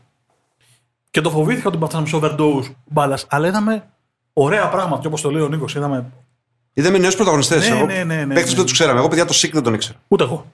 Και 1.12 1.22
το 1.22 1.30
φοβήθηκα 1.30 1.67
ότι 1.67 1.78
φτάσαμε 1.78 2.08
σε 2.08 2.20
overdose 2.22 2.74
μπάλας. 2.86 3.26
Αλλά 3.30 3.48
είδαμε 3.48 3.88
ωραία 4.34 4.70
πράγματα. 4.70 5.02
Και 5.02 5.08
όπως 5.08 5.22
το 5.22 5.32
λέει 5.32 5.41
ο 5.41 5.48
Νίκος, 5.48 5.76
είδαμε. 5.76 6.06
Είδαμε 6.74 6.98
νέους 6.98 7.15
πρωταγωνιστές. 7.15 7.70
Ναι, 7.70 7.76
ναι, 7.76 8.04
ναι, 8.04 8.26
ναι, 8.26 8.34
Παίχτε 8.34 8.34
ναι. 8.34 8.50
που 8.50 8.56
δεν 8.56 8.63
τους 8.63 8.74
ξέραμε. 8.74 9.00
Εγώ, 9.00 9.08
παιδιά, 9.08 9.26
το 9.26 9.34
Σικ 9.34 9.54
δεν 9.54 9.63
τον 9.63 9.74
ήξερα. 9.74 9.98
Ούτε 10.08 10.24
εγώ. 10.24 10.46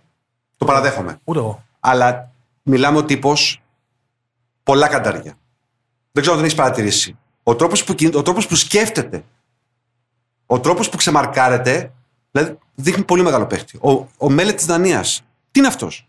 Το 0.58 0.66
παραδέχομαι. 0.66 1.20
Ούτε 1.24 1.40
εγώ. 1.40 1.64
Αλλά 1.80 2.32
μιλάμε 2.64 2.98
ο 2.98 3.04
τύπος 3.04 3.63
πολλά 4.64 4.88
καντάρια. 4.88 5.38
Δεν 6.12 6.22
ξέρω 6.24 6.32
αν 6.32 6.36
τον 6.36 6.44
έχεις 6.44 6.56
παρατηρήσει. 6.56 7.18
Ο 7.44 7.56
τρόπος 7.56 7.84
που, 7.84 7.94
κιν- 7.94 8.16
ο 8.16 8.22
τρόπος 8.22 8.48
που 8.48 8.56
σκέφτεται, 8.56 9.24
ο 10.46 10.60
τρόπος 10.60 10.90
που 10.90 10.98
ξεμαρκάρεται, 10.98 11.92
δηλαδή 12.32 12.58
δείχνει 12.76 13.04
πολύ 13.04 13.24
μεγάλο 13.24 13.46
παίχτη. 13.46 13.80
Ο, 13.82 14.08
ο 14.18 14.30
Μέλε 14.30 14.54
της 14.54 14.66
Δανίας. 14.66 15.22
Τι 15.52 15.60
είναι 15.60 15.68
αυτός; 15.68 16.08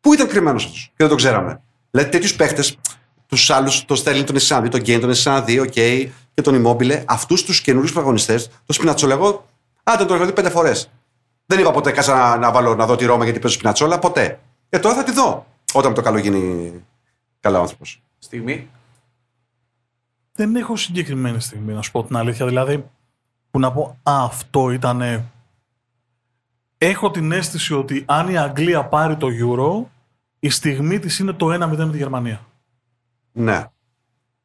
Πού 0.00 0.12
ήταν 0.14 0.28
κρυμμένος 0.28 0.64
αυτός; 0.64 0.82
Και 0.82 0.92
δεν 0.96 1.08
το 1.08 1.14
ξέραμε. 1.14 1.60
Δηλαδή 1.90 2.10
τέτοιους 2.10 2.34
παίχτες, 2.36 2.78
τους 3.26 3.50
άλλους, 3.50 3.84
τον 3.84 3.96
Στέρλινγκ 3.96 4.24
τον 4.24 4.36
έχει 4.36 4.60
δει, 4.60 4.68
τον 4.68 4.80
Κέιν 4.80 5.00
τον 5.00 5.10
έχει 5.10 5.42
δει, 5.44 5.58
οκ, 5.58 5.72
και 6.34 6.42
τον 6.42 6.62
Immobile, 6.64 7.02
αυτούς 7.06 7.44
τους 7.44 7.60
καινούριους 7.60 7.92
πρωταγωνιστές, 7.92 8.50
το 8.66 8.72
Σπινατσόλα, 8.72 9.14
εγώ 9.14 9.46
άντε 9.82 10.04
τον 10.04 10.16
έχω 10.16 10.26
δει 10.26 10.32
πέντε 10.32 10.50
φορές. 10.50 10.90
Δεν 11.46 11.58
είπα 11.58 11.70
ποτέ 11.70 11.90
κάτσε 11.90 12.14
να, 12.14 12.36
να 12.36 12.50
βάλω 12.52 12.74
να 12.74 12.86
δω 12.86 12.96
τη 12.96 13.04
Ρώμα 13.04 13.24
γιατί 13.24 13.38
παίζει 13.38 13.52
ο 13.52 13.54
Σπινατσόλα, 13.54 13.98
ποτέ. 13.98 14.40
Ε, 14.68 14.78
τώρα 14.78 14.94
θα 14.94 15.02
τη 15.02 15.12
δω. 15.12 15.46
Όταν 15.72 15.90
με 15.90 15.96
το 15.96 16.02
καλό 16.02 16.18
γίνει 16.18 16.72
καλά 17.42 17.58
άνθρωπος. 17.58 18.02
Στιγμή. 18.18 18.70
Δεν 20.32 20.56
έχω 20.56 20.76
συγκεκριμένη 20.76 21.40
στιγμή, 21.40 21.72
να 21.72 21.82
σου 21.82 21.90
πω 21.90 22.04
την 22.04 22.16
αλήθεια. 22.16 22.46
Δηλαδή, 22.46 22.90
που 23.50 23.58
να 23.58 23.72
πω 23.72 23.98
«Α, 24.02 24.24
αυτό 24.24 24.70
ήταν 24.70 25.30
Έχω 26.84 27.10
την 27.10 27.32
αίσθηση 27.32 27.74
ότι 27.74 28.02
αν 28.06 28.28
η 28.28 28.38
Αγγλία 28.38 28.84
πάρει 28.84 29.16
το 29.16 29.26
Euro, 29.26 29.88
η 30.38 30.50
στιγμή 30.50 30.98
της 30.98 31.18
είναι 31.18 31.32
το 31.32 31.52
1-0 31.52 31.76
με 31.76 31.90
τη 31.90 31.96
Γερμανία. 31.96 32.46
Ναι. 33.32 33.64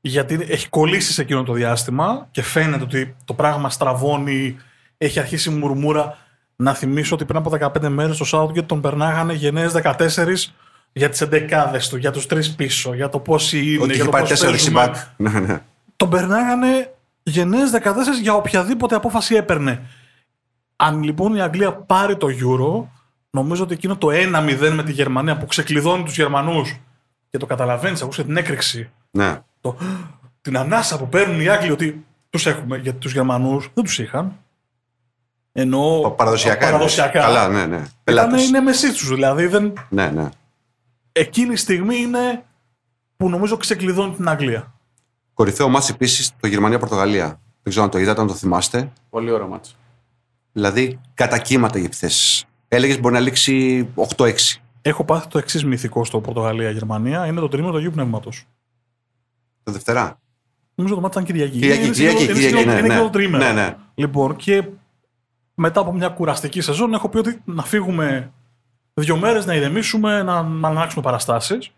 Γιατί 0.01 0.45
έχει 0.47 0.69
κολλήσει 0.69 1.13
σε 1.13 1.21
εκείνο 1.21 1.43
το 1.43 1.53
διάστημα 1.53 2.27
και 2.31 2.41
φαίνεται 2.41 2.83
ότι 2.83 3.15
το 3.25 3.33
πράγμα 3.33 3.69
στραβώνει, 3.69 4.57
έχει 4.97 5.19
αρχίσει 5.19 5.49
μουρμούρα. 5.49 6.17
Να 6.55 6.73
θυμίσω 6.73 7.15
ότι 7.15 7.25
πριν 7.25 7.37
από 7.37 7.51
15 7.59 7.89
μέρες 7.89 8.17
το 8.17 8.25
Southgate 8.31 8.65
τον 8.65 8.81
περνάγανε 8.81 9.33
γενναίες 9.33 9.73
14 9.83 10.51
για 10.97 11.09
τις 11.09 11.21
εντεκάδες 11.21 11.89
του, 11.89 11.97
για 11.97 12.11
τους 12.11 12.25
τρεις 12.25 12.55
πίσω, 12.55 12.93
για 12.93 13.09
το 13.09 13.19
πόσοι 13.19 13.57
είναι, 13.73 13.77
Ότι 13.77 13.85
για 13.85 13.93
είχε 13.95 14.03
το 14.03 14.09
πάρει 14.09 14.23
πώς 14.27 14.39
4 14.39 14.45
παίζουμε. 14.45 14.51
δεξιμπάκ. 14.51 14.95
Ναι, 15.17 15.39
ναι. 15.39 15.61
Τον 15.95 16.09
περνάγανε 16.09 16.93
γενναίες 17.23 17.71
14 17.71 18.21
για 18.21 18.33
οποιαδήποτε 18.33 18.95
απόφαση 18.95 19.35
έπαιρνε. 19.35 19.81
Αν 20.75 21.03
λοιπόν 21.03 21.35
η 21.35 21.41
Αγγλία 21.41 21.73
πάρει 21.73 22.17
το 22.17 22.27
Euro, 22.27 22.87
νομίζω 23.29 23.63
ότι 23.63 23.73
εκείνο 23.73 23.95
το 23.97 24.07
1-0 24.11 24.71
με 24.73 24.83
τη 24.83 24.91
Γερμανία 24.91 25.37
που 25.37 25.45
ξεκλειδώνει 25.45 26.03
τους 26.03 26.15
Γερμανούς 26.17 26.79
και 27.29 27.37
το 27.37 27.45
καταλαβαίνεις, 27.45 28.01
ακούσε 28.01 28.23
την 28.23 28.37
έκρηξη 28.37 28.89
ναι. 29.11 29.39
το, 29.61 29.77
την 30.41 30.57
ανάσα 30.57 30.97
που 30.97 31.09
παίρνουν 31.09 31.41
οι 31.41 31.47
Άγγλοι 31.49 31.71
ότι 31.71 32.05
τους 32.29 32.45
έχουμε, 32.45 32.77
γιατί 32.77 32.97
τους 32.99 33.13
Γερμανούς 33.13 33.69
δεν 33.73 33.83
τους 33.83 33.99
είχαν. 33.99 34.35
Ενώ 35.51 36.13
Παραδοσιακά. 36.17 36.65
παραδοσιακά 36.65 37.19
Καλά, 37.19 37.47
ναι, 37.47 37.65
ναι. 37.65 37.75
ήταν 37.75 37.89
Πελάτες. 38.03 38.47
είναι 38.47 38.59
μεσή 38.59 38.91
τους, 38.91 39.07
δηλαδή 39.07 39.45
δεν, 39.45 39.73
Ναι, 39.89 40.09
ναι. 40.09 40.29
Εκείνη 41.19 41.53
η 41.53 41.55
στιγμή 41.55 41.95
είναι 41.97 42.43
που 43.17 43.29
νομίζω 43.29 43.57
ξεκλειδώνει 43.57 44.15
την 44.15 44.29
Αγγλία. 44.29 44.73
Κορυφαίο 45.33 45.69
μάτς 45.69 45.89
επίσης 45.89 46.31
το 46.39 46.47
Γερμανία-Πορτογαλία. 46.47 47.25
Δεν 47.27 47.39
ξέρω 47.69 47.83
αν 47.83 47.89
το 47.91 47.97
είδατε, 47.97 48.21
αν 48.21 48.27
το 48.27 48.33
θυμάστε. 48.33 48.91
Πολύ 49.09 49.31
ωραίο 49.31 49.47
μάτς. 49.47 49.75
Δηλαδή, 50.51 50.99
κατά 51.13 51.37
κύματα 51.37 51.79
οι 51.79 51.83
επιθέσεις. 51.83 52.45
Έλεγες 52.67 52.99
μπορεί 52.99 53.13
να 53.13 53.19
λήξει 53.19 53.87
8-6. 54.15 54.33
Έχω 54.81 55.03
πάθει 55.03 55.27
το 55.27 55.37
εξής 55.37 55.65
μυθικό 55.65 56.05
στο 56.05 56.21
Πορτογαλία-Γερμανία, 56.21 57.25
είναι 57.25 57.39
το 57.39 57.47
τρίμηνο 57.47 57.71
του 57.71 57.77
Αγίου 57.77 57.91
Πνεύματος. 57.91 58.45
Το 59.63 59.71
Δευτέρα. 59.71 60.19
Νομίζω 60.75 60.95
το 60.95 61.01
μάτι 61.01 61.13
ήταν 61.13 61.25
Κυριακή. 61.27 61.59
Κυριακή, 61.59 61.83
Είναι 61.83 61.91
Κυριακή, 61.93 62.17
σχεδόν- 62.17 62.35
Κυριακή, 62.35 62.55
είναι 62.55 62.63
ναι, 62.65 62.71
σχεδόν- 62.71 62.87
ναι. 62.87 62.93
είναι 62.93 63.03
το 63.03 63.09
τρίμηνο. 63.09 63.37
Ναι, 63.37 63.51
ναι. 63.51 63.75
Λοιπόν, 63.95 64.35
και 64.35 64.63
μετά 65.53 65.79
από 65.79 65.93
μια 65.93 66.09
κουραστική 66.09 66.61
σεζόν 66.61 66.93
έχω 66.93 67.09
πει 67.09 67.17
ότι 67.17 67.41
να 67.45 67.63
φύγουμε 67.63 68.31
δύο 69.01 69.17
μέρες, 69.17 69.45
να 69.45 69.53
ηρεμήσουμε, 69.53 70.23
να, 70.23 70.41
να 70.43 70.67
αλλάξουμε 70.67 71.03
παραστάσεις. 71.03 71.71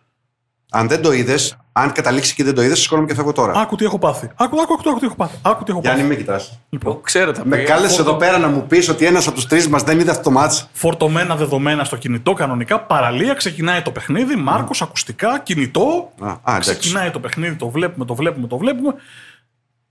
Αν 0.72 0.88
δεν 0.88 1.02
το 1.02 1.12
είδες, 1.12 1.58
αν 1.72 1.92
καταλήξεις 1.92 2.34
και 2.34 2.44
δεν 2.44 2.56
το 2.56 2.62
είδες, 2.62 2.80
σηκώνομαι 2.80 3.08
και 3.08 3.14
φεύγω 3.14 3.32
τώρα. 3.32 3.54
Άκου 3.60 3.76
τι 3.76 3.86
έχω 3.86 4.00
πάθει. 4.00 4.30
Άκου, 4.36 4.62
άκου, 4.62 4.74
άκου, 4.74 4.90
άκου 4.90 5.00
τι 5.00 5.06
έχω 5.06 5.16
πάθει. 5.16 5.38
Άκου 5.42 5.64
τι 5.64 5.72
έχω 5.72 5.80
Γιάννη, 5.80 6.02
πάθει. 6.02 6.14
με 6.14 6.20
κοιτάς. 6.20 6.60
Λοιπόν, 6.70 7.02
Ξέρω 7.02 7.32
τα 7.32 7.42
Με 7.46 7.56
παιδιά. 7.56 7.74
κάλεσε 7.76 8.02
εδώ 8.02 8.14
πέρα 8.16 8.38
να 8.38 8.48
μου 8.48 8.66
πεις 8.68 8.90
ότι 8.90 9.06
ένας 9.06 9.26
από 9.28 9.36
τους 9.36 9.46
τρεις 9.48 9.68
μας 9.68 9.84
δεν 9.84 10.00
είδε 10.00 10.12
αυτό 10.12 10.24
το 10.24 10.32
μάτς. 10.32 10.70
φορτωμένα 10.74 11.36
δεδομένα 11.36 11.84
στο 11.84 11.96
κινητό 11.96 12.34
κανονικά. 12.34 12.80
Παραλία, 12.82 13.34
ξεκινάει 13.34 13.82
το 13.82 13.92
παιχνίδι. 13.92 14.36
Μάρκος, 14.36 14.82
ακουστικά, 14.82 15.40
κινητό. 15.40 16.12
Α, 16.20 16.28
α, 16.30 16.38
εντάξει. 16.48 16.70
ξεκινάει 16.78 17.10
το 17.12 17.20
παιχνίδι, 17.20 17.56
το 17.56 17.70
βλέπουμε, 17.70 18.06
το 18.06 18.16
βλέπουμε, 18.16 18.48
το 18.48 18.58
βλέπουμε. 18.58 18.94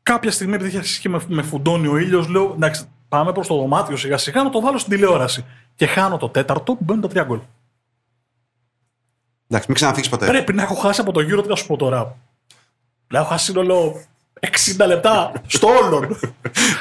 Κάποια 0.03 0.31
στιγμή, 0.31 0.55
επειδή 0.55 0.69
είχε 0.69 0.79
αρχίσει 0.79 1.01
και 1.01 1.09
με, 1.09 1.21
με 1.29 1.43
φουντώνει 1.43 1.87
ο 1.87 1.97
ήλιος, 1.97 2.29
λέω 2.29 2.53
εντάξει, 2.57 2.83
πάμε 3.09 3.33
προς 3.33 3.47
το 3.47 3.57
δωμάτιο 3.57 3.97
σιγά 3.97 4.17
σιγά 4.19 4.43
να 4.43 4.51
το 4.51 4.61
βάλω 4.61 4.79
στην 4.79 4.93
τηλεόραση. 4.93 5.45
Και 5.75 5.87
χάνω 5.87 6.17
το 6.17 6.29
τέταρτο 6.29 6.75
που 6.75 6.85
μπαίνουν 6.85 7.03
τα 7.03 7.09
τρία 7.09 7.23
γκολ. 7.25 7.41
Εντάξει, 9.49 9.67
μην 9.69 9.77
ξαναφύγεις 9.77 10.09
ποτέ. 10.09 10.27
Πρέπει 10.27 10.53
να 10.53 10.63
έχω 10.63 10.75
χάσει 10.75 11.01
από 11.01 11.13
το 11.13 11.21
γύρο, 11.21 11.43
τι 11.43 11.49
θα 11.49 11.57
σου 11.57 11.67
πω 11.67 11.77
τώρα. 11.77 12.17
Να 13.13 13.19
έχω 13.19 13.29
χάσει 13.29 13.45
σύνολο 13.45 14.03
60 14.79 14.87
λεπτά 14.87 15.33
στο 15.47 15.69
όλον. 15.69 16.05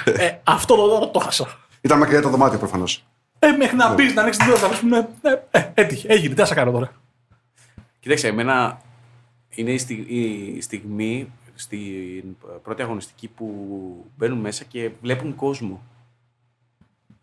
ε, 0.05 0.31
αυτό 0.43 0.75
το 0.75 0.87
δώρο 0.87 1.07
το 1.07 1.19
χάσα. 1.19 1.47
Ήταν 1.81 1.97
μακριά 1.97 2.21
το 2.21 2.29
δωμάτιο 2.29 2.59
προφανώς. 2.59 3.03
Ε, 3.39 3.51
μέχρι 3.51 3.75
να 3.75 3.93
μπει 3.93 4.13
να 4.13 4.21
ανοίξεις 4.21 4.43
την 4.45 4.53
τηλεόραση, 4.53 4.85
να 4.85 5.03
πούμε. 5.03 5.09
Ε, 5.51 5.59
ε, 5.59 5.71
έτυχε, 5.73 6.07
έγινε. 6.07 6.33
Τι 6.33 6.39
θα 6.39 6.45
σε 6.47 6.53
κάνω 6.53 6.71
τώρα. 6.71 6.91
Κοίταξε, 7.99 8.27
εμένα 8.27 8.81
είναι 9.49 9.71
η, 9.71 9.77
στι- 9.77 10.09
η 10.09 10.61
στιγμή 10.61 11.31
στην 11.55 12.37
πρώτη 12.63 12.81
αγωνιστική 12.81 13.27
που 13.27 13.55
μπαίνουν 14.17 14.39
μέσα 14.39 14.63
και 14.63 14.91
βλέπουν 15.01 15.35
κόσμο. 15.35 15.81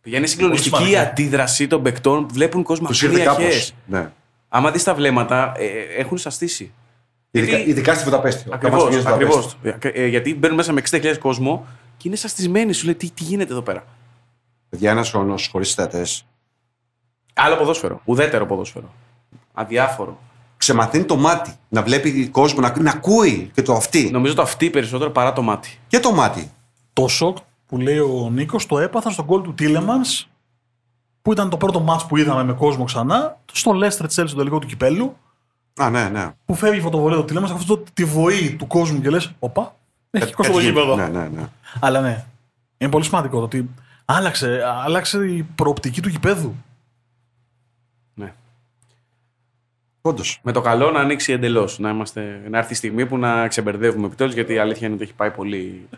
Για 0.05 0.19
είναι 0.19 0.27
συγκλονιστική 0.27 0.77
η 0.83 0.87
σημαντικό. 0.87 1.01
αντίδραση 1.11 1.67
των 1.67 1.83
παικτών. 1.83 2.27
Βλέπουν 2.33 2.63
κόσμο 2.63 2.87
Του 2.89 2.95
ήρθε 3.05 3.19
κάπως. 3.19 3.33
ακριακές. 3.33 3.75
Ναι. 3.87 4.11
Άμα 4.49 4.71
δεις 4.71 4.83
τα 4.83 4.95
βλέμματα, 4.95 5.53
ε, 5.57 5.65
ε, 5.65 5.71
έχουν 5.99 6.19
σαστήσει. 6.19 6.73
Ειδικά, 7.31 7.57
Γιατί- 7.57 7.71
ειδικά 7.71 7.95
στη 7.95 8.05
Βουδαπέστη. 8.05 8.45
Ακριβώς. 8.53 8.79
Καμάς 8.79 8.97
πηγαίνει 8.97 9.19
στη 9.19 9.25
Βουδαπέστη. 9.65 10.01
Ε, 10.03 10.07
γιατί 10.07 10.35
μπαίνουν 10.35 10.57
μέσα 10.57 10.73
με 10.73 10.81
60.000 10.81 11.19
κόσμο 11.19 11.67
και 11.97 12.09
είναι 12.09 12.17
σαστισμένοι. 12.17 12.73
Σου 12.73 12.85
λέει 12.85 12.95
τι, 12.95 13.11
τι 13.11 13.23
γίνεται 13.25 13.53
εδώ 13.53 13.63
πέρα; 13.63 13.85
Παιδιά, 14.69 14.91
ένας 14.91 15.11
χρόνος 15.11 15.49
χωρίς 15.53 15.75
θεατέ 15.75 16.07
Άλλο 17.35 17.57
ποδόσφαιρο. 17.57 18.01
Ουδέτερο 18.05 18.47
ποδόσφαιρο. 18.47 18.93
Αδιάφορο. 19.53 20.19
ξεμαθαίνει 20.57 21.05
το 21.05 21.17
μάτι. 21.17 21.53
Να 21.69 21.83
βλέπει 21.83 22.29
κόσμο, 22.29 22.61
να, 22.61 22.75
να 22.81 22.91
ακούει 22.91 23.51
και 23.55 23.63
το 23.63 23.73
αυτή. 23.75 24.11
Νομίζω 24.11 24.35
το 24.35 24.43
αυτή 24.43 24.71
περισσότερο 24.71 25.11
παρά 25.11 25.33
το 25.33 25.43
μάτι. 25.43 25.79
Και 25.89 26.01
το 26.01 26.13
μάτι. 26.13 26.51
Το 26.93 27.09
σοκ 27.09 27.37
που 27.75 27.81
λέει 27.81 27.99
ο 27.99 28.31
Νίκος 28.31 28.67
το 28.67 28.79
έπαθα 28.79 29.11
στον 29.11 29.25
γκολ 29.25 29.43
του 29.43 29.55
Τίλεμαν, 29.55 30.01
που 31.23 31.33
ήταν 31.33 31.51
το 31.51 31.57
πρώτο 31.57 31.81
μάτς 31.81 32.07
που 32.07 32.17
είδαμε 32.17 32.45
με 32.45 32.53
κόσμο 32.53 32.85
ξανά, 32.85 33.39
στο 33.53 33.73
Leicester 33.75 34.05
Chelsea 34.05 34.25
στο 34.27 34.37
τελικό 34.37 34.59
του 34.59 34.67
κυπέλου, 34.67 35.17
Α, 35.77 35.91
ναι, 35.91 36.09
ναι. 36.09 36.31
που 36.45 36.55
φεύγει 36.55 36.79
η 36.79 36.83
φωτοβολία 36.83 37.17
του 37.17 37.25
Τίλεμαν, 37.25 37.53
αυτό 37.53 37.77
το, 37.77 37.85
τη 37.95 38.05
βοή 38.05 38.57
του 38.59 38.67
κόσμου 38.67 39.01
και 39.01 39.11
λες: 39.11 39.33
Οπα, 39.39 39.77
έχει 40.11 40.33
κόσμο 40.33 40.53
το 40.53 40.59
Έτσι, 40.59 40.71
γήπεδο. 40.71 40.97
Ναι, 40.97 41.09
ναι, 41.09 41.29
ναι. 41.29 41.49
Αλλά 41.81 42.01
ναι, 42.01 42.25
είναι 42.79 42.91
πολύ 42.91 43.05
σημαντικό 43.05 43.39
το 43.39 43.45
ότι 43.45 43.71
άλλαξε, 44.05 44.63
άλλαξε 44.85 45.27
η 45.27 45.43
προοπτική 45.55 46.01
του 46.01 46.09
γηπέδου. 46.09 46.55
Ναι. 48.15 48.35
Όντως. 50.01 50.41
Με 50.43 50.53
το 50.53 50.61
καλό 50.61 50.91
να 50.91 51.01
ανοίξει 51.01 51.33
εντελώς. 51.33 51.79
Να, 51.79 51.91
είμαστε, 51.91 52.43
να 52.51 52.59
έρθει 52.59 52.73
η 52.73 52.77
στιγμή 52.77 53.07
που 53.07 53.19
να 53.19 53.49
ξεμπερδεύουμε 53.49 54.07
επιτέλους, 54.07 54.35
γιατί 54.35 54.53
η 54.53 54.59
αλήθεια 54.59 54.87
είναι 54.87 54.97
ότι 54.97 55.05
έχει 55.05 55.15
πάει 55.15 55.31
πολύ. 55.31 55.89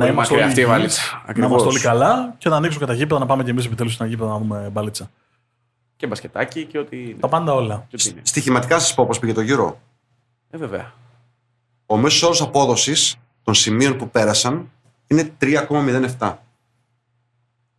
Να 0.00 0.06
πολύ 0.06 0.16
είμαστε 0.16 0.34
μακριά 0.34 0.36
όλοι 0.36 0.44
αυτή 0.44 0.60
η 0.60 0.64
υγιείς, 0.64 0.78
βαλίτσα. 0.78 1.22
Να 1.24 1.30
Ακριβώς. 1.30 1.50
είμαστε 1.50 1.68
όλοι 1.68 1.80
καλά 1.80 2.34
και 2.38 2.48
να 2.48 2.56
ανοίξουν 2.56 2.80
και 2.80 2.86
τα 2.86 2.94
γήπεδα, 2.94 3.20
να 3.20 3.26
πάμε 3.26 3.44
και 3.44 3.50
εμείς 3.50 3.66
επιτέλους 3.66 3.94
σε 3.94 4.02
ένα 4.02 4.10
γήπεδο 4.10 4.30
να 4.30 4.38
δούμε 4.38 4.68
μπαλίτσα. 4.72 5.10
Και 5.96 6.06
μπασκετάκι 6.06 6.64
και 6.64 6.78
ότι. 6.78 7.02
είναι. 7.02 7.20
Τα 7.20 7.28
πάντα 7.28 7.54
όλα. 7.54 7.86
Και 7.88 7.96
ό,τι 8.00 8.08
είναι. 8.08 8.20
Στοιχηματικά 8.24 8.78
σας 8.78 8.94
πω 8.94 9.06
πώς 9.06 9.18
πήγε 9.18 9.32
το 9.32 9.40
γύρο. 9.40 9.80
Ε, 10.50 10.56
βέβαια. 10.58 10.92
Ο 11.86 11.96
μέσος 11.96 12.22
όρος 12.22 12.40
απόδοσης 12.40 13.16
των 13.42 13.54
σημείων 13.54 13.96
που 13.96 14.10
πέρασαν 14.10 14.70
είναι 15.06 15.32
3,07. 15.40 16.38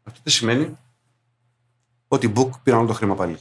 Αυτό 0.04 0.20
τι 0.24 0.32
σημαίνει; 0.32 0.78
Ότι 2.08 2.26
οι 2.26 2.34
Book 2.36 2.50
πήραν 2.64 2.80
όλο 2.80 2.88
το 2.88 2.94
χρήμα 2.94 3.16
πάλι. 3.16 3.38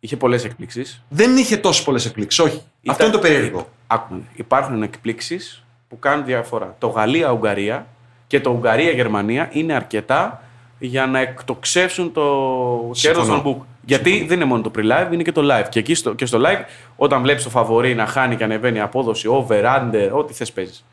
Είχε 0.00 0.16
πολλές 0.16 0.44
εκπλήξεις. 0.44 1.02
Δεν 1.08 1.36
είχε 1.36 1.56
τόσες 1.56 1.84
πολλές 1.84 2.06
εκπλήξεις. 2.06 2.44
Όχι. 2.44 2.62
Αυτό 2.86 3.04
είναι 3.04 3.12
το 3.12 3.18
περίεργο. 3.18 3.68
Άκουμε. 3.86 4.22
Υπάρχουν 4.34 4.82
εκπλήξεις 4.82 5.64
που 5.88 5.98
κάνουν 5.98 6.24
διαφορά. 6.24 6.74
Το 6.78 6.86
Γαλλία-Ουγγαρία 6.88 7.86
και 8.26 8.40
το 8.40 8.50
Ουγγαρία-Γερμανία 8.50 9.48
είναι 9.52 9.72
αρκετά 9.74 10.42
για 10.78 11.06
να 11.06 11.18
εκτοξεύσουν 11.18 12.12
το 12.12 12.22
κέρδος 12.92 13.24
Συμφωνώ. 13.24 13.42
των 13.42 13.54
book. 13.60 13.64
Γιατί 13.84 14.24
δεν 14.28 14.36
είναι 14.36 14.44
μόνο 14.44 14.62
το 14.62 14.70
pre-live, 14.76 15.12
είναι 15.12 15.22
και 15.22 15.32
το 15.32 15.42
live. 15.44 15.66
Και 15.68 15.78
εκεί 15.78 15.94
στο, 15.94 16.14
και 16.14 16.26
στο 16.26 16.40
live, 16.42 16.64
όταν 16.96 17.22
βλέπεις 17.22 17.42
το 17.42 17.50
φαβορή 17.50 17.94
να 17.94 18.06
χάνει 18.06 18.36
και 18.36 18.44
ανεβαίνει 18.44 18.76
η 18.76 18.80
απόδοση, 18.80 19.28
over, 19.28 19.64
under, 19.64 20.10
ό,τι 20.12 20.32
θες 20.34 20.52
παίζεις. 20.52 20.84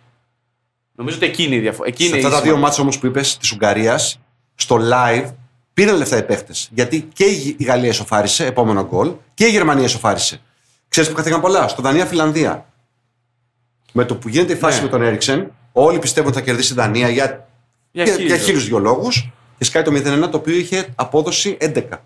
Νομίζω 0.96 1.18
ότι 1.18 1.26
εκείνη 1.26 1.56
η 1.56 1.60
διαφορά. 1.60 1.88
Εκείνη 1.88 2.10
Σε 2.10 2.16
η 2.16 2.18
αυτά 2.18 2.30
τα 2.30 2.36
δύο 2.36 2.44
σημασία. 2.46 2.68
μάτια 2.68 2.82
όμως 2.84 3.00
που 3.00 3.06
είπες 3.06 3.38
της 3.38 3.52
Ουγγαρίας, 3.52 4.20
στο 4.56 4.78
live 4.92 5.26
πήραν 5.74 5.98
λεφτά 5.98 6.18
οι 6.18 6.24
παίχτες. 6.24 6.70
Γιατί 6.74 7.10
και 7.14 7.24
η 7.58 7.64
Γαλλία 7.64 7.90
εσωφάρισε, 7.90 8.46
επόμενο 8.46 8.86
γκολ, 8.86 9.12
και 9.34 9.46
η 9.46 9.50
Γερμανία 9.50 9.84
εσωφάρισε. 9.84 10.42
Ξέρεις 10.90 11.10
που 11.10 11.16
χαθήκαν 11.16 11.42
πολλά; 11.42 11.68
Στο 11.68 11.82
Δανία-Φιλανδία. 11.82 12.66
Με 13.98 14.06
το 14.06 14.16
που 14.16 14.30
γίνεται 14.30 14.54
η 14.54 14.56
φάση 14.56 14.78
Ναι. 14.78 14.84
με 14.84 14.90
τον 14.90 15.02
Έριξεν, 15.02 15.52
όλοι 15.72 16.00
πιστεύουν 16.00 16.30
ότι 16.30 16.40
θα 16.40 16.46
κερδίσει 16.46 16.74
η 16.74 16.76
Δανία 16.76 17.10
για, 17.10 17.48
Για 17.92 18.04
για, 18.04 18.14
χίλιο. 18.14 18.28
για 18.28 18.38
χίλιους 18.38 18.66
δυο 18.66 18.80
λόγους. 18.80 19.30
Και 19.58 19.64
σκάει 19.64 19.84
το 19.84 19.92
0-1 19.92 20.30
το 20.30 20.38
οποίο 20.38 20.56
είχε 20.56 20.88
απόδοση 20.96 21.58
11. 21.62 22.02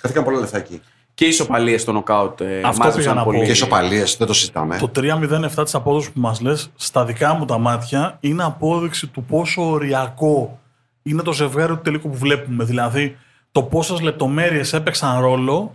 Χαθήκαν 0.00 0.24
πολλά 0.24 0.38
λεφτά 0.38 0.56
εκεί. 0.56 0.80
Και 1.14 1.24
οι 1.24 1.28
ισοπαλίες 1.28 1.80
στο 1.82 1.92
νοκάουτ. 1.92 2.40
Ε, 2.40 2.60
Αυτό 2.64 2.78
μάζεψαν 2.78 2.94
πήγα 3.02 3.14
να 3.14 3.22
πω. 3.22 3.30
πολύ. 3.30 3.44
Και 3.44 3.50
ισοπαλίες, 3.50 4.16
δεν 4.16 4.26
το 4.26 4.32
συζητάμε. 4.32 4.76
Το 4.78 4.88
3-0-7 4.88 5.62
της 5.64 5.74
απόδοσης 5.74 6.10
που 6.10 6.20
μας 6.20 6.40
λες, 6.40 6.70
στα 6.76 7.04
δικά 7.04 7.34
μου 7.34 7.44
τα 7.44 7.58
μάτια, 7.58 8.16
είναι 8.20 8.44
απόδειξη 8.44 9.06
του 9.06 9.24
πόσο 9.24 9.70
οριακό 9.70 10.58
είναι 11.02 11.22
το 11.22 11.32
ζευγάρι 11.32 11.72
του 11.72 11.80
τελικού 11.82 12.08
που 12.10 12.16
βλέπουμε. 12.16 12.64
Δηλαδή, 12.64 13.16
το 13.52 13.62
πόσες 13.62 14.00
λεπτομέρειες 14.00 14.72
έπαιξαν 14.72 15.20
ρόλο 15.20 15.74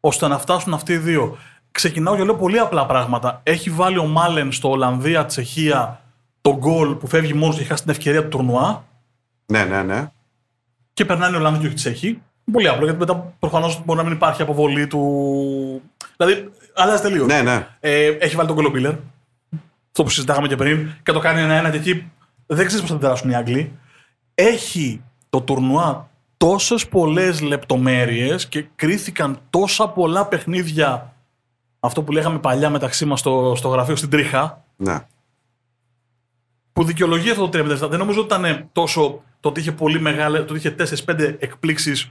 ώστε 0.00 0.28
να 0.28 0.38
φτάσουν 0.38 0.74
αυτοί 0.74 0.92
οι 0.92 0.96
δύο. 0.96 1.36
Ξεκινάω 1.70 2.16
και 2.16 2.24
λέω 2.24 2.34
πολύ 2.34 2.58
απλά 2.58 2.86
πράγματα. 2.86 3.40
Έχει 3.42 3.70
βάλει 3.70 3.98
ο 3.98 4.06
Μάλεν 4.06 4.52
στο 4.52 4.70
Ολλανδία-Τσεχία 4.70 6.00
το 6.40 6.56
γκολ 6.56 6.94
που 6.94 7.06
φεύγει 7.06 7.34
μόνος 7.34 7.56
και 7.56 7.64
χάσει 7.64 7.82
την 7.82 7.90
ευκαιρία 7.90 8.22
του 8.22 8.28
τουρνουά 8.28 8.84
Ναι, 9.46 9.64
ναι, 9.64 9.82
ναι. 9.82 10.10
και 10.92 11.04
περνάνε 11.04 11.36
οι 11.36 11.38
Ολλανδοί 11.38 11.58
και 11.60 11.64
όχι 11.66 11.74
οι 11.74 11.76
Τσέχοι. 11.76 12.22
Πολύ 12.52 12.68
απλό 12.68 12.84
γιατί 12.84 12.98
μετά 12.98 13.34
προφανώς 13.38 13.82
μπορεί 13.84 13.98
να 13.98 14.04
μην 14.04 14.12
υπάρχει 14.14 14.42
αποβολή 14.42 14.86
του. 14.86 15.82
Δηλαδή, 16.16 16.50
αλλάζει 16.74 17.02
τελείως. 17.02 17.26
Ναι, 17.26 17.42
ναι. 17.42 17.66
Ε, 17.80 18.06
έχει 18.06 18.36
βάλει 18.36 18.46
τον 18.46 18.56
κολομπίλερ. 18.56 18.92
Αυτό 19.86 20.02
που 20.02 20.08
συζητάγαμε 20.08 20.48
και 20.48 20.56
πριν. 20.56 20.90
Και 21.02 21.12
το 21.12 21.18
κάνει 21.18 21.40
ένα-ένα 21.40 21.70
και 21.70 21.76
εκεί 21.76 22.10
δεν 22.46 22.66
ξέρεις 22.66 22.80
πώς 22.80 22.90
θα 22.90 22.96
αντιδράσουν 22.96 23.30
οι 23.30 23.34
Άγγλοι. 23.34 23.72
έχει 24.34 25.02
το 25.30 25.40
τουρνουά 25.40 26.08
τόσες 26.36 26.88
πολλές 26.88 27.40
λεπτομέρειες 27.40 28.46
και 28.46 28.64
κρίθηκαν 28.76 29.38
τόσα 29.50 29.88
πολλά 29.88 30.26
παιχνίδια 30.26 31.12
αυτό 31.80 32.02
που 32.02 32.12
λέγαμε 32.12 32.38
παλιά 32.38 32.70
μεταξύ 32.70 33.04
μας 33.04 33.20
στο, 33.20 33.52
στο 33.56 33.68
γραφείο 33.68 33.96
στην 33.96 34.10
Τρίχα 34.10 34.64
Ναι. 34.76 35.06
που 36.72 36.84
δικαιολογεί 36.84 37.30
αυτό 37.30 37.48
το 37.48 37.58
37. 37.86 37.88
Δεν 37.90 37.98
νομίζω 37.98 38.20
ότι 38.20 38.34
ήταν 38.34 38.68
τόσο 38.72 39.22
το 39.40 39.48
ότι 39.48 39.60
είχε 39.60 39.72
πολύ 39.72 40.00
μεγάλε, 40.00 40.38
το 40.42 40.54
ότι 40.54 40.56
είχε 40.56 40.74
4-5 41.06 41.36
εκπλήξεις 41.38 42.10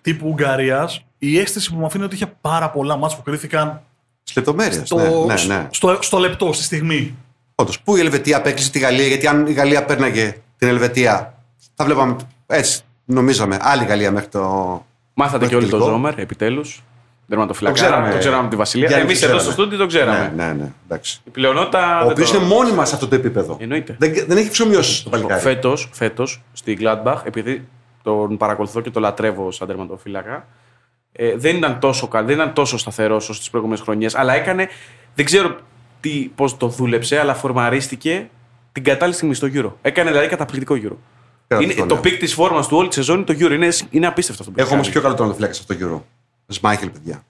τύπου 0.00 0.28
Ουγγαρίας. 0.28 1.04
Η 1.18 1.38
αίσθηση 1.38 1.70
που 1.70 1.76
μου 1.78 1.84
αφήνει 1.86 2.04
είναι 2.04 2.12
ότι 2.14 2.22
είχε 2.22 2.34
πάρα 2.40 2.70
πολλά 2.70 2.96
μάτς 2.96 3.16
που 3.16 3.22
κρίθηκαν 3.22 3.82
Στις 4.22 4.36
λεπτομέρειες. 4.36 4.86
στο, 4.86 4.96
Ναι, 5.26 5.34
ναι, 5.34 5.44
ναι. 5.54 5.68
στο, 5.70 5.98
στο 6.00 6.18
λεπτό, 6.18 6.52
στη 6.52 6.62
στιγμή. 6.64 7.14
Όντως, 7.54 7.80
πού 7.80 7.96
η 7.96 8.00
Ελβετία 8.00 8.36
απέκλεισε 8.36 8.70
τη 8.70 8.78
Γαλλία, 8.78 9.06
γιατί 9.06 9.26
αν 9.26 9.46
η 9.46 9.52
Γαλλία 9.52 9.84
πέρναγε 9.84 10.36
την 10.58 10.68
Ελβετία, 10.68 11.34
θα 11.74 11.84
βλέπαμε 11.84 12.16
έτσι, 12.46 12.80
νομίζαμε, 13.04 13.56
άλλη 13.60 13.84
Γαλλία 13.84 14.10
μέχρι 14.10 14.28
το. 14.28 14.40
Μάθατε 15.14 15.38
μέχρι 15.38 15.56
και 15.56 15.62
όλοι 15.62 15.70
το 15.70 15.76
τελικό. 15.76 15.90
Ζόμερ, 15.96 16.18
επιτέλους. 16.18 16.82
Τερματοφυλακά. 17.28 17.76
Το 17.76 17.82
ξέραμε. 17.84 18.10
Το 18.10 18.18
ξέραμε 18.18 18.40
από 18.40 18.50
τη 18.50 18.56
Βασιλεία. 18.56 18.88
Για 18.88 18.96
Εμείς 18.96 19.20
το 19.20 19.26
εδώ 19.26 19.36
ξέραμε. 19.36 19.52
στο 19.54 19.62
στούντι 19.62 19.76
το 19.82 19.86
ξέραμε. 19.86 20.32
Ναι, 20.36 20.44
ναι, 20.46 20.52
ναι. 20.52 20.72
Εντάξει. 20.84 21.20
Η 21.24 21.30
πλειονότητα. 21.30 21.98
Ο 22.00 22.02
δεν 22.02 22.10
οποίος 22.12 22.30
το- 22.30 22.36
είναι 22.38 22.46
μόνιμα 22.46 22.84
σε 22.84 22.94
αυτό 22.94 23.08
το 23.08 23.14
επίπεδο. 23.14 23.56
Εννοείται. 23.60 23.96
Δεν, 23.98 24.12
δεν 24.26 24.36
έχει 24.36 24.50
ψωμιώσει 24.50 25.04
το 25.04 25.10
παλικάρι. 25.10 25.40
Φέτος, 25.40 25.88
φέτος, 25.92 26.42
στη 26.52 26.78
Gladbach, 26.80 27.16
επειδή 27.24 27.68
τον 28.02 28.36
παρακολουθώ 28.36 28.80
και 28.80 28.90
τον 28.90 29.02
λατρεύω 29.02 29.50
σαν 29.50 29.66
τερματοφύλακα, 29.66 30.46
ε, 31.12 31.36
δεν 31.36 31.56
ήταν 31.56 31.78
τόσο 31.80 32.08
καλ, 32.08 32.24
δεν 32.26 32.34
ήταν 32.34 32.52
τόσο 32.52 32.78
σταθερός 32.78 33.28
όσο 33.28 33.38
τις 33.38 33.50
προηγούμενες 33.50 33.84
χρονιές, 33.84 34.14
αλλά 34.14 34.34
έκανε. 34.34 34.68
Δεν 35.14 35.24
ξέρω 35.24 35.56
πώς 36.34 36.56
το 36.56 36.68
δούλεψε, 36.68 37.18
αλλά 37.18 37.34
φορμαρίστηκε 37.34 38.28
την 38.72 38.84
κατάλληλη 38.84 39.16
στιγμή 39.16 39.34
στο 39.34 39.48
Euro. 39.54 39.70
Έκανε 39.82 40.10
δηλαδή 40.10 40.28
καταπληκτικό 40.28 40.74
Euro. 40.74 40.78
Είναι, 40.80 40.96
Καταπληκτικό, 41.48 41.86
το 41.86 41.94
ναι. 41.94 42.00
peak 42.00 42.18
της 42.18 42.34
φόρμας 42.34 42.68
του 42.68 42.76
όλη 42.76 42.88
τη 42.88 42.94
σεζόν 42.94 43.16
είναι 43.16 43.24
το 43.24 43.32
Euro. 43.38 43.52
Είναι, 43.52 43.68
είναι 43.90 44.06
απίστευτο 44.06 44.42
αυτό 44.42 44.54
που 44.54 44.60
Έχω 44.60 44.70
όμως 44.72 44.82
κάνει. 44.82 44.92
πιο 44.92 45.02
καλό 45.02 45.14
τερματοφύλακα 45.14 45.52
σε 45.52 45.60
αυτό 45.68 45.74
το 45.76 45.86
Euro. 45.96 46.00
Σμάιχελ, 46.46 46.90
παιδιά. 46.90 47.24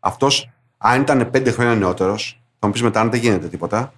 Αυτός, 0.00 0.50
αν 0.78 1.00
ήταν 1.00 1.30
5 1.34 1.52
χρόνια 1.52 1.74
νεότερος, 1.74 2.40
θα 2.58 2.66
μου 2.66 2.72
πεις 2.72 2.82
μετά 2.82 3.00
αν 3.00 3.10
δεν 3.10 3.20
γίνεται 3.20 3.46
τίποτα, 3.46 3.92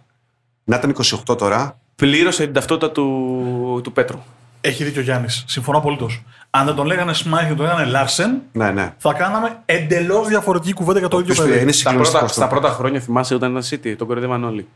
να 0.64 0.76
ήταν 0.76 0.90
28 1.28 1.38
τώρα, 1.38 1.78
Πλήρωσε 1.96 2.44
την 2.44 2.52
ταυτότητα 2.52 2.90
του, 2.92 3.80
του 3.84 3.92
Πέτρου. 3.92 4.18
Έχει 4.60 4.84
δίκιο 4.84 5.00
ο 5.00 5.04
Γιάννης. 5.04 5.44
Συμφωνώ 5.46 5.78
απολύτως. 5.78 6.22
Αν 6.50 6.66
δεν 6.66 6.74
τον 6.74 6.86
λέγανε 6.86 7.14
Σμάιχ 7.14 7.48
και 7.48 7.54
τον 7.54 7.64
λέγανε 7.66 7.84
Λάρσεν, 7.84 8.42
ναι, 8.52 8.70
ναι. 8.70 8.94
θα 8.98 9.12
κάναμε 9.12 9.62
εντελώς 9.64 10.28
διαφορετική 10.28 10.72
κουβέντα 10.72 10.98
για 10.98 11.08
το 11.08 11.18
ίδιο 11.18 11.34
Ποιος 11.34 11.46
παιδί. 11.46 11.60
είναι 11.60 11.72
Στα 11.72 11.78
συγκλονιστικό 11.88 12.18
πρώτα, 12.18 12.24
αυτό. 12.24 12.40
στα 12.40 12.48
πρώτα 12.48 12.68
χρόνια 12.70 13.00
θυμάσαι 13.00 13.34
όταν 13.34 13.50
ήταν 13.50 13.62
City, 13.70 13.94
τον 13.98 14.06
κορυδεύαν 14.06 14.44
όλοι. 14.44 14.68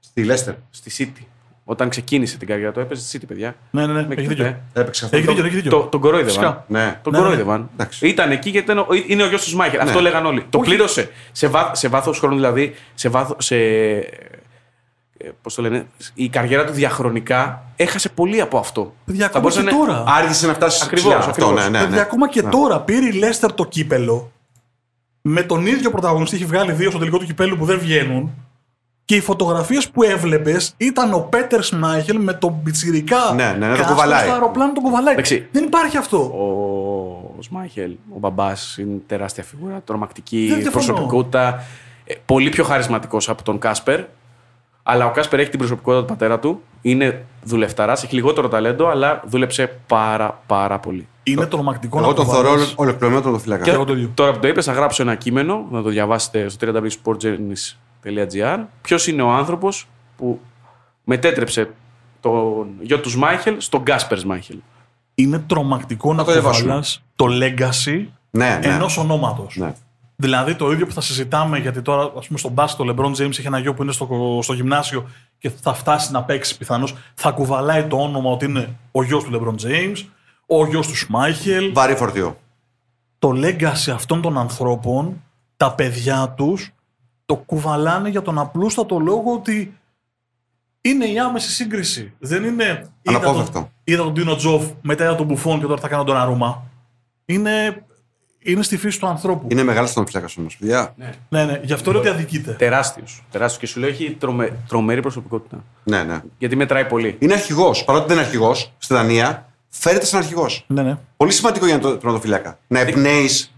Στη 0.00 0.24
Λέστερ. 0.24 0.54
Στη 0.70 1.12
City. 1.18 1.22
Όταν 1.68 1.88
ξεκίνησε 1.88 2.36
την 2.38 2.48
καριέρα 2.48 2.72
του, 2.72 2.80
έπαιζε 2.80 3.06
στη 3.06 3.18
City, 3.20 3.24
παιδιά. 3.28 3.54
Ναι, 3.70 3.86
ναι, 3.86 3.92
ναι. 3.92 4.06
Με 4.06 4.14
Έχει 4.14 4.26
κοιτάτε. 4.28 4.42
δίκιο. 4.48 4.60
Έπαιξε 4.72 5.04
αυτό. 5.04 5.16
Έχει 5.16 5.26
το- 5.26 5.32
δίκιο, 5.32 5.46
έχει 5.46 5.56
δίκιο. 5.56 5.70
Το, 5.70 5.80
τον 5.86 6.00
κορόιδευαν. 6.00 6.32
Φυσικά. 6.34 6.64
Ναι. 6.68 6.98
Τον 7.02 7.12
Ναι, 7.12 7.18
ναι, 7.18 7.24
κορόιδευαν. 7.24 7.68
Εντάξει. 7.72 8.08
Ήταν 8.08 8.30
εκεί 8.30 8.50
γιατί 8.50 8.66
ήταν 8.72 8.78
ο- 8.78 8.86
είναι 9.06 9.22
ο 9.22 9.26
γιος 9.28 9.42
του 9.44 9.48
Σμάιχελ. 9.48 9.80
Αυτό 9.80 10.00
λέγαν 10.00 10.26
όλοι. 10.26 10.46
Το 10.50 10.58
Όχι. 10.58 10.68
πλήρωσε. 10.68 11.10
Σε, 11.32 11.46
βά, 11.46 11.74
σε 11.74 11.88
βάθος 11.88 12.18
χρόνου 12.18 12.34
δηλαδή, 12.34 12.74
σε 12.94 13.08
βάθο. 13.08 13.36
Σε, 13.38 13.56
ε, 15.18 15.28
πώς 15.42 15.54
το 15.54 15.62
λένε, 15.62 15.86
η 16.14 16.28
καριέρα 16.28 16.64
του 16.64 16.72
διαχρονικά 16.72 17.62
έχασε 17.76 18.08
πολύ 18.08 18.40
από 18.40 18.58
αυτό. 18.58 18.94
Παιδιά, 19.04 19.20
Θα 19.20 19.26
ακόμα 19.26 19.42
μπορούσε 19.42 19.60
και 19.62 19.70
να 19.70 19.76
είναι- 19.76 19.86
τώρα. 19.86 20.04
Άργησε 20.06 20.46
να 20.46 20.54
φτάσει 20.54 20.80
Ακριβώς, 20.84 21.04
ψηλά. 21.14 21.16
Αυτό, 21.16 21.30
ακριβώς. 21.46 21.62
ναι, 21.64 21.68
ναι, 21.70 21.78
Παιδιά, 21.84 21.94
ναι. 21.96 22.00
ακόμα 22.02 22.28
και 22.28 22.42
Ναι. 22.42 22.50
τώρα 22.50 22.80
πήρε 22.80 23.06
η 23.06 23.12
Λέστερ 23.12 23.52
το 23.52 23.64
κύπελο. 23.66 24.30
Με 25.22 25.42
τον 25.42 25.66
ίδιο 25.66 25.90
πρωταγωνιστή 25.90 26.36
έχει 26.36 26.44
βγάλει 26.44 26.72
δύο 26.72 26.90
στο 26.90 26.98
τελικό 26.98 27.18
του 27.18 27.24
κυπέλου 27.24 27.56
που 27.56 27.64
δεν 27.64 27.78
βγαίνουν. 27.78 28.34
Και 29.06 29.14
οι 29.14 29.20
φωτογραφίες 29.20 29.88
που 29.90 30.02
έβλεπες 30.02 30.74
ήταν 30.76 31.12
ο 31.12 31.18
Πέτερ 31.18 31.62
Σμάιχελ 31.64 32.20
με 32.20 32.32
τον 32.32 32.62
πιτσιρικά 32.62 33.16
Ναι, 33.34 33.44
ναι, 33.44 33.50
ναι, 33.52 33.70
το 33.70 33.76
κάστρο 33.76 33.94
κουβαλάει. 33.94 34.22
στο 34.24 34.32
αεροπλάνο 34.32 34.72
τον 34.72 34.82
κουβαλάει. 34.82 35.12
Εντάξει. 35.12 35.48
Δεν 35.52 35.64
υπάρχει 35.64 35.96
αυτό. 35.96 36.18
Ο 36.18 37.42
Σμάιχελ, 37.42 37.90
ο 38.14 38.18
μπαμπάς, 38.18 38.76
είναι 38.78 39.00
τεράστια 39.06 39.42
φιγούρα, 39.42 39.80
τρομακτική 39.84 40.46
Δεν 40.48 40.58
διαφωνώ. 40.60 40.84
προσωπικότητα. 40.84 41.62
ε, 42.04 42.14
Πολύ 42.26 42.48
πιο 42.48 42.64
χαρισματικός 42.64 43.28
από 43.28 43.42
τον 43.42 43.58
Κάσπερ. 43.58 44.00
Αλλά 44.82 45.06
ο 45.06 45.10
Κάσπερ 45.10 45.38
έχει 45.40 45.50
την 45.50 45.58
προσωπικότητα 45.58 46.00
του 46.04 46.08
πατέρα 46.12 46.38
του. 46.38 46.62
Είναι 46.82 47.24
δουλευταράς, 47.42 48.02
έχει 48.02 48.14
λιγότερο 48.14 48.48
ταλέντο, 48.48 48.86
αλλά 48.88 49.22
δούλεψε 49.26 49.78
πάρα 49.86 50.42
πάρα 50.46 50.78
πολύ. 50.78 51.08
Είναι 51.22 51.46
τρομακτικό 51.46 51.98
Εγώ 51.98 52.06
να 52.08 52.14
τον 52.14 52.24
κουβαλάς. 52.24 52.50
θεωρώ 52.50 52.70
ολοκληρωμένο 52.74 53.20
τερματοφύλακα. 53.22 53.62
Και 53.64 53.70
εγώ 53.70 53.84
το 53.84 53.92
ίδιο. 53.92 54.10
Τώρα 54.14 54.32
που 54.32 54.38
το 54.38 54.48
είπες, 54.48 54.64
θα 54.64 54.72
γράψω 54.72 55.02
ένα 55.02 55.14
κείμενο, 55.14 55.66
να 55.70 55.82
το 55.82 55.88
διαβάσετε 55.88 56.48
στο 56.48 56.58
www.sportjourneys.gr. 58.06 58.58
Ποιος 58.82 59.06
είναι 59.06 59.22
ο 59.22 59.30
άνθρωπος 59.30 59.88
που 60.16 60.40
μετέτρεψε 61.04 61.70
τον 62.20 62.68
γιο 62.80 63.00
του 63.00 63.12
Σμάιχελ 63.12 63.60
στον 63.60 63.82
Κάσπερ 63.82 64.18
Σμάιχελ. 64.18 64.58
Είναι 65.14 65.38
τρομακτικό 65.38 66.14
να 66.14 66.24
το 66.24 66.32
διαβάσουμε. 66.32 66.62
κουβαλάς 66.66 67.02
το 67.16 67.26
legacy 67.30 68.04
Ναι, 68.30 68.58
ναι. 68.64 68.74
ενός 68.74 68.96
ονόματος. 68.96 69.56
ναι. 69.56 69.72
Δηλαδή 70.18 70.54
το 70.54 70.70
ίδιο 70.72 70.86
που 70.86 70.92
θα 70.92 71.00
συζητάμε, 71.00 71.58
γιατί 71.58 71.82
τώρα 71.82 72.12
ας 72.18 72.26
πούμε, 72.26 72.38
στον 72.38 72.52
μπάσκετ 72.52 72.88
ο 72.88 72.94
LeBron 72.96 73.10
James 73.10 73.30
έχει 73.30 73.46
ένα 73.46 73.58
γιο 73.58 73.74
που 73.74 73.82
είναι 73.82 73.92
στο, 73.92 74.38
στο 74.42 74.52
γυμνάσιο 74.52 75.08
και 75.38 75.50
θα 75.50 75.74
φτάσει 75.74 76.12
να 76.12 76.22
παίξει 76.22 76.56
πιθανώς. 76.58 76.94
Θα 77.14 77.30
κουβαλάει 77.30 77.84
το 77.84 77.96
όνομα 77.96 78.30
ότι 78.30 78.44
είναι 78.44 78.76
ο 78.92 79.02
γιος 79.02 79.24
του 79.24 79.30
LeBron 79.34 79.66
James, 79.66 79.96
ο 80.46 80.66
γιος 80.66 80.86
τους 80.88 80.98
Σμάιχελ. 81.00 81.72
Βαρύ 81.72 81.94
φορτίο. 81.94 82.36
Το 83.18 83.32
legacy 83.34 83.90
αυτών 83.94 84.20
των 84.22 84.38
ανθρώπων, 84.38 85.22
τα 85.56 85.72
παιδιά 85.74 86.34
τους, 86.36 86.70
το 87.26 87.36
κουβαλάνε 87.36 88.08
για 88.08 88.22
τον 88.22 88.38
απλούστατο 88.38 88.98
λόγο 88.98 89.32
ότι 89.32 89.78
είναι 90.80 91.04
η 91.06 91.18
άμεση 91.18 91.50
σύγκριση. 91.50 92.12
Δεν 92.18 92.44
είναι. 92.44 92.64
είδα 93.02 93.18
Αναπόφευκτο. 93.18 93.52
τον- 93.52 93.68
Είδα 93.84 94.02
τον 94.02 94.14
Τίνο 94.14 94.36
Τζοφ, 94.36 94.64
μετά 94.82 95.04
είδα 95.04 95.14
τον 95.14 95.26
Μπουφόν 95.26 95.60
και 95.60 95.66
τώρα 95.66 95.80
θα 95.80 95.88
κάνω 95.88 96.04
τον 96.04 96.16
Αρούμα. 96.16 96.62
Είναι, 97.24 97.84
είναι 98.38 98.62
στη 98.62 98.76
φύση 98.76 99.00
του 99.00 99.06
ανθρώπου. 99.06 99.46
Είναι 99.50 99.62
μεγάλο 99.62 99.86
τερματοφύλακα 99.86 100.28
όμως. 100.38 100.56
Παιδιά. 100.56 100.94
Ναι, 101.28 101.44
ναι, 101.44 101.60
γι' 101.64 101.72
αυτό 101.72 101.90
λέω 101.90 102.00
ότι 102.00 102.08
αδικείται. 102.08 102.52
Τεράστιος. 102.52 103.24
Τεράστιος. 103.30 103.60
Και 103.60 103.66
σου 103.66 103.80
λέω 103.80 103.88
έχει 103.88 104.16
τρομε, 104.20 104.56
τρομερή 104.68 105.00
προσωπικότητα. 105.00 105.64
Ναι, 105.84 106.02
ναι. 106.02 106.20
Γιατί 106.38 106.56
μετράει 106.56 106.84
πολύ. 106.84 107.16
Είναι 107.18 107.32
αρχηγός. 107.32 107.84
Παρότι 107.84 108.06
δεν 108.06 108.16
είναι 108.16 108.24
αρχηγός 108.26 108.72
στη 108.78 108.94
Δανία, 108.94 109.48
φέρεται 109.68 110.04
σαν 110.06 110.18
αρχηγός. 110.20 110.64
Ναι, 110.68 110.82
ναι. 110.82 110.96
Πολύ 111.16 111.32
σημαντικό 111.32 111.66
για 111.66 111.78
τον 111.78 111.98
τερματοφύλακα. 111.98 112.58
Να 112.66 112.78
εμπνέεις 112.80 113.50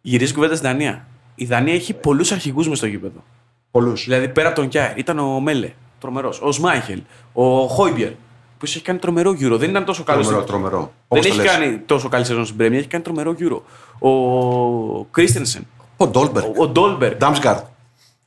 Γυρίζει 0.00 0.32
κουβέντα 0.34 0.54
στη 0.56 0.66
Δανία. 0.66 1.06
Η 1.34 1.44
Δανία 1.44 1.74
έχει 1.74 1.94
πολλούς 1.94 2.32
αρχηγούς 2.32 2.68
μες 2.68 2.78
στο 2.78 2.86
γήπεδο. 2.86 3.24
πολλούς. 3.70 4.04
Δηλαδή 4.04 4.28
πέρα 4.28 4.48
από 4.48 4.56
τον 4.56 4.68
Κιάερ 4.68 4.98
ήταν 4.98 5.18
ο 5.18 5.40
Μέλε, 5.40 5.70
τρομερός. 6.00 6.40
Ο 6.40 6.52
Σμάιχελ, 6.52 7.02
ο 7.32 7.66
Χόιμπιερ, 7.66 8.10
που 8.10 8.64
έχει 8.64 8.80
κάνει 8.80 8.98
τρομερό 8.98 9.32
γύρο. 9.32 9.56
Δεν 9.56 9.70
ήταν 9.70 9.84
τόσο 9.84 10.02
καλός. 10.04 10.26
Τρομερό, 10.26 10.46
στην- 10.46 10.54
τρομερό. 10.60 10.78
Δεν 10.78 10.88
Όπως 11.08 11.26
το 11.26 11.32
έχει 11.32 11.42
λες. 11.42 11.52
κάνει 11.56 11.78
τόσο 11.78 12.08
καλή 12.08 12.24
σεζόν 12.24 12.44
στην 12.44 12.56
Πρέμια, 12.56 12.78
έχει 12.78 12.88
κάνει 12.88 13.04
τρομερό 13.04 13.32
γύρο. 13.32 13.64
Ο 13.98 15.04
Κρίστενσεν, 15.04 15.66
Ο 15.96 16.06
Ντόλμπεργκ. 16.06 16.58
ο 16.58 16.68
Ντόλμπεργκ, 16.68 17.16
Ντάμσγκαρτ. 17.16 17.64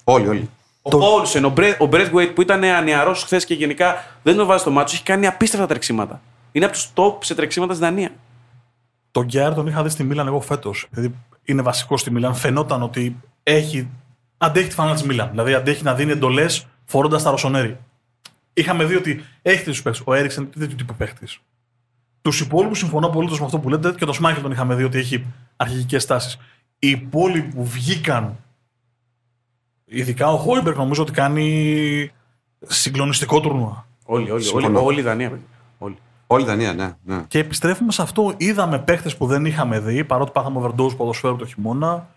Όλοι, 0.03 0.28
όλοι. 0.28 0.49
ο 0.82 0.89
Πόλσεν, 0.89 1.45
ο, 1.45 1.49
Μπρε, 1.49 1.78
ο 1.80 1.86
Μπρέτ 1.86 2.34
που 2.34 2.41
ήταν 2.41 2.64
ανιαρός 2.64 3.24
χθες 3.24 3.45
και 3.45 3.53
γενικά 3.53 3.95
δεν 4.24 4.36
τον 4.36 4.45
βάζει 4.47 4.62
στο 4.62 4.72
μάτσο, 4.72 4.95
έχει 4.95 5.03
κάνει 5.03 5.28
απίστευτα 5.28 5.66
τρεξίματα. 5.68 6.22
Είναι 6.51 6.66
από 6.66 6.74
τους 6.74 6.89
top 6.95 7.14
σε 7.24 7.36
τρεξίματα 7.36 7.74
στη 7.74 7.84
Δανία. 7.84 8.10
Τον 9.12 9.26
Κιάρ 9.26 9.54
τον 9.53 9.68
είχα 9.68 9.84
δει 9.84 9.89
στη 9.89 10.03
Μίλαν 10.03 10.28
εγώ 10.28 10.39
φέτος. 10.41 10.88
Δηλαδή 10.91 11.16
είναι 11.46 11.62
βασικό 11.62 11.98
στη 11.98 12.12
Μίλαν. 12.12 12.36
Φαινόταν 12.36 12.82
ότι 12.84 13.20
έχει. 13.43 13.89
Αντέχει 14.38 14.68
τη 14.68 14.74
φανέλα 14.74 14.96
της 14.96 15.04
Μίλαν. 15.04 15.30
Δηλαδή 15.30 15.54
αντέχει 15.54 15.84
να 15.84 15.93
δίνει 15.96 16.12
εντολές 16.12 16.68
φορώντας 16.86 17.24
τα 17.24 17.30
ροσονέρι. 17.32 17.78
Είχαμε 18.54 18.86
δει 18.86 18.96
ότι 18.96 19.24
έχει 19.41 19.58
τέτοιους 19.58 19.82
παίχτες. 19.82 20.04
Ο 20.06 20.14
Έριξεν 20.14 20.43
είναι 20.43 20.52
τέτοιου 20.66 20.76
τύπου 20.76 20.93
παίχτης. 20.93 21.28
Τους 22.22 22.39
υπόλοιπους 22.39 22.78
συμφωνώ 22.78 23.10
πολύ 23.10 23.30
με 23.30 23.46
αυτό 23.46 23.60
που 23.60 23.70
λέτε 23.70 23.91
και 23.91 24.06
τον 24.06 24.14
Σμάιχελ 24.14 24.41
τον 24.41 24.52
είχαμε 24.52 24.76
δει 24.76 24.84
ότι 24.84 24.98
έχει 24.98 25.26
αρχηγικές 25.56 26.06
τάσεις. 26.06 26.38
Οι 26.80 26.89
υπόλοιποι 26.89 27.56
που 27.56 27.66
βγήκαν, 27.66 28.38
ειδικά 29.86 30.32
ο 30.32 30.38
Χόιμπεργκ, 30.38 30.78
νομίζω 30.78 31.02
ότι 31.02 31.12
κάνει 31.12 32.12
συγκλονιστικό 32.68 33.39
τουρνουά. 33.39 33.88
Όλοι, 34.06 34.24
όλοι, 34.24 34.32
όλοι, 34.32 34.43
Συμφωνώ. 34.43 34.84
όλη 34.84 35.00
η 35.00 35.04
Δανία. 35.04 35.30
παιδιά. 35.30 35.46
Όλοι. 35.78 35.98
Όλη 36.28 36.44
η 36.44 36.46
Δανία, 36.46 36.74
ναι. 36.74 36.96
ναι. 37.04 37.24
Και 37.28 37.40
επιστρέφουμε 37.40 37.92
σε 37.92 38.02
αυτό. 38.02 38.34
Είδαμε 38.38 38.80
παίχτες 38.80 39.18
που 39.18 39.26
δεν 39.26 39.46
είχαμε 39.46 39.80
δει, 39.80 40.04
παρότι 40.04 40.32
πάθαμε 40.32 40.60
overdose 40.64 40.98
ποδοσφαίρου 40.98 41.36
το 41.36 41.46
χειμώνα. 41.46 42.08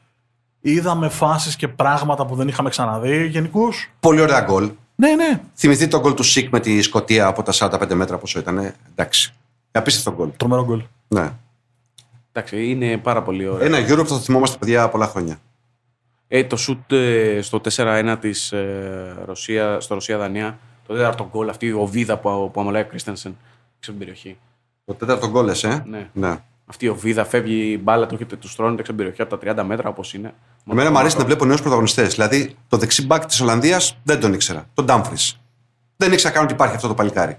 Είδαμε 0.60 1.08
φάσεις 1.08 1.56
και 1.56 1.68
πράγματα 1.68 2.26
που 2.26 2.34
δεν 2.34 2.48
είχαμε 2.48 2.68
ξαναδεί. 2.68 3.26
Γενικώς. 3.26 3.90
Πολύ 4.00 4.20
ωραία 4.20 4.40
γκολ. 4.40 4.70
Ναι, 4.94 5.14
ναι. 5.14 5.40
Θυμηθείτε 5.54 5.88
το 5.88 6.00
γκολ 6.00 6.14
του 6.14 6.22
Σικ 6.22 6.52
με 6.52 6.60
τη 6.60 6.82
Σκωτία 6.82 7.26
από 7.26 7.42
τα 7.42 7.52
45 7.54 7.94
μέτρα 7.94 8.18
πόσο 8.18 8.38
ήταν. 8.38 8.74
Εντάξει. 8.90 9.34
Απίστευτο 9.70 10.12
γκολ. 10.12 10.30
Τρομερό 10.36 10.64
γκολ. 10.64 10.82
Ναι. 11.08 11.32
Εντάξει, 12.32 12.70
είναι 12.70 12.96
πάρα 12.96 13.22
πολύ 13.22 13.48
ωραίο. 13.48 13.66
Ένα 13.66 13.78
Euro 13.78 13.98
που 13.98 14.08
θα 14.08 14.14
το 14.14 14.20
θυμόμαστε 14.20 14.56
παιδιά 14.58 14.88
πολλά 14.88 15.06
χρόνια. 15.06 15.38
Ε, 16.28 16.44
το 16.44 16.56
σουτ 16.56 16.92
ε, 16.92 17.38
στο 17.42 17.60
4-1 17.76 18.16
της 18.20 18.52
ε, 18.52 19.16
Ρωσία, 19.24 19.80
στο 19.80 19.94
Ρωσία-Δανία, 19.94 20.58
το 20.86 20.94
τέταρτο 20.94 21.28
γκολ, 21.30 21.48
αυτή 21.48 21.66
η 21.66 21.72
οβίδα 21.72 22.18
που, 22.18 22.50
που 22.52 22.60
αμολάει 22.60 22.82
ο 22.82 22.86
Κρίστενσεν 22.86 23.36
έξω 23.36 23.36
από 23.36 23.57
την 23.80 23.98
περιοχή. 23.98 24.38
Το 24.84 24.94
τέταρτο 24.94 25.28
γκολ, 25.28 25.44
λες, 25.44 25.64
ε; 25.64 25.82
Ναι. 25.86 26.08
ναι. 26.12 26.36
Αυτή 26.66 26.84
η 26.84 26.88
οβίδα 26.88 27.24
φεύγει 27.24 27.70
η 27.72 27.78
μπάλα, 27.82 28.06
του 28.06 28.14
έχετε 28.14 28.36
τους 28.36 28.56
τρώνε 28.56 28.70
έξω 28.78 28.80
από 28.82 28.86
την 28.90 28.96
περιοχή 28.96 29.22
από 29.22 29.36
τα 29.56 29.62
30 29.62 29.66
μέτρα 29.66 29.88
όπως 29.88 30.14
είναι. 30.14 30.34
Εμένα 30.70 30.90
μου 30.90 30.98
αρέσει 30.98 31.16
να 31.18 31.24
βλέπω 31.24 31.44
νέους 31.44 31.60
πρωταγωνιστές. 31.60 32.14
Δηλαδή, 32.14 32.56
το 32.68 32.76
δεξί 32.76 33.06
μπακ 33.06 33.26
της 33.26 33.40
Ολλανδίας 33.40 33.96
δεν 34.02 34.20
τον 34.20 34.32
ήξερα. 34.32 34.66
Τον 34.74 34.84
Ντάμφρι. 34.84 35.16
Δεν 35.96 36.12
ήξερα 36.12 36.34
καν 36.34 36.44
ότι 36.44 36.52
υπάρχει 36.52 36.74
αυτό 36.74 36.88
το 36.88 36.94
παλικάρι. 36.94 37.38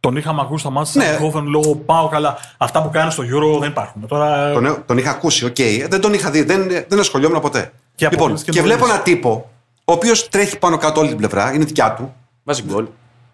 Τον 0.00 0.16
είχαμε 0.16 0.40
ακούσει 0.40 0.60
στα 0.60 0.70
μάτια 0.70 1.02
Ναι. 1.04 1.10
ναι. 1.10 1.16
Γκόφεν 1.18 1.46
λόγω 1.46 1.74
πάω 1.74 2.08
καλά. 2.08 2.36
Αυτά 2.58 2.82
που 2.82 2.90
κάνει 2.90 3.10
στο 3.10 3.22
Euro 3.22 3.60
δεν 3.60 3.70
υπάρχουν. 3.70 4.06
Τώρα, 4.06 4.52
Τον, 4.52 4.82
τον 4.86 4.98
είχα 4.98 5.10
ακούσει, 5.10 5.44
οκ. 5.44 5.56
Δεν 5.88 6.00
τον 6.00 6.12
είχα 6.12 6.30
δει, 6.30 6.42
δεν, 6.42 6.68
δεν 6.88 6.98
ασχολιόμουν 6.98 7.40
ποτέ. 7.40 7.60
Και 7.94 8.04
λοιπόν, 8.04 8.18
αποκλείστηκε 8.18 8.50
και 8.58 8.62
βλέπω 8.64 8.78
νωρίς. 8.80 8.92
έναν 8.92 9.04
τύπο, 9.04 9.50
ο 9.84 9.92
οποίος 9.92 10.28
τρέχει 10.28 10.58
πάνω 10.58 10.76
κάτω 10.76 11.00
όλη 11.00 11.08
την 11.08 11.18
πλευρά, 11.18 11.52
είναι 11.54 11.64
δικιά 11.64 11.94
του, 11.94 12.14
Βάζει 12.44 12.62
γκολ. 12.62 12.86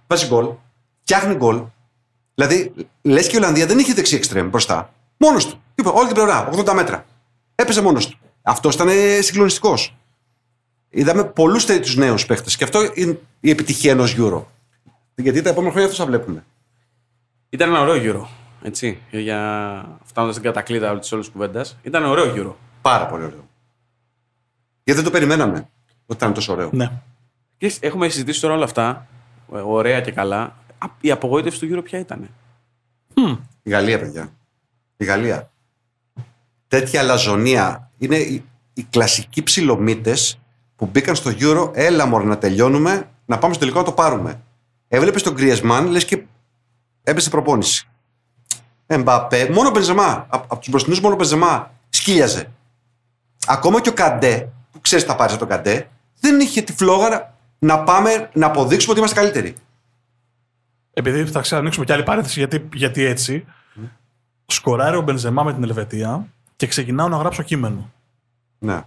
βάζει 0.07 0.27
γκολ, 0.27 0.49
φτιάχνει 1.03 1.35
γκολ. 1.35 1.63
Δηλαδή, 2.35 2.73
λες 3.03 3.27
και 3.27 3.35
η 3.35 3.39
Ολλανδία 3.39 3.67
δεν 3.67 3.79
είχε 3.79 3.93
δεξί 3.95 4.17
εξτρέμ 4.17 4.49
μπροστά. 4.49 4.93
Μόνος 5.17 5.47
του. 5.47 5.63
Τίποτα, 5.75 5.97
όλη 5.97 6.07
την 6.07 6.15
πλευρά, 6.17 6.49
80 6.53 6.73
μέτρα. 6.75 7.05
Έπαιζε 7.55 7.83
μόνος 7.83 8.09
του. 8.09 8.19
Αυτός 8.43 8.75
ήταν 8.75 8.89
συγκλονιστικός. 9.21 9.97
Είδαμε 10.91 11.25
πολλούς 11.25 11.65
τέτοιους 11.67 11.97
νέους 11.97 12.27
παίχτες. 12.27 12.57
Και 12.57 12.65
αυτό 12.65 12.91
είναι 12.95 13.19
η 13.41 13.51
επιτυχία 13.51 13.91
ενός 13.91 14.15
Euro. 14.19 14.43
Γιατί 15.15 15.43
τα 15.43 15.49
επόμενα 15.51 15.73
χρόνια 15.73 15.91
αυτό 15.91 16.03
θα 16.03 16.09
βλέπουμε. 16.11 16.45
Ήταν 17.49 17.69
ένα 17.69 17.81
ωραίο 17.81 17.95
γύρο. 17.97 18.29
Έτσι, 18.63 18.99
για 19.11 19.39
φτάνοντας 20.05 20.37
στην 20.37 20.47
κατακλείδα 20.49 20.99
της 20.99 21.13
όλης 21.13 21.29
κουβέντας. 21.29 21.77
Ήταν 21.83 22.05
ωραίο 22.05 22.27
γύρο. 22.27 22.57
Πάρα 22.83 23.07
πολύ 23.07 23.25
ωραίο. 23.25 23.49
Γιατί 24.85 25.01
δεν 25.01 25.05
το 25.05 25.11
περιμέναμε 25.19 25.69
ότι 26.07 26.17
ήταν 26.17 26.35
τόσο 26.35 26.53
ωραίο. 26.53 26.71
ναι. 26.73 26.91
Και 27.57 27.73
έχουμε 27.81 28.09
συζητήσει 28.09 28.41
τώρα 28.41 28.55
όλα 28.55 28.65
αυτά. 28.65 29.07
ε, 29.55 29.59
Ωραία 29.59 30.01
και 30.01 30.11
καλά. 30.13 30.57
Α, 30.85 30.91
Η 31.01 31.11
απογοήτευση 31.11 31.59
του 31.59 31.67
γύρω 31.67 31.83
ποια 31.83 31.99
ήταν. 31.99 32.29
Η 33.63 33.71
Γαλλία, 33.71 33.99
παιδιά. 33.99 34.33
Η 34.97 35.05
Γαλλία. 35.05 35.51
Τέτοια 36.69 37.03
λαζονία. 37.03 37.91
Είναι 37.99 38.17
οι, 38.17 38.45
οι 38.75 38.83
κλασικοί 38.83 39.43
ψιλομύτε 39.43 40.17
που 40.77 40.87
μπήκαν 40.87 41.15
στο 41.15 41.31
Euro. 41.39 41.71
Έλα 41.75 42.07
μωρέ 42.07 42.25
να 42.25 42.39
τελειώνουμε, 42.39 43.09
να 43.25 43.39
πάμε 43.39 43.53
στο 43.55 43.63
τελικό 43.63 43.79
να 43.79 43.85
το 43.85 43.93
πάρουμε. 43.93 44.41
Έβλεπες 44.89 45.23
τον 45.23 45.35
Griezmann, 45.39 45.87
λες 45.89 46.05
και 46.05 46.23
έπεσε 47.03 47.31
προπόνηση. 47.31 47.89
Εμπαπέ, 48.87 49.51
μόνο 49.53 49.71
Μπενζεμά. 49.71 50.27
Από, 50.29 50.45
από 50.49 50.59
τους 50.59 50.69
μπροστινούς, 50.69 51.01
μόνο 51.01 51.17
Μπενζεμά. 51.17 51.73
Σκύλιαζε. 51.89 52.51
Ακόμα 53.47 53.81
και 53.81 53.89
ο 53.89 53.93
Καντέ, 53.93 54.49
που 54.73 54.81
ξέρεις 54.81 55.05
τα 55.07 55.17
πάρει 55.17 55.31
από 55.31 55.41
τον 55.41 55.49
Καντέ, 55.49 55.89
δεν 56.21 56.41
είχε 56.41 56.63
τη 56.63 56.73
φλόγαρα 56.73 57.37
να 57.59 57.83
πάμε 57.83 58.31
να 58.33 58.47
αποδείξουμε 58.47 58.91
ότι 58.91 59.01
είμαστε 59.01 59.21
καλύτεροι. 59.21 59.55
Επειδή 60.95 61.25
θα 61.25 61.41
ξανανοίξουμε 61.41 61.85
κι 61.85 61.93
άλλη 61.93 62.03
παρένθεση, 62.03 62.39
γιατί, 62.39 62.69
γιατί 62.73 63.05
έτσι. 63.05 63.45
Σκοράρει 64.47 64.97
ο 64.97 65.01
Μπενζεμά 65.01 65.43
με 65.43 65.53
την 65.53 65.63
Ελβετία 65.63 66.27
και 66.57 66.67
ξεκινάω 66.67 67.09
να 67.09 67.17
γράψω 67.17 67.43
κείμενο. 67.43 67.91
Ναι. 68.59 68.81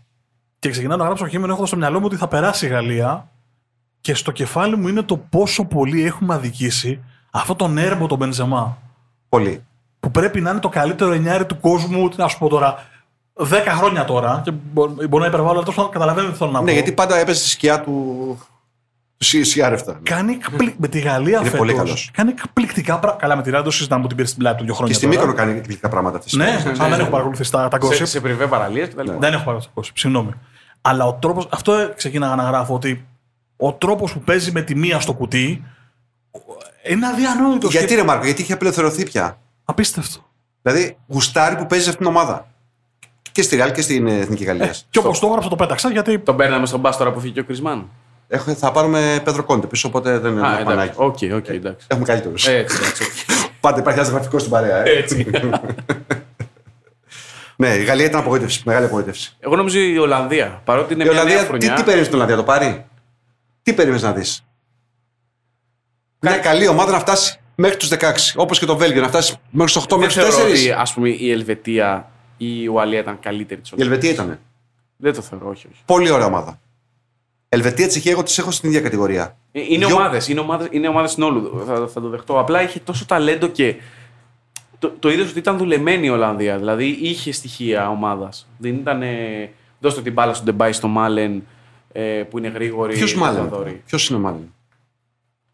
Και 0.59 0.69
ξεκινάω 0.69 0.97
να 0.97 1.03
γράψω 1.05 1.27
κείμενο 1.27 1.51
έχοντας 1.51 1.69
στο 1.69 1.77
μυαλό 1.77 1.99
μου 1.99 2.05
ότι 2.05 2.15
θα 2.15 2.27
περάσει 2.27 2.65
η 2.65 2.69
Γαλλία 2.69 3.29
και 4.01 4.13
στο 4.13 4.31
κεφάλι 4.31 4.77
μου 4.77 4.87
είναι 4.87 5.01
το 5.01 5.17
πόσο 5.17 5.65
πολύ 5.65 6.05
έχουμε 6.05 6.33
αδικήσει 6.33 7.03
αυτό 7.31 7.55
τον 7.55 7.77
έρμο 7.77 8.07
τον 8.07 8.17
Μπενζεμά. 8.17 8.77
Πολύ. 9.29 9.63
Που 9.99 10.11
πρέπει 10.11 10.41
να 10.41 10.49
είναι 10.49 10.59
το 10.59 10.69
καλύτερο 10.69 11.11
εννιάρι 11.11 11.45
του 11.45 11.59
κόσμου, 11.59 12.09
τι 12.09 12.17
να 12.17 12.27
σου 12.27 12.37
πω 12.37 12.47
τώρα, 12.47 12.85
10 13.33 13.45
χρόνια 13.67 14.05
τώρα. 14.05 14.41
Και 14.43 14.51
μπο- 14.51 14.87
μπορεί 14.87 15.17
να 15.21 15.25
υπερβάλλω, 15.25 15.51
αλλά 15.57 15.63
τόσο 15.63 15.89
καταλαβαίνετε 15.89 16.31
τι 16.31 16.37
θέλω 16.37 16.51
να 16.51 16.59
πω. 16.59 16.63
Ναι, 16.65 16.71
γιατί 16.71 16.91
πάντα 16.91 17.17
έπαιζε 17.17 17.39
στη 17.39 17.49
σκιά 17.49 17.81
του. 17.81 18.37
Του 19.17 19.25
Σι- 19.25 19.45
Σιάρευτα. 19.45 19.99
Κάνει 20.03 20.33
εκπλη... 20.33 20.75
με 20.77 20.87
τη 20.87 20.99
Γαλλία 20.99 21.35
Είναι 21.35 21.43
φέτος, 21.43 21.57
πολύ 21.59 21.73
καλός. 21.73 22.09
Κάνει 22.13 22.29
εκπληκτικά 22.29 22.99
πράγματα. 22.99 23.21
Καλά, 23.21 23.35
με 23.35 23.41
τη 23.41 23.49
Ράντα 23.49 23.63
το 23.63 23.71
συζητάμε 23.71 24.01
που 24.01 24.07
την 24.07 24.15
πήρε 24.17 24.27
στην 24.27 24.39
πλάτη 24.39 24.57
του 24.57 24.63
δύο 24.63 24.71
Και 24.71 24.77
χρόνια. 24.77 24.95
στη 24.95 25.05
τώρα. 25.05 25.17
Μύκονο 25.17 25.37
κάνει 25.37 25.51
εκπληκτικά 25.57 25.89
πράγματα 25.89 26.17
αυτή. 26.17 26.37
Ναι, 26.37 26.63
αν 26.79 26.89
δεν 26.89 26.99
έχω 26.99 27.09
παρακολουθήσει 27.09 27.51
τα, 27.51 27.67
τα 27.67 27.77
Σε, 27.81 28.03
gossip. 28.03 28.07
σε 28.07 28.19
πριβέ 28.21 28.47
παραλίες 28.47 28.87
κτλ. 28.87 29.11
Δεν 29.19 29.33
έχω 29.33 29.43
παρακολουθήσει 29.43 29.69
τα 29.75 29.81
gossip, 29.81 29.91
συγγνώμη. 29.93 30.31
Αλλά 30.81 31.05
ο 31.05 31.13
τρόπο. 31.13 31.45
Αυτό 31.49 31.91
ξεκίναγα 31.95 32.35
να 32.35 32.43
γράφω 32.43 32.73
ότι 32.73 33.05
ο 33.57 33.73
τρόπος 33.73 34.13
που 34.13 34.19
παίζει 34.19 34.51
με 34.51 34.61
τη 34.61 34.75
μία 34.75 34.99
στο 34.99 35.13
κουτί 35.13 35.63
είναι 36.89 37.07
αδιανόητος. 37.07 37.71
Γιατί 37.71 37.95
ρε 37.95 38.03
Μάρκο, 38.03 38.25
γιατί 38.25 38.41
είχε 38.41 38.53
απελευθερωθεί 38.53 39.03
πια; 39.03 39.37
Απίστευτο. 39.65 40.19
Δηλαδή, 40.61 40.97
γουστάρι 41.07 41.55
που 41.55 41.65
παίζει 41.65 41.83
σε 41.83 41.89
αυτήν 41.89 42.05
την 42.05 42.15
ομάδα. 42.15 42.47
Και 43.31 43.41
στη 43.41 43.55
Ρεάλ 43.55 43.71
και 43.71 43.81
στην 43.81 44.07
ε, 44.07 44.17
Εθνική 44.19 44.43
Γαλλίας. 44.43 44.87
Και 44.89 44.99
όπως 44.99 45.19
το 45.19 45.27
έγραψα, 45.27 45.49
το 45.49 45.55
πέταξα 45.55 45.89
γιατί. 45.91 46.19
Τον 46.19 46.35
παίρναμε 46.35 46.65
στον 46.65 46.79
μπα 46.79 46.97
τώρα 46.97 47.11
που 47.11 47.19
φύγει 47.19 47.33
και 47.33 47.39
ο 47.39 47.43
Κρισμάν. 47.43 47.89
Έχω, 48.27 48.53
θα 48.53 48.71
πάρουμε 48.71 49.21
Πέδρο 49.23 49.43
Κόντε 49.43 49.67
πίσω, 49.67 49.87
οπότε 49.87 50.19
δεν 50.19 50.31
είναι 50.31 50.41
Α, 50.41 50.45
ένα 50.45 50.59
εντάξει. 50.59 50.65
πανάκι. 50.75 50.93
Οκ, 51.31 51.37
οκ, 51.37 51.47
εντάξει. 51.47 51.85
Έχουμε 51.89 52.05
καλύτερους. 52.05 52.47
Έτσι, 52.47 52.77
εντάξει. 52.81 53.03
οκ. 53.03 53.09
Πάντα 53.59 53.79
υπάρχει 53.79 53.99
ένας 53.99 54.11
γραφικός 54.11 54.41
στην 54.41 54.53
παρέα. 54.53 54.85
Ε. 54.85 54.97
Έτσι. 54.97 55.29
ναι, 57.55 57.67
η 57.75 57.83
Γαλλία 57.83 58.05
ήταν 58.05 58.19
απογοήτευση. 58.19 58.61
Μεγάλη 58.65 58.85
απογοήτευση. 58.85 59.35
Εγώ 59.39 59.55
νομίζω 59.55 59.79
η 59.79 59.97
Ολλανδία. 59.97 60.61
Παρότι 60.65 60.93
είναι 60.93 61.03
Η 61.03 61.05
μια 61.05 61.13
νέα 61.15 61.21
Ολλανδία, 61.23 61.41
τι, 61.43 61.47
χρονιά. 61.49 61.73
τι 61.73 61.81
περίμενες 61.81 62.05
την 62.07 62.15
Ολλανδία, 62.15 62.35
το 62.37 62.43
πάρει; 62.43 62.85
Τι 63.63 63.73
περίμενες 63.73 64.03
να 64.03 64.11
δεις; 64.13 64.43
Μια 66.19 66.37
καλή 66.37 66.67
ομάδα 66.67 66.91
να 66.91 66.99
φτάσει 66.99 67.39
μέχρι 67.55 67.77
τους 67.77 67.89
16. 67.89 67.95
Όπως 68.35 68.59
και 68.59 68.65
το 68.65 68.77
Βέλγιο, 68.77 69.01
να 69.01 69.07
φτάσει 69.07 69.35
μέχρι 69.49 69.73
τους 69.73 69.83
8, 69.83 69.87
δεν 69.89 69.99
μέχρι 69.99 70.21
τους 70.21 70.35
θεωρώ 70.35 70.49
4. 70.49 70.51
ότι 70.51 70.71
ας 70.71 70.93
πούμε, 70.93 71.09
η 71.09 71.31
Ελβετία 71.31 72.09
ή 72.37 72.61
η 72.61 72.67
Ουαλία 72.67 72.99
ήταν 72.99 73.19
καλύτερη 73.19 73.61
της 73.61 73.69
Η 73.69 73.75
Ελβετία 73.81 74.09
ήταν. 74.11 74.39
Δεν 74.97 75.13
το 75.13 75.21
θεωρώ, 75.21 75.49
όχι. 75.49 75.67
όχι. 75.71 75.81
Πολύ 75.85 76.09
ωραία 76.09 76.25
ομάδα. 76.25 76.59
Ελβετία, 77.49 77.87
Τσεχία, 77.87 78.11
εγώ 78.11 78.23
τις 78.23 78.37
έχω 78.37 78.51
στην 78.51 78.69
ίδια 78.69 78.81
κατηγορία. 78.81 79.37
Ε, 79.51 79.59
Είναι 79.61 79.85
Δυο- 79.85 79.95
ομάδες, 79.97 80.27
είναι 80.27 80.39
ομάδες, 80.39 80.67
είναι 80.71 80.87
ομάδες 80.87 81.11
συνόλου. 81.11 81.63
Θα, 81.67 81.87
θα 81.87 82.01
το 82.01 82.09
δεχτώ. 82.09 82.39
Απλά 82.39 82.61
είχε 82.63 82.79
τόσο 82.79 83.05
ταλέντο 83.05 83.47
και. 83.47 83.75
Το, 84.79 84.89
το 84.99 85.09
είδες 85.09 85.29
ότι 85.29 85.39
ήταν 85.39 85.57
δουλεμένη 85.57 86.05
η 86.05 86.09
Ολλανδία. 86.09 86.57
Δηλαδή 86.57 86.85
είχε 87.01 87.31
στοιχεία 87.31 87.89
ομάδας. 87.89 88.47
Δεν 88.57 88.73
ήταν. 88.75 89.01
Ε, 89.01 89.49
δώστε 89.79 90.01
την 90.01 90.13
μπάλα 90.13 90.33
στον 90.33 90.45
Ντεμπάι, 90.45 90.71
στο 90.71 90.87
Μάλεν 90.87 91.43
ε, 91.91 92.01
που 92.29 92.37
είναι 92.37 92.47
γρήγορη. 92.47 92.93
Ποιος 92.93 93.15
Μάλεν; 93.15 93.43
Δαδόρη. 93.49 93.81
Ποιος 93.85 94.09
είναι 94.09 94.17
ο 94.17 94.21
Μάλεν; 94.21 94.53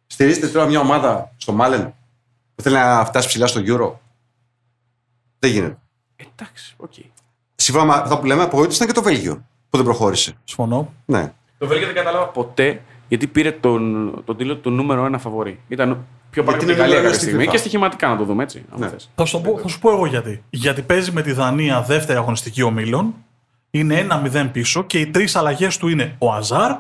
Στηρίζετε 0.08 0.48
τώρα 0.48 0.66
μια 0.66 0.80
ομάδα 0.80 1.34
στο 1.38 1.52
Μάλεν 1.52 1.94
που 2.56 2.62
θέλει 2.62 2.76
να 2.76 3.06
φτάσει 3.06 3.28
ψηλά 3.28 3.48
στο 3.48 3.62
Euro; 3.66 3.92
Δεν 5.40 5.52
γίνεται. 5.52 5.78
Εντάξει, 6.34 6.74
οκ. 6.78 6.94
Σύμφωνα 7.56 7.86
με 7.86 7.94
αυτά 7.94 8.20
που 8.20 8.26
λέμε, 8.26 8.42
απογοήτευση 8.44 8.84
ήταν 8.84 8.88
και 8.94 9.00
το 9.02 9.06
Βέλγιο 9.06 9.36
που 9.70 9.78
δεν 9.78 9.86
προχώρησε. 9.86 10.34
Συμφωνώ. 10.44 10.94
Ναι. 11.06 11.34
Το 11.64 11.70
Βέλγιο 11.70 11.88
δεν 11.88 11.96
κατάλαβα 11.96 12.26
ποτέ 12.28 12.82
γιατί 13.08 13.28
πήρε 13.28 13.52
τον, 13.52 14.12
τον 14.26 14.38
τίτλο 14.38 14.56
του 14.58 14.70
νούμερο 14.70 15.06
ένα 15.06 15.18
φαβορή. 15.18 15.60
Ήταν 15.68 16.06
πιο 16.30 16.44
πάνω 16.44 16.56
από 16.58 16.66
είναι 16.66 16.74
την 16.74 16.82
Γαλλία 16.82 16.96
νούμερο 16.96 17.00
ένα 17.00 17.02
κάποια 17.02 17.20
στη 17.20 17.26
στιγμή 17.26 17.46
FIFA. 17.46 17.52
και 17.52 17.58
στοιχηματικά 17.58 18.08
να 18.08 18.18
το 18.18 18.24
δούμε 18.24 18.44
έτσι. 18.44 18.66
άμα 18.74 18.86
Ναι. 18.86 18.92
θες. 18.92 19.10
Θα 19.16 19.26
σου, 19.26 19.42
το 19.42 19.50
πω, 19.52 19.58
θα 19.60 19.68
σου 19.68 19.80
πω 19.80 19.92
εγώ 19.92 20.06
γιατί. 20.06 20.44
Γιατί 20.50 20.82
παίζει 20.82 21.12
με 21.12 21.22
τη 21.22 21.32
Δανία 21.32 21.82
δεύτερη 21.82 22.18
αγωνιστική 22.18 22.62
ομίλων. 22.62 23.14
Είναι 23.72 24.08
1-0 24.34 24.50
πίσω 24.52 24.84
και 24.84 25.00
οι 25.00 25.08
τρεις 25.08 25.36
αλλαγές 25.36 25.78
του 25.78 25.88
είναι 25.88 26.16
ο 26.18 26.34
Αζάρ, 26.34 26.72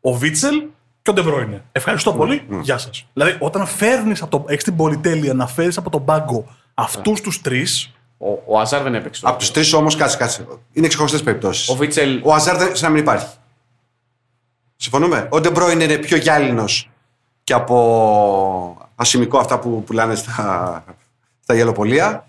ο 0.00 0.12
Βίτσελ 0.14 0.62
και 1.02 1.10
ο 1.10 1.12
Ντεμπρόινε. 1.12 1.64
Ευχαριστώ 1.72 2.12
πολύ. 2.12 2.42
Γεια 2.60 2.78
σας. 2.78 3.06
Δηλαδή, 3.12 3.36
όταν 3.38 3.66
φέρνεις 3.66 4.24
έχεις 4.46 4.64
την 4.64 4.76
πολυτέλεια 4.76 5.34
να 5.34 5.46
φέρεις 5.46 5.76
από 5.78 5.90
τον 5.90 6.04
πάγκο 6.04 6.46
αυτούς 6.74 7.20
τους 7.20 7.40
τρεις. 7.40 7.92
Ο, 8.18 8.28
ο 8.46 8.58
Αζάρ 8.60 8.82
δεν 8.82 8.94
έπαιξε. 8.94 9.20
τώρα. 9.20 9.32
Από 9.32 9.42
τους 9.42 9.52
τρεις 9.52 9.72
όμως, 9.72 9.96
κάτσε, 9.96 10.16
κάτσε. 10.16 10.46
Είναι 10.72 10.86
ξεχωριστέ 10.86 11.18
περιπτώσεις. 11.18 11.68
Ο 11.68 11.74
Βίτσελ. 11.74 12.20
Ο 12.24 12.34
Αζάρ 12.34 12.56
δεν 12.56 12.76
σαν 12.76 12.88
να 12.88 12.94
μην 12.94 13.02
υπάρχει. 13.02 13.26
Συμφωνούμε; 14.82 15.28
Ο 15.30 15.40
Ντεμπρόιν 15.40 15.80
είναι 15.80 15.96
πιο 15.98 16.16
γυάλινος 16.16 16.90
και 17.44 17.52
από 17.52 18.88
ασημικό 18.94 19.38
αυτά 19.38 19.58
που 19.58 19.84
πουλάνε 19.84 20.14
στα, 20.14 20.84
στα 21.42 21.54
γελοπολία. 21.54 22.26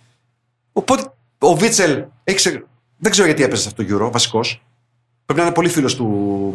Οπότε 0.74 1.12
ο 1.40 1.56
Βίτσελ 1.56 2.04
έχει 2.24 2.38
ξε... 2.38 2.66
δεν 2.98 3.12
ξέρω 3.12 3.28
γιατί 3.28 3.44
έπεσε 3.44 3.62
σε 3.62 3.68
αυτό 3.68 3.86
το 3.86 4.06
Euro, 4.06 4.12
βασικός. 4.12 4.62
Πρέπει 5.26 5.40
να 5.40 5.46
είναι 5.46 5.56
πολύ 5.56 5.70
φίλος 5.70 5.96
του 5.96 6.06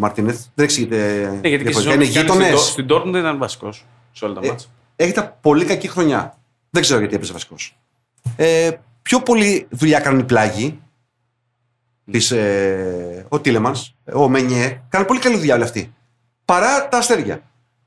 Μαρτίνεθ. 0.00 0.44
Δεν 0.54 0.64
εξηγείται. 0.64 0.96
Ναι, 1.42 1.48
γιατί 1.48 1.64
και 1.64 1.72
στη 1.72 1.82
διαφορετικά. 1.82 1.90
ζώνη 1.90 1.94
είναι 1.94 2.22
που 2.22 2.28
κάνει 2.28 2.44
γείτονες. 2.44 2.60
στην 2.68 2.86
Ντο- 2.86 2.96
Στην 2.96 3.08
Dortmund 3.08 3.12
δεν 3.12 3.20
ήταν 3.20 3.38
βασικός 3.38 3.84
σε 4.12 4.24
όλα 4.24 4.34
τα 4.34 4.40
Ε, 4.44 4.48
μάτσα. 4.48 4.66
Έχετε 4.96 5.36
πολύ 5.40 5.64
κακή 5.64 5.88
χρονιά. 5.88 6.38
Δεν 6.70 6.82
ξέρω 6.82 6.98
γιατί 6.98 7.14
έπαιζε 7.14 7.32
βασικός. 7.32 7.76
Ε, 8.36 8.70
πιο 9.02 9.20
πολύ 9.20 9.66
δουλειά 9.70 10.00
κάνουν 10.00 10.20
οι 10.20 10.24
πλάγοι. 10.24 10.80
Της, 12.10 12.30
ε, 12.30 13.26
ο 13.28 13.40
Τίλεμανς, 13.40 13.94
ο 14.14 14.28
Μενιέ. 14.28 14.80
Κάνουν 14.88 15.06
πολύ 15.06 15.20
καλή 15.20 15.36
δουλειά 15.36 15.54
όλοι 15.54 15.62
αυτοί. 15.62 15.94
Παρά 16.44 16.88
τα 16.88 16.98
αστέρια. 16.98 17.40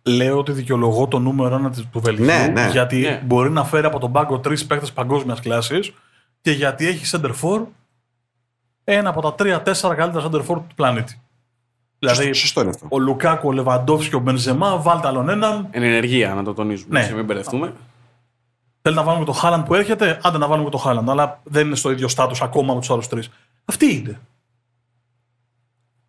Λέω 0.04 0.38
ότι 0.38 0.52
δικαιολογώ 0.52 1.08
το 1.08 1.20
νούμερο 1.20 1.56
ένα 1.56 1.72
του 1.92 2.00
Βελγίου. 2.00 2.26
Ναι, 2.26 2.48
ναι. 2.54 2.70
Γιατί 2.72 3.00
Ναι. 3.00 3.22
μπορεί 3.26 3.50
να 3.50 3.64
φέρει 3.66 3.86
από 3.86 4.00
τον 4.00 4.12
πάγκο 4.12 4.40
τρεις 4.40 4.66
παίκτες 4.66 4.92
παγκόσμιας 4.92 5.40
κλάσης 5.40 5.94
και 6.42 6.52
γιατί 6.52 6.88
έχει 6.88 7.18
center 7.18 7.32
for 7.42 7.62
ένα 8.84 9.10
από 9.10 9.22
τα 9.22 9.34
τρία-τέσσερα 9.34 9.96
καλύτερα 9.96 10.30
center 10.32 10.40
for 10.42 10.46
του 10.68 10.76
πλανήτη. 10.76 11.22
Δηλαδή, 12.00 12.18
Σωστό, 12.24 12.34
σωστό 12.40 12.62
είναι 12.62 12.70
αυτό. 12.70 12.88
ο 12.90 13.00
Λουκάκου, 13.00 13.48
ο 13.48 13.52
Λεβαντόφσκι 13.52 14.10
και 14.10 14.16
ο 14.16 14.20
Μπενζεμά, 14.20 14.78
βάλτε 14.78 15.08
άλλον 15.08 15.30
έναν. 15.30 15.68
Εν 15.72 15.84
ενεργεία, 15.84 16.34
να 16.34 16.44
το 16.44 16.54
τονίζουμε. 16.54 16.90
Ναι. 16.94 17.00
έτσι, 17.00 17.14
μην 17.14 17.26
μπερδευτούμε. 17.26 17.74
Θέλει 18.82 18.96
να 18.96 19.04
βάλουμε 19.04 19.26
το 19.26 19.32
Χάλαντ 19.32 19.66
που 19.66 19.74
έρχεται, 19.76 20.20
άντε 20.24 20.38
να 20.38 20.48
βάλουμε 20.48 20.70
το 20.70 20.78
Χάλαντ. 20.78 21.10
Αλλά 21.10 21.40
δεν 21.44 21.66
είναι 21.68 21.76
στο 21.76 21.92
ίδιο 21.92 22.08
στάτου 22.08 22.44
ακόμα 22.44 22.74
με 22.74 22.80
τους 22.80 22.90
άλλους 22.92 23.08
τρεις. 23.08 23.30
Αυτή 23.70 23.96
είναι. 23.96 24.20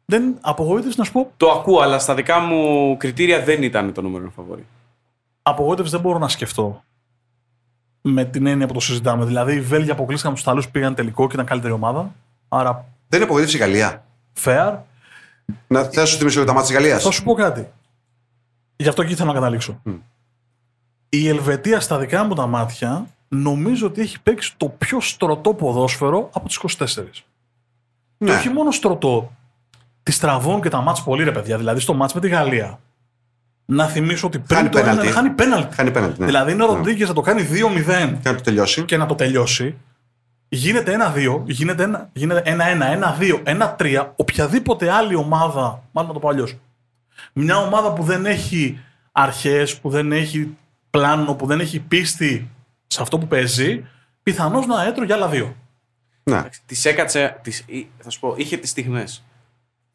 Δεν 0.04 0.38
απογοήτευση 0.40 0.98
να 0.98 1.04
σου 1.04 1.12
πω. 1.12 1.32
Το 1.36 1.50
ακούω, 1.50 1.80
αλλά 1.80 1.98
στα 1.98 2.14
δικά 2.14 2.38
μου 2.40 2.96
κριτήρια 2.96 3.42
δεν 3.44 3.62
ήταν 3.62 3.92
το 3.92 4.02
νούμερο 4.02 4.22
ένα 4.22 4.32
φαβορή. 4.32 4.66
Απογοήτευση 5.42 5.90
δεν 5.92 6.00
μπορώ 6.00 6.18
να 6.18 6.28
σκεφτώ. 6.28 6.84
Με 8.02 8.24
την 8.24 8.46
έννοια 8.46 8.66
που 8.66 8.72
το 8.72 8.80
συζητάμε. 8.80 9.24
Δηλαδή, 9.24 9.54
οι 9.54 9.61
Βέλγοι 9.61 9.90
αποκλείστηκαν 9.90 10.34
τους 10.34 10.42
Ιταλούς, 10.42 10.68
πήγαν 10.68 10.94
τελικό 10.94 11.26
και 11.26 11.34
ήταν 11.34 11.46
καλύτερη 11.46 11.72
ομάδα. 11.72 12.14
Άρα, 12.48 12.72
Δεν 13.08 13.18
είναι 13.18 13.24
απογοήτευση 13.24 13.56
η 13.56 13.61
Γαλλία. 13.61 14.04
fair. 14.44 14.76
Να 15.66 15.84
θα 15.84 16.04
σου 16.04 16.16
θυμίσω 16.18 16.44
τα 16.44 16.52
μάτια 16.52 16.66
της 16.68 16.76
Γαλλίας. 16.76 17.02
Θα 17.02 17.11
σου 17.11 17.22
πω 17.22 17.34
κάτι. 17.34 17.68
Γι' 18.76 18.88
αυτό 18.88 19.02
εκεί 19.02 19.14
θέλω 19.14 19.28
να 19.28 19.34
καταλήξω. 19.34 19.82
Η 21.08 21.28
Ελβετία 21.28 21.80
στα 21.80 21.98
δικά 21.98 22.24
μου 22.24 22.34
τα 22.34 22.46
μάτια 22.46 23.06
νομίζω 23.28 23.86
ότι 23.86 24.00
έχει 24.00 24.20
παίξει 24.20 24.54
το 24.56 24.68
πιο 24.68 25.00
στρωτό 25.00 25.54
ποδόσφαιρο 25.54 26.30
από 26.32 26.46
τις 26.48 26.56
24. 26.56 27.24
Ναι. 28.23 28.31
Και 28.31 28.37
όχι 28.37 28.49
μόνο 28.49 28.71
στρωτό. 28.71 29.33
Τη 30.03 30.18
τραβούν 30.18 30.61
και 30.61 30.68
τα 30.68 30.81
μάτς 30.81 31.03
πολύ 31.03 31.25
ρε 31.25 31.33
παιδιά. 31.33 31.57
Δηλαδή 31.57 31.81
στο 31.81 31.95
μάτς 31.95 32.14
με 32.14 32.21
τη 32.21 32.29
Γαλλία. 32.29 32.81
Να 33.64 33.87
θυμίσω 33.87 34.27
ότι 34.27 34.39
πριν 34.39 34.57
Χάνει 34.59 34.68
το 34.68 34.79
ένα 34.79 34.89
πέναλτι. 34.89 35.12
χάνει 35.12 35.31
πέναλτι. 35.31 35.75
Χάνει 35.75 35.91
πέναλτι. 35.91 36.21
Ναι. 36.21 36.27
Δηλαδή 36.27 36.53
είναι 36.53 36.62
ο 36.64 36.66
Ναι. 36.71 36.75
Ροντρίγκες 36.75 37.09
να 37.09 37.14
το 37.14 37.21
κάνει 37.21 37.43
2-0 37.43 38.18
Και 38.23 38.29
να 38.31 38.35
το 38.35 38.43
τελειώσει. 38.43 38.83
και 38.83 38.97
να 38.97 39.07
το 39.07 39.14
τελειώσει. 39.14 39.75
Γίνεται 40.49 40.93
1-2, 40.93 41.43
γίνεται 41.47 41.83
1-1, 41.85 42.09
γίνεται 42.12 42.43
1-1, 42.45 42.91
1-2, 42.93 43.43
1-3. 43.45 44.12
Οποιαδήποτε 44.16 44.91
άλλη 44.91 45.14
ομάδα, 45.14 45.83
μάλλον 45.93 46.09
να 46.11 46.14
το 46.14 46.18
πω 46.21 46.29
αλλιώς. 46.29 46.57
Μια 47.33 47.57
ομάδα 47.57 47.93
που 47.93 48.03
δεν 48.03 48.27
έχει 48.27 48.79
αρχές, 49.12 49.77
που 49.79 49.91
δεν 49.91 50.12
έχει 50.12 50.57
πλάνο, 50.91 51.35
που 51.35 51.47
δεν 51.47 51.61
έχει 51.61 51.81
πίστη 51.81 52.51
σε 52.87 53.03
αυτό 53.03 53.18
που 53.18 53.27
παίζει, 53.27 53.85
πιθανώς 54.23 54.66
να 54.66 54.83
έτρωγε 54.85 55.07
για 55.07 55.14
άλλα 55.14 55.29
δύο. 55.29 55.55
Ναι. 56.23 56.43
Τη 56.66 56.89
έκατσε. 56.89 57.39
Τις, 57.43 57.64
θα 57.99 58.11
σου 58.11 58.21
πω, 58.21 58.35
είχε 58.37 58.57
τις 58.57 58.71
στιγμές. 58.71 59.25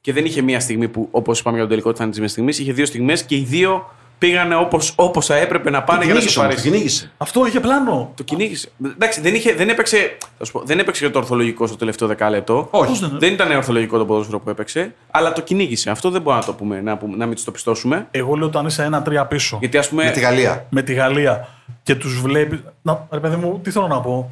Και 0.02 0.14
δεν 0.14 0.26
είχε 0.26 0.42
μία 0.42 0.60
στιγμή 0.60 0.88
που, 0.88 1.08
όπως 1.12 1.40
είπαμε 1.40 1.56
για 1.56 1.64
τον 1.66 1.70
τελικό, 1.72 1.90
ότι 1.90 1.98
θα 1.98 2.04
είναι 2.04 2.12
τις 2.12 2.22
μία 2.22 2.30
στιγμέ. 2.32 2.52
Είχε 2.52 2.74
δύο 2.74 2.86
στιγμές 2.86 3.24
και 3.24 3.36
οι 3.36 3.44
δύο 3.44 3.90
πήγανε 4.18 4.56
όπως 4.56 4.94
όπως 4.96 5.26
θα 5.26 5.36
έπρεπε 5.36 5.70
να 5.70 5.84
πάνε 5.84 6.00
Το 6.00 6.06
για 6.06 6.14
να 6.14 6.20
κυνήγησε 6.20 6.40
όμως, 6.40 6.54
το 6.54 6.60
σοφαρίσει. 6.60 6.78
κυνήγησε. 6.86 7.12
Αυτό 7.18 7.46
είχε 7.48 7.60
πλάνο. 7.60 8.12
Το 8.16 8.24
κυνήγησε. 8.24 8.70
Εντάξει, 8.86 9.22
δεν, 9.22 9.36
είχε, 9.36 9.54
δεν, 9.54 9.70
έπαιξε, 9.70 10.18
θα 10.38 10.46
σου 10.46 10.52
πω, 10.52 10.62
δεν 10.66 10.80
έπαιξε 10.80 11.04
για 11.04 11.14
το 11.14 11.20
ορθολογικό 11.20 11.68
στο 11.68 11.76
τελευταίο 11.76 12.08
δεκάλεπτο. 12.08 12.68
Όχι. 12.72 12.90
Πώς 12.90 13.00
δεν- 13.00 13.20
Δεν 13.20 13.34
ήταν 13.34 13.52
ορθολογικό 13.56 13.98
το 13.98 14.06
ποδόσφαιρο 14.06 14.40
που 14.40 14.50
έπαιξε, 14.50 14.94
αλλά 15.12 15.34
το 15.34 15.42
κυνήγησε. 15.42 15.90
Αυτό 15.90 16.10
δεν 16.10 16.22
μπορούμε 16.22 16.42
να 16.42 16.48
το 16.52 16.54
πούμε, 16.58 16.82
να, 16.82 16.98
πούμε, 16.98 17.16
να 17.18 17.26
μην 17.26 17.36
τους 17.36 17.44
το 17.44 17.52
πιστώσουμε. 17.52 18.08
Εγώ 18.12 18.36
λέω 18.36 18.48
όταν 18.48 18.66
είσαι 18.66 18.84
1-3 18.84 19.26
πίσω 19.28 19.58
Γιατί 19.60 19.78
ας 19.78 19.90
πούμε. 19.90 20.04
Με 20.04 20.12
τη 20.12 20.20
Γαλλία. 20.20 20.66
με 20.70 20.82
τη 20.82 20.94
Γαλλία 20.94 21.48
και 21.84 21.96
τους 21.96 22.22
βλέπει. 22.22 22.64
Να, 22.82 23.08
ρε 23.12 23.20
παιδί 23.20 23.36
μου, 23.36 23.60
τι 23.64 23.72
θέλω 23.72 23.88
να 23.88 24.02
πω. 24.02 24.32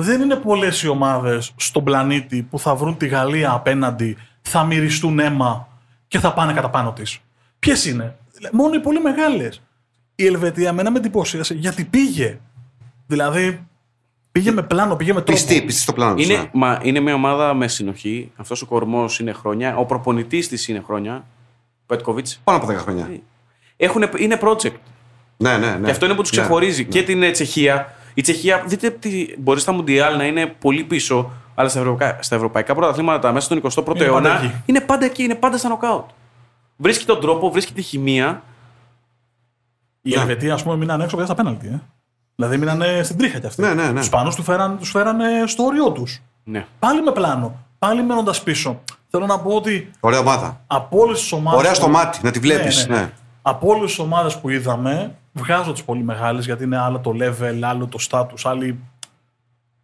Δεν 0.00 0.20
είναι 0.20 0.36
πολλές 0.36 0.82
οι 0.82 0.88
ομάδες 0.88 1.52
στον 1.56 1.84
πλανήτη 1.84 2.42
που 2.42 2.58
θα 2.58 2.74
βρουν 2.74 2.96
τη 2.96 3.06
Γαλλία 3.06 3.52
απέναντι, 3.52 4.16
θα 4.40 4.64
μυριστούν 4.64 5.18
αίμα 5.18 5.68
και 6.08 6.18
θα 6.18 6.32
πάνε 6.32 6.52
κατά 6.52 6.70
πάνω 6.70 6.92
της. 6.92 7.18
Ποιες 7.58 7.84
είναι, 7.86 8.16
Μόνο 8.52 8.74
οι 8.74 8.80
πολύ 8.80 9.00
μεγάλες. 9.00 9.62
Η 10.14 10.26
Ελβετία 10.26 10.72
μένα 10.72 10.90
με 10.90 10.98
εντυπωσίασε 10.98 11.54
γιατί 11.54 11.84
πήγε. 11.84 12.38
Δηλαδή, 13.06 13.66
πήγε 14.32 14.50
με 14.50 14.62
πλάνο, 14.62 14.96
πήγε 14.96 15.12
με 15.12 15.20
τρόπο. 15.22 15.32
Πιστή, 15.32 15.62
πιστή 15.62 15.80
στο 15.80 15.92
πλάνο 15.92 16.14
της, 16.14 16.28
Είναι, 16.28 16.38
ναι. 16.38 16.50
μα, 16.52 16.80
είναι 16.82 17.00
μια 17.00 17.14
ομάδα 17.14 17.54
με 17.54 17.68
συνοχή. 17.68 18.32
Αυτός 18.36 18.62
ο 18.62 18.66
κορμός 18.66 19.18
είναι 19.20 19.32
χρόνια. 19.32 19.76
Ο 19.76 19.84
προπονητής 19.84 20.48
της 20.48 20.68
είναι 20.68 20.82
χρόνια. 20.86 21.24
Πέτκοβιτς. 21.86 22.40
Πάνω 22.44 22.58
από 22.58 22.66
10 22.72 22.76
χρόνια. 22.76 23.10
Είναι 24.16 24.38
project. 24.42 24.76
Ναι, 25.36 25.56
ναι, 25.56 25.70
ναι. 25.70 25.84
Και 25.84 25.90
αυτό 25.90 26.04
είναι 26.04 26.14
που 26.14 26.22
τους 26.22 26.32
Ναι. 26.32 26.40
ξεχωρίζει 26.40 26.84
και 26.84 27.02
την 27.02 27.22
ε, 27.22 27.30
Τσεχία. 27.30 27.92
Η 28.18 28.20
Τσεχία, 28.20 28.62
δείτε, 28.66 28.90
τι, 28.90 29.26
μπορεί 29.38 29.60
στα 29.60 29.72
Μουντιάλ 29.72 30.16
να 30.16 30.24
είναι 30.26 30.46
πολύ 30.46 30.84
πίσω, 30.84 31.30
αλλά 31.54 31.68
στα 31.68 31.78
ευρωπαϊκά, 31.78 32.22
στα 32.22 32.34
ευρωπαϊκά 32.34 32.74
πρωταθλήματα 32.74 33.32
μέσα 33.32 33.44
στον 33.46 33.84
21ο 33.84 33.94
Είναι 33.96 34.04
αιώνα 34.04 34.28
πάντα 34.30 34.44
εκεί. 34.44 34.54
είναι 34.66 34.80
πάντα 34.80 35.04
εκεί, 35.04 35.22
είναι 35.22 35.34
πάντα 35.34 35.58
στα 35.58 35.68
νοκάουτ. 35.68 36.04
Βρίσκει 36.76 37.04
τον 37.04 37.20
τρόπο, 37.20 37.50
βρίσκει 37.50 37.72
τη 37.72 37.82
χημεία. 37.82 38.42
Η 40.02 40.10
Ναι. 40.14 40.20
Ελβετία, 40.20 40.54
ας 40.54 40.62
πούμε, 40.62 40.76
μείνανε 40.76 41.04
έξω 41.04 41.16
παιδιά 41.16 41.34
στα 41.34 41.42
πέναλτι. 41.42 41.66
Ε. 41.66 41.80
Δηλαδή, 42.36 42.56
μείνανε 42.56 43.00
στην 43.02 43.16
τρίχα 43.18 43.38
κι 43.38 43.46
αυτοί. 43.46 43.60
Ναι, 43.62 43.74
ναι, 43.74 43.90
ναι. 43.90 43.98
Τους 44.00 44.08
Πανού 44.08 44.30
τους 44.34 44.44
φέραν, 44.44 44.78
τους 44.78 44.90
φέρανε 44.90 45.26
στο 45.46 45.64
όριό 45.64 45.92
τους. 45.92 46.22
Ναι. 46.44 46.66
Πάλι 46.78 47.02
με 47.02 47.12
πλάνο. 47.12 47.56
Πάλι 47.78 48.02
μένοντας 48.02 48.42
πίσω. 48.42 48.80
Θέλω 49.10 49.26
να 49.26 49.38
πω 49.38 49.50
ότι 49.50 49.90
Ωραία 50.00 50.18
ομάδα. 50.18 50.60
από 50.66 50.98
όλες 50.98 51.20
τις 51.20 51.32
ομάδες. 51.32 51.58
Ωραία 51.60 51.74
στο 51.74 51.88
μάτι, 51.88 52.18
να 52.22 52.30
τη 52.30 52.38
βλέπεις. 52.38 52.86
Ναι, 52.88 53.12
Από 53.42 53.68
όλες 53.68 53.90
τις 53.90 53.98
ομάδες 53.98 54.38
που 54.38 54.48
είδαμε, 54.48 55.14
βγάζω 55.38 55.72
τι 55.72 55.82
πολύ 55.82 56.02
μεγάλες 56.02 56.44
γιατί 56.44 56.64
είναι 56.64 56.78
άλλο 56.78 56.98
το 56.98 57.14
level, 57.20 57.60
άλλο 57.62 57.86
το 57.86 57.98
status, 58.10 58.40
άλλοι. 58.44 58.78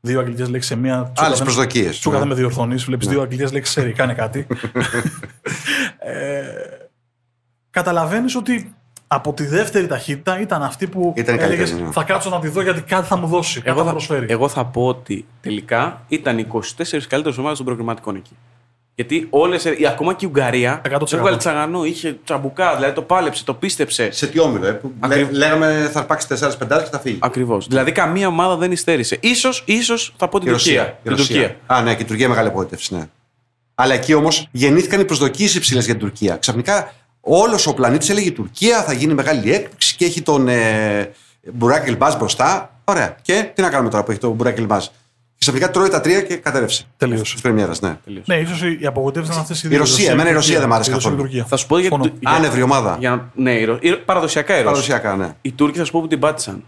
Δύο 0.01 0.19
αγγλικές 0.21 0.49
λέξεις 0.49 0.71
σε 0.71 0.77
μία. 0.77 1.03
Τσούκα 1.03 1.23
Άλλες 1.25 1.37
δεν- 1.39 1.47
προσδοκίες. 1.47 1.99
Τσούκα 1.99 2.19
δεν 2.19 2.29
με 2.29 2.35
διορθώνεις. 2.35 2.85
Βλέπεις 2.85 3.07
Ναι. 3.07 3.13
δύο 3.13 3.23
αγγλικές 3.23 3.53
λέξεις 3.53 3.75
σε 3.75 3.91
κάνε 3.93 4.15
κάτι. 4.15 4.47
ε, 5.99 6.43
Καταλαβαίνεις 7.71 8.35
ότι 8.37 8.75
από 9.07 9.33
τη 9.33 9.47
δεύτερη 9.47 9.87
ταχύτητα 9.87 10.41
ήταν 10.41 10.63
αυτή 10.63 10.87
που 10.87 11.13
Ήταν 11.17 11.35
η 11.35 11.39
έλεγες, 11.39 11.57
καλύτερη, 11.59 11.83
ναι. 11.83 11.93
θα 11.93 12.03
κάτσω 12.05 12.31
να 12.31 12.41
τη 12.41 12.49
δω 12.49 12.63
γιατί 12.63 12.81
κάτι 12.83 13.07
θα 13.07 13.17
μου 13.17 13.27
δώσει. 13.27 13.55
Κάτι 13.61 13.69
Εγώ 13.71 13.79
θα 13.79 13.85
θα, 13.85 13.91
προσφέρει. 13.91 14.27
εγώ 14.29 14.49
θα 14.49 14.65
πω 14.67 14.87
ότι 14.87 15.27
τελικά 15.41 16.03
ήταν 16.09 16.39
οι 16.39 16.47
24 16.53 17.07
καλύτερες 17.09 17.39
ομάδες 17.39 17.57
των 17.57 17.67
προκριματικών 17.67 18.17
εκεί. 18.17 18.37
Γιατί 18.97 19.27
όλες, 19.31 19.67
ακόμα 19.89 20.15
και 20.15 20.25
η 20.25 20.29
Ουγγαρία, 20.29 20.81
100%. 20.85 21.13
έβγαλε 21.13 21.37
τσαγανό, 21.37 21.85
είχε 21.85 22.19
τσαμπουκά, 22.25 22.75
δηλαδή 22.75 22.95
το 22.95 23.03
πάλεψε, 23.03 23.45
το 23.45 23.55
πίστεψε. 23.55 24.11
Σε 24.11 24.27
τι 24.27 24.39
όμιλο, 24.41 24.67
ε, 24.67 24.71
που 24.73 24.93
Ακρι- 25.01 25.21
λέ- 25.23 25.33
λέγαμε 25.33 25.89
θα 25.93 25.99
αρπάξει 25.99 26.27
4-5 26.27 26.83
και 26.83 26.89
θα 26.91 26.99
φύγει. 27.01 27.19
Ακριβώς. 27.21 27.67
Δηλαδή 27.67 27.93
καμία 27.93 28.27
ομάδα 28.29 28.57
δεν 28.57 28.73
υστέρησε. 28.73 29.19
σω 29.37 29.49
ίσως 29.65 30.15
θα 30.17 30.29
πω 30.29 30.39
την 30.39 30.49
Η 30.49 30.53
Τουρκία. 30.53 30.73
Ρωσία. 30.83 30.93
Η 30.93 31.03
Την 31.09 31.17
Ρωσία. 31.17 31.35
Τουρκία. 31.37 31.57
Α, 31.67 31.83
ναι, 31.83 31.95
και 31.95 32.03
η 32.03 32.07
Τουρκία 32.07 32.29
μεγάλη 32.29 32.49
απογοήτευση, 32.49 32.95
ναι. 32.95 33.09
Αλλά 33.75 33.95
εκεί 33.95 34.15
όμως 34.15 34.49
γεννήθηκαν 34.51 35.01
οι 35.01 35.05
προσδοκίες 35.05 35.55
υψηλές 35.55 35.85
για 35.85 35.95
την 35.95 36.03
Τουρκία. 36.03 36.37
Ξαφνικά 36.37 36.93
όλος 37.21 37.67
ο 37.67 37.75
πλανήτης 37.75 38.11
έλεγε 38.11 38.29
η 38.29 38.33
Τουρκία 38.33 38.83
θα 38.83 38.93
γίνει 38.93 39.15
μεγάλη 39.15 39.53
έκπληξη 39.53 39.97
και 39.97 40.05
έχει 40.05 40.23
τον 40.23 40.49
ε, 40.49 41.13
Μπουράκ 41.53 41.87
Ελμπάζ 41.87 42.15
μπροστά. 42.17 42.79
Ωραία. 42.85 43.17
Και 43.23 43.51
τι 43.55 43.63
να 43.63 43.71
κάνουμε 43.71 43.91
τώρα 43.91 44.03
που 44.05 44.11
έχει 44.11 44.21
τον 44.21 44.33
Μπουράκ 44.33 44.59
Ελμπάζ. 44.59 44.87
Και 45.45 45.51
ξαφνικά 45.51 45.71
τρώει 45.71 45.89
τα 45.89 46.01
τρία 46.01 46.23
και 46.23 46.37
κατέρευσε. 46.37 46.85
Τελείωσε. 46.97 47.33
Της 47.33 47.43
πρεμιέρας, 47.43 47.81
ναι. 47.81 47.99
Ναι, 48.25 48.35
ίσως 48.37 48.63
οι 48.63 48.87
απογοητεύσει 48.87 49.31
ήταν 49.31 49.43
αυτέ 49.43 49.55
οι 49.55 49.61
Η 49.65 49.69
δύο. 49.69 49.79
Ρωσία, 49.79 50.11
εμένα 50.11 50.31
η 50.31 50.33
Ρωσία 50.33 50.59
δεν 50.61 50.69
μ' 50.69 50.73
άρεσε 50.73 50.91
Η 50.91 50.93
Ρωσία 50.95 51.11
και 51.11 51.15
η 51.15 51.19
καθόλου. 51.19 51.31
Τουρκία. 51.31 51.49
Θα 51.49 51.57
σου 51.57 51.67
πω 51.67 51.79
για, 51.79 51.89
Συμφωνώ. 51.89 52.13
για- 52.21 52.31
Άνευρη 52.31 52.63
ομάδα. 52.63 52.97
για 53.01 53.11
να- 53.11 53.31
ναι, 53.35 53.53
η 53.53 53.65
Ρο- 53.65 53.79
η- 53.85 53.97
παραδοσιακά 53.97 54.53
οι 54.53 54.57
Ρώσοι. 54.57 54.65
Παραδοσιακά, 54.67 55.17
ναι. 55.17 55.35
Οι 55.43 55.53
Τούρκοι 55.53 55.79
θα 55.79 55.85
σου 55.85 55.93
πω 55.93 56.01
που 56.01 56.07
την 56.07 56.19
πάτησαν. 56.19 56.65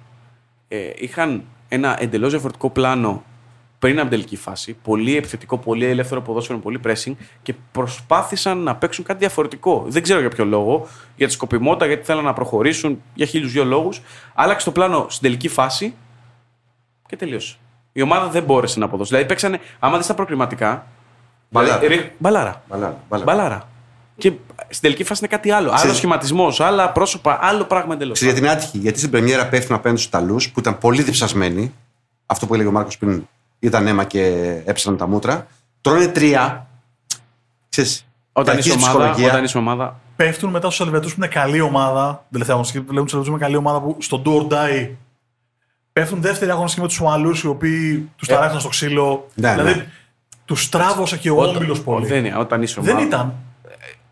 Ε, 0.68 0.76
είχαν 0.96 1.42
ένα 1.68 1.96
εντελώς 2.02 2.30
διαφορετικό 2.30 2.70
πλάνο 2.70 3.22
πριν 3.78 3.92
από 3.92 4.00
την 4.00 4.10
τελική 4.10 4.36
φάση. 4.36 4.76
Πολύ 4.82 5.16
επιθετικό, 5.16 5.58
πολύ 5.58 5.84
ελεύθερο 5.84 6.22
ποδόσφαιρο, 6.22 6.58
πολύ 6.58 6.80
pressing 6.86 7.12
και 7.42 7.54
προσπάθησαν 7.72 8.58
να 8.58 8.76
παίξουν 8.76 9.04
κάτι 9.04 9.18
διαφορετικό. 9.18 9.84
Δεν 9.88 10.02
ξέρω 10.02 10.20
για 10.20 10.28
ποιο 10.28 10.44
λόγο. 10.44 10.86
Για 11.16 11.26
τη 11.26 11.32
σκοπιμότητα, 11.32 11.86
γιατί 11.86 12.04
θέλαν 12.04 12.24
να 12.24 12.32
προχωρήσουν 12.32 13.02
για 13.14 13.26
χίλιους 13.26 13.52
δύο 13.52 13.64
λόγους. 13.64 14.00
Άλλαξε 14.34 14.64
το 14.64 14.72
πλάνο 14.72 15.06
στην 15.08 15.22
τελική 15.22 15.48
φάση 15.48 15.94
και 17.08 17.16
τελείωσε. 17.16 17.56
Η 17.96 18.02
ομάδα 18.02 18.28
δεν 18.28 18.42
μπόρεσε 18.42 18.78
να 18.78 18.84
αποδώσει. 18.84 19.10
Δηλαδή 19.10 19.28
παίξανε, 19.28 19.60
άμα 19.78 19.96
δεις 19.96 20.06
τα 20.06 20.14
προκριματικά. 20.14 20.86
Μπαλάρα. 21.48 21.78
δηλαδή, 21.78 21.96
ρε- 22.00 22.10
μπαλάρα. 22.18 22.62
Μπαλάρα, 22.68 22.96
μπαλάρα. 23.08 23.32
Μπαλάρα. 23.32 23.68
Και 24.16 24.32
στην 24.68 24.80
τελική 24.80 25.04
φάση 25.04 25.24
είναι 25.24 25.36
κάτι 25.36 25.50
άλλο. 25.50 25.68
Άλλο 25.68 25.76
Ξέρεις- 25.76 25.96
σχηματισμός, 25.96 26.60
άλλα 26.60 26.90
πρόσωπα, 26.92 27.38
άλλο 27.42 27.64
πράγμα 27.64 27.94
εντελώς. 27.94 28.14
Ξέρεις 28.18 28.34
γιατί 28.34 28.48
είναι 28.48 28.56
άτυχη; 28.56 28.78
Γιατί 28.78 28.98
στην 28.98 29.10
πρεμιέρα 29.10 29.46
πέφτουν 29.48 29.74
απέναντι 29.76 30.00
στους 30.00 30.12
Ιταλούς 30.12 30.50
που 30.50 30.60
ήταν 30.60 30.78
πολύ 30.78 31.02
διψασμένοι. 31.02 31.74
Αυτό 32.26 32.46
που 32.46 32.54
έλεγε 32.54 32.68
ο 32.68 32.72
Μάρκος 32.72 32.98
πριν 32.98 33.26
ήταν 33.58 33.86
αίμα 33.86 34.04
και 34.04 34.22
έψαναν 34.64 34.98
τα 34.98 35.06
μούτρα. 35.06 35.46
Τρώνε 35.80 36.06
τρία. 36.06 36.66
Ξέρεις, 37.68 38.06
Όταν 38.32 38.56
αρχίζει 38.56 38.76
είσαι 38.76 38.86
η 38.86 38.88
ομάδα, 38.88 38.98
ψυχολογία. 39.04 39.32
όταν 39.32 39.44
είσαι 39.44 39.58
ομάδα. 39.58 40.00
Πέφτουν 40.16 40.50
μετά 40.50 40.70
στους 40.70 40.86
Ελβετού 40.86 41.08
που 41.08 41.14
είναι 41.16 41.26
καλή 41.26 41.60
ομάδα. 41.60 42.24
Τελευταία 42.30 42.54
αγωνιστική 42.54 42.84
που 42.84 42.92
λέγουν 42.92 43.08
του 43.08 43.16
Ελβετού 43.16 43.34
είναι 43.36 43.44
καλή 43.44 43.56
ομάδα 43.56 43.80
που 43.80 43.96
στον 44.00 44.22
do 44.26 44.30
or 44.30 44.52
die 44.52 44.88
πέφτουν 46.00 46.20
δεύτερη 46.20 46.50
αγωνιστική 46.50 46.80
με 46.82 46.88
τους 46.88 47.00
Ουαλούς 47.00 47.42
οι 47.42 47.46
οποίοι 47.48 48.10
τους 48.16 48.28
ταράξαν 48.28 48.60
στο 48.60 48.68
ξύλο. 48.68 49.26
Ναι, 49.34 49.50
δηλαδή 49.54 49.74
ναι. 49.74 49.86
τους 50.44 50.68
τράβωσε 50.68 51.16
και 51.16 51.30
ο 51.30 51.42
Όμιλος 51.42 51.80
πολύ. 51.82 52.06
Δεν 52.06 52.24
είναι, 52.24 52.36
όταν 52.38 52.62
είσαι 52.62 52.78
ομάδας. 52.80 52.96
Δεν 52.98 53.06
ήταν. 53.06 53.34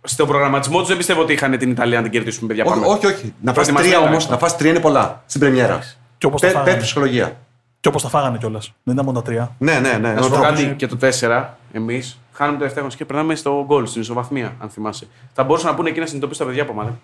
Στον 0.03 0.26
προγραμματισμό 0.26 0.78
τους 0.78 0.89
δεν 0.89 0.97
πιστεύω 0.97 1.20
ότι 1.20 1.32
είχαν 1.32 1.59
την 1.59 1.70
Ιταλία 1.70 1.97
να 1.97 2.03
την 2.03 2.12
κερδίσουν, 2.12 2.47
παιδιά. 2.49 2.64
Όχι, 2.64 2.74
πάμε. 2.74 2.87
όχι, 2.87 3.07
όχι. 3.07 3.35
Να 3.41 3.53
φας 3.53 3.55
Προετοιμαστικά 3.55 3.97
τρία 3.97 4.09
όμως. 4.09 4.24
είναι. 4.24 4.32
Να 4.32 4.39
φας 4.39 4.57
τρία 4.57 4.70
είναι 4.70 4.80
πολλά 4.80 5.22
στην 5.26 5.41
πρεμιέρα. 5.41 5.78
Και 6.18 6.26
όπως 6.26 6.41
τα 6.41 6.47
Πέ- 6.47 6.55
Πέφτει 6.57 6.68
φάγανε. 6.70 6.85
ψυχολογία. 6.85 7.37
Και 7.80 7.89
όπως 7.89 8.03
τα 8.03 8.09
φάγανε 8.09 8.39
κιόλας. 8.39 8.72
Δεν 8.82 8.95
ήταν 8.95 9.05
μόνο 9.07 9.18
τα 9.20 9.24
τρία. 9.24 9.55
Ναι, 9.59 9.78
ναι, 9.78 9.93
ναι. 9.93 10.12
Να 10.12 10.22
σου 10.22 10.28
πω 10.28 10.35
Ο 10.37 10.39
τρόπος- 10.41 10.61
κάτι 10.61 10.74
και 10.76 10.87
το 10.87 10.97
4, 10.97 11.59
εμείς 11.72 12.18
χάνουμε 12.32 12.53
το 12.57 12.59
τελευταίο 12.59 12.82
αγωνιστική 12.82 12.97
και 12.97 13.05
περνάμε 13.05 13.35
στο 13.35 13.64
γκολ, 13.66 13.87
στην 13.87 14.01
ισοβαθμία, 14.01 14.53
αν 14.59 14.68
θυμάσαι. 14.68 15.07
Θα 15.32 15.45
μπορούσαν 15.45 15.70
να 15.70 15.76
πούνε 15.76 15.89
εκεί 15.89 15.99
να 16.01 16.07
συνειδητοποιήσουν 16.07 16.47
τα 16.47 16.51
παιδιά 16.53 16.68
από 16.68 16.80
μάλλον. 16.80 17.01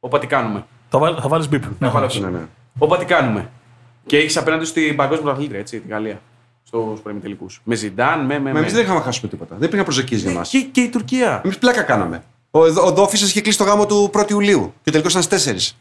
Όπα 0.00 0.18
τι 0.18 0.26
κάνουμε. 0.26 0.64
Θα, 0.88 0.98
βάλ, 0.98 1.18
θα 1.22 1.28
βάλεις 1.28 1.48
μπίπ. 1.48 1.62
Ναι, 1.78 1.88
βάλω 1.88 2.08
χωρίς. 2.08 2.20
Ναι, 2.20 2.28
ναι. 2.30 2.44
Όπα 2.78 2.98
τι 2.98 3.04
κάνουμε. 3.04 3.48
Και 4.06 4.16
έχεις 4.18 4.36
απέναντι 4.36 4.64
στην 4.64 4.96
παγκόσμια 4.96 5.22
πρωταθλήτρια, 5.24 5.58
έτσι, 5.60 5.80
τη 5.80 5.88
Γαλλία. 5.88 6.20
Στου 6.66 6.98
προημιτελικού. 7.02 7.46
Με 7.62 7.74
Ζιντάν, 7.74 8.20
με. 8.24 8.38
με, 8.38 8.38
Μα 8.38 8.52
με. 8.52 8.58
εμεί 8.58 8.70
δεν 8.70 8.82
είχαμε 8.82 9.00
χάσει 9.00 9.28
τίποτα. 9.28 9.54
Δεν 9.54 9.64
υπήρχαν 9.64 9.84
προσδοκίες 9.84 10.20
για 10.20 10.30
Ναι, 10.30 10.36
εμά. 10.36 10.44
και, 10.48 10.60
και 10.72 10.80
η 10.80 10.88
Τουρκία. 10.88 11.40
Εμείς 11.44 11.58
πλάκα 11.58 11.82
κάναμε. 11.82 12.24
Ο, 12.50 12.58
ο 12.60 12.92
Ντόφι 12.92 13.16
είχε 13.16 13.40
κλείσει 13.40 13.58
το 13.58 13.64
γάμο 13.64 13.86
του 13.86 14.10
1η 14.14 14.30
Ιουλίου 14.30 14.74
και 14.82 14.90
τελικώς 14.90 15.12
ήταν 15.12 15.22
στις 15.40 15.72
4. 15.74 15.76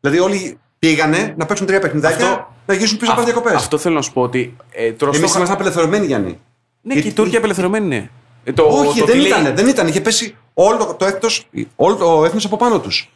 Δηλαδή 0.00 0.18
όλοι 0.20 0.58
πήγανε 0.78 1.34
να 1.36 1.46
παίξουν 1.46 1.66
τρία 1.66 1.80
παιχνιδάκια 1.80 2.26
Αυτό- 2.26 2.52
να 2.66 2.74
γυρίσουν 2.74 2.98
πίσω 2.98 3.10
από 3.12 3.20
Αυτό- 3.20 3.32
διακοπές. 3.32 3.54
Αυτό 3.56 3.78
θέλω 3.78 3.94
να 3.94 4.02
σου 4.02 4.12
πω 4.12 4.20
ότι. 4.22 4.56
Ε, 4.72 4.92
τρως 4.92 5.16
Εμείς 5.16 5.30
το- 5.30 5.36
ήμασταν 5.36 5.56
απελευθερωμένοι, 5.56 6.06
Γιάννη. 6.06 6.40
Ναι, 6.82 6.92
και 6.92 6.98
η 6.98 7.02
Γιατί- 7.02 7.16
Τούρκια 7.16 7.38
απελευθερωμένη 7.38 7.84
είναι. 7.86 8.10
Ε, 8.44 8.52
το, 8.52 8.62
Όχι, 8.62 8.98
το 9.00 9.04
δεν 9.06 9.14
τι 9.14 9.20
λέει- 9.20 9.40
ήταν, 9.40 9.54
δεν 9.54 9.66
ήταν. 9.68 9.86
Είχε 9.88 10.00
πέσει 10.00 10.36
όλο 10.54 10.76
το, 10.76 10.94
το, 10.94 11.04
έθνος, 11.04 11.46
όλο 11.76 11.96
το 11.96 12.24
έθνος 12.24 12.44
από 12.44 12.56
πάνω 12.56 12.80
τους. 12.80 13.10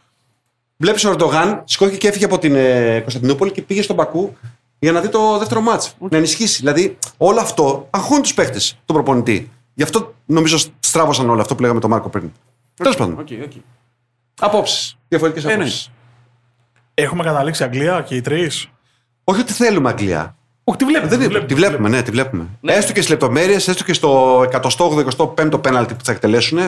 Βλέπεις 0.81 1.05
ο 1.05 1.11
Ερντογάν, 1.11 1.63
σηκώθηκε 1.65 1.97
και 1.97 2.09
έφυγε 2.09 2.25
από 2.25 2.39
την 2.39 2.55
ε, 2.55 3.01
Κωνσταντινούπολη 3.01 3.51
και 3.51 3.63
πήγε 3.63 3.83
στον 3.83 3.97
Πακού 3.97 4.37
για 4.79 4.93
να 4.93 5.01
δει 5.01 5.09
το 5.09 5.39
δεύτερο 5.39 5.61
μάτς. 5.61 5.95
Να 6.11 6.17
ενισχύσει. 6.17 6.57
Δηλαδή, 6.59 6.99
όλο 7.17 7.41
αυτό 7.41 7.87
αγχώνει 7.91 8.21
τους 8.21 8.35
παίχτε, 8.35 8.59
τον 8.85 8.97
προπονητή. 8.97 9.51
Γι' 9.75 9.83
αυτό 9.83 10.15
νομίζω 10.27 10.59
στράβωσαν 10.81 11.31
όλο 11.31 11.41
αυτό 11.41 11.55
που 11.55 11.61
λέγαμε 11.61 11.81
τον 11.81 11.91
Μάρκο 11.91 12.09
πριν. 12.09 12.33
Τέλος 12.75 12.97
πάντων. 12.97 13.19
OK, 13.19 13.29
OK. 13.45 13.53
Απόψεις. 14.41 14.97
Διαφορετικές 15.09 15.45
Ε, 15.45 15.49
ναι. 15.49 15.55
απόψεις. 15.55 15.91
Έχουμε 16.95 17.23
καταλήξει 17.23 17.65
Αγγλία 17.65 18.01
και 18.01 18.15
οι 18.17 18.21
τρεις; 18.21 18.69
Όχι 19.25 19.41
ότι 19.41 19.53
θέλουμε 19.53 19.89
Αγγλία. 19.89 20.37
Όχι, 20.69 20.79
τη 20.79 20.85
βλέπουμε. 20.85 21.17
Δεν 21.17 21.21
είναι, 21.31 21.41
τη 21.41 21.55
βλέπουμε, 21.55 21.89
ναι, 21.89 22.03
τη 22.03 22.11
βλέπουμε. 22.11 22.47
Έστω 22.61 22.93
και 22.93 22.99
στις 23.01 23.09
λεπτομέρειες, 23.09 23.69
έστω 23.69 23.85
και 23.85 23.93
στο 23.93 24.41
108-25 25.37 25.59
πέναλτι 25.63 25.95
που 25.95 26.05
θα 26.05 26.13
εκτελέσουν. 26.13 26.59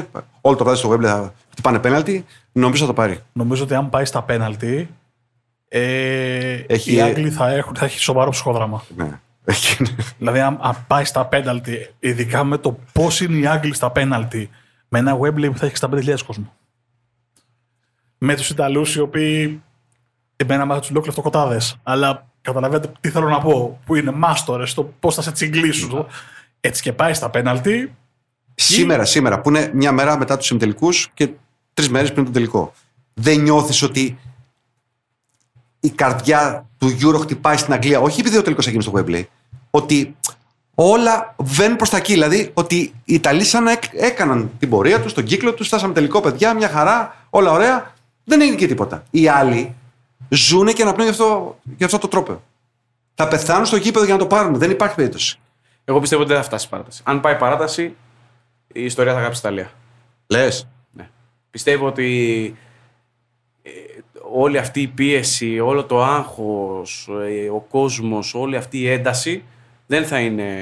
Όλο 0.40 0.56
το 0.56 0.64
βράδυ 0.64 0.78
στο 0.78 0.90
Wembley 0.92 1.02
θα 1.04 1.32
χτυπάνε 1.50 1.78
πέναλτι. 1.78 2.24
Νομίζω 2.52 2.80
θα 2.82 2.86
το 2.88 2.94
πάρει. 2.94 3.20
Νομίζω 3.32 3.62
ότι 3.62 3.74
αν 3.74 3.90
πάει 3.90 4.04
στα 4.04 4.22
πέναλτι. 4.22 4.88
Ε, 5.68 6.62
Έχει- 6.66 6.94
Οι 6.94 7.00
Άγγλοι 7.00 7.30
θα, 7.30 7.48
έχουν, 7.50 7.74
θα 7.76 7.84
έχει 7.84 7.98
σοβαρό 8.00 8.30
ψυχοδράμα. 8.30 8.84
Ναι. 8.96 9.20
Έχει- 9.44 9.84
Δηλαδή, 10.18 10.40
αν, 10.40 10.58
αν 10.62 10.84
πάει 10.86 11.04
στα 11.04 11.24
πέναλτι, 11.26 11.88
ειδικά 11.98 12.44
με 12.44 12.58
το 12.58 12.78
πώς 12.92 13.20
είναι 13.20 13.36
οι 13.36 13.46
Άγγλοι 13.46 13.74
στα 13.74 13.90
πέναλτι, 13.90 14.50
με 14.88 14.98
ένα 14.98 15.18
Wembley 15.20 15.48
που 15.52 15.58
θα 15.58 15.66
έχει 15.66 15.74
65.000 15.80 16.22
κόσμο. 16.26 16.52
Με 18.18 18.34
τους 18.36 18.50
Ιταλούς, 18.50 18.94
οι 18.94 19.00
οποίοι. 19.00 19.62
Εμένα 20.36 20.64
μάθα 20.64 20.80
τους 20.80 20.90
λέω 20.90 21.00
κλεφτοκοτάδες. 21.02 21.76
Αλλά 21.82 22.29
καταλαβαίνετε 22.40 22.92
τι 23.00 23.10
θέλω 23.10 23.28
να 23.28 23.38
πω. 23.40 23.80
Που 23.86 23.94
είναι 23.94 24.10
μάστορες 24.10 24.70
στο 24.70 24.92
πώς 25.00 25.14
θα 25.14 25.22
σε 25.22 25.32
τσιγκλίσουν. 25.32 26.06
Έτσι 26.60 26.82
και 26.82 26.92
πάει 26.92 27.14
στα 27.14 27.30
πέναλτι. 27.30 27.94
Σήμερα, 28.54 29.04
σήμερα, 29.04 29.40
που 29.40 29.48
είναι 29.48 29.70
μια 29.74 29.92
μέρα 29.92 30.18
μετά 30.18 30.36
τους 30.36 30.50
ημιτελικούς 30.50 31.10
και 31.14 31.28
τρεις 31.74 31.88
μέρες 31.88 32.12
πριν 32.12 32.24
τον 32.24 32.32
τελικό. 32.32 32.72
Δεν 33.14 33.40
νιώθεις 33.40 33.82
ότι 33.82 34.18
η 35.80 35.90
καρδιά 35.90 36.68
του 36.78 36.96
Euro 37.00 37.20
χτυπάει 37.20 37.56
στην 37.56 37.72
Αγγλία, 37.72 38.00
όχι 38.00 38.20
επειδή 38.20 38.36
ο 38.36 38.42
τελικός 38.42 38.64
θα 38.64 38.70
γίνει 38.70 38.82
στο 38.82 38.92
Wembley, 38.96 39.24
ότι 39.70 40.16
όλα 40.74 41.34
βαίνουν 41.38 41.76
προς 41.76 41.90
τα 41.90 41.96
εκεί. 41.96 42.12
Δηλαδή 42.12 42.50
ότι 42.54 42.76
οι 43.04 43.14
Ιταλοί 43.14 43.44
σαν 43.44 43.62
να 43.62 43.70
έκ- 43.70 43.94
έκαναν 43.94 44.50
την 44.58 44.68
πορεία 44.70 45.00
τους, 45.00 45.12
τον 45.12 45.24
κύκλο 45.24 45.54
τους, 45.54 45.66
φτάσαμε 45.66 45.92
τελικό, 45.94 46.20
παιδιά, 46.20 46.54
μια 46.54 46.68
χαρά, 46.68 47.26
όλα 47.30 47.50
ωραία. 47.52 47.94
Δεν 48.24 48.40
έγινε 48.40 48.56
και 48.56 48.66
τίποτα. 48.66 49.02
Οι 49.10 49.28
άλλοι 49.28 49.74
ζουν 50.30 50.66
και 50.66 50.82
αναπνέουν 50.82 51.10
γι' 51.10 51.20
αυτό, 51.20 51.58
γι 51.76 51.84
αυτό 51.84 51.98
το 51.98 52.08
τρόπο. 52.08 52.42
Θα 53.14 53.28
πεθάνουν 53.28 53.66
στο 53.66 53.76
γήπεδο 53.76 54.04
για 54.04 54.14
να 54.14 54.20
το 54.20 54.26
πάρουν. 54.26 54.54
Δεν 54.54 54.70
υπάρχει 54.70 54.94
περίπτωση. 54.94 55.38
Εγώ 55.84 56.00
πιστεύω 56.00 56.22
ότι 56.22 56.30
δεν 56.30 56.40
θα 56.40 56.46
φτάσει 56.46 56.68
παράταση. 56.68 57.02
Αν 57.04 57.20
πάει 57.20 57.36
παράταση, 57.36 57.96
η 58.72 58.84
ιστορία 58.84 59.12
θα 59.12 59.20
γράψει 59.20 59.40
Ιταλία. 59.40 59.70
Λες. 60.26 60.68
Ναι. 60.92 61.08
Πιστεύω 61.50 61.86
ότι 61.86 62.56
ε, 63.62 63.70
όλη 64.32 64.58
αυτή 64.58 64.80
η 64.80 64.86
πίεση, 64.86 65.60
όλο 65.60 65.84
το 65.84 66.02
άγχος, 66.02 67.08
ε, 67.28 67.48
ο 67.48 67.60
κόσμος, 67.60 68.34
όλη 68.34 68.56
αυτή 68.56 68.78
η 68.78 68.88
ένταση 68.88 69.44
δεν 69.86 70.06
θα, 70.06 70.20
είναι, 70.20 70.52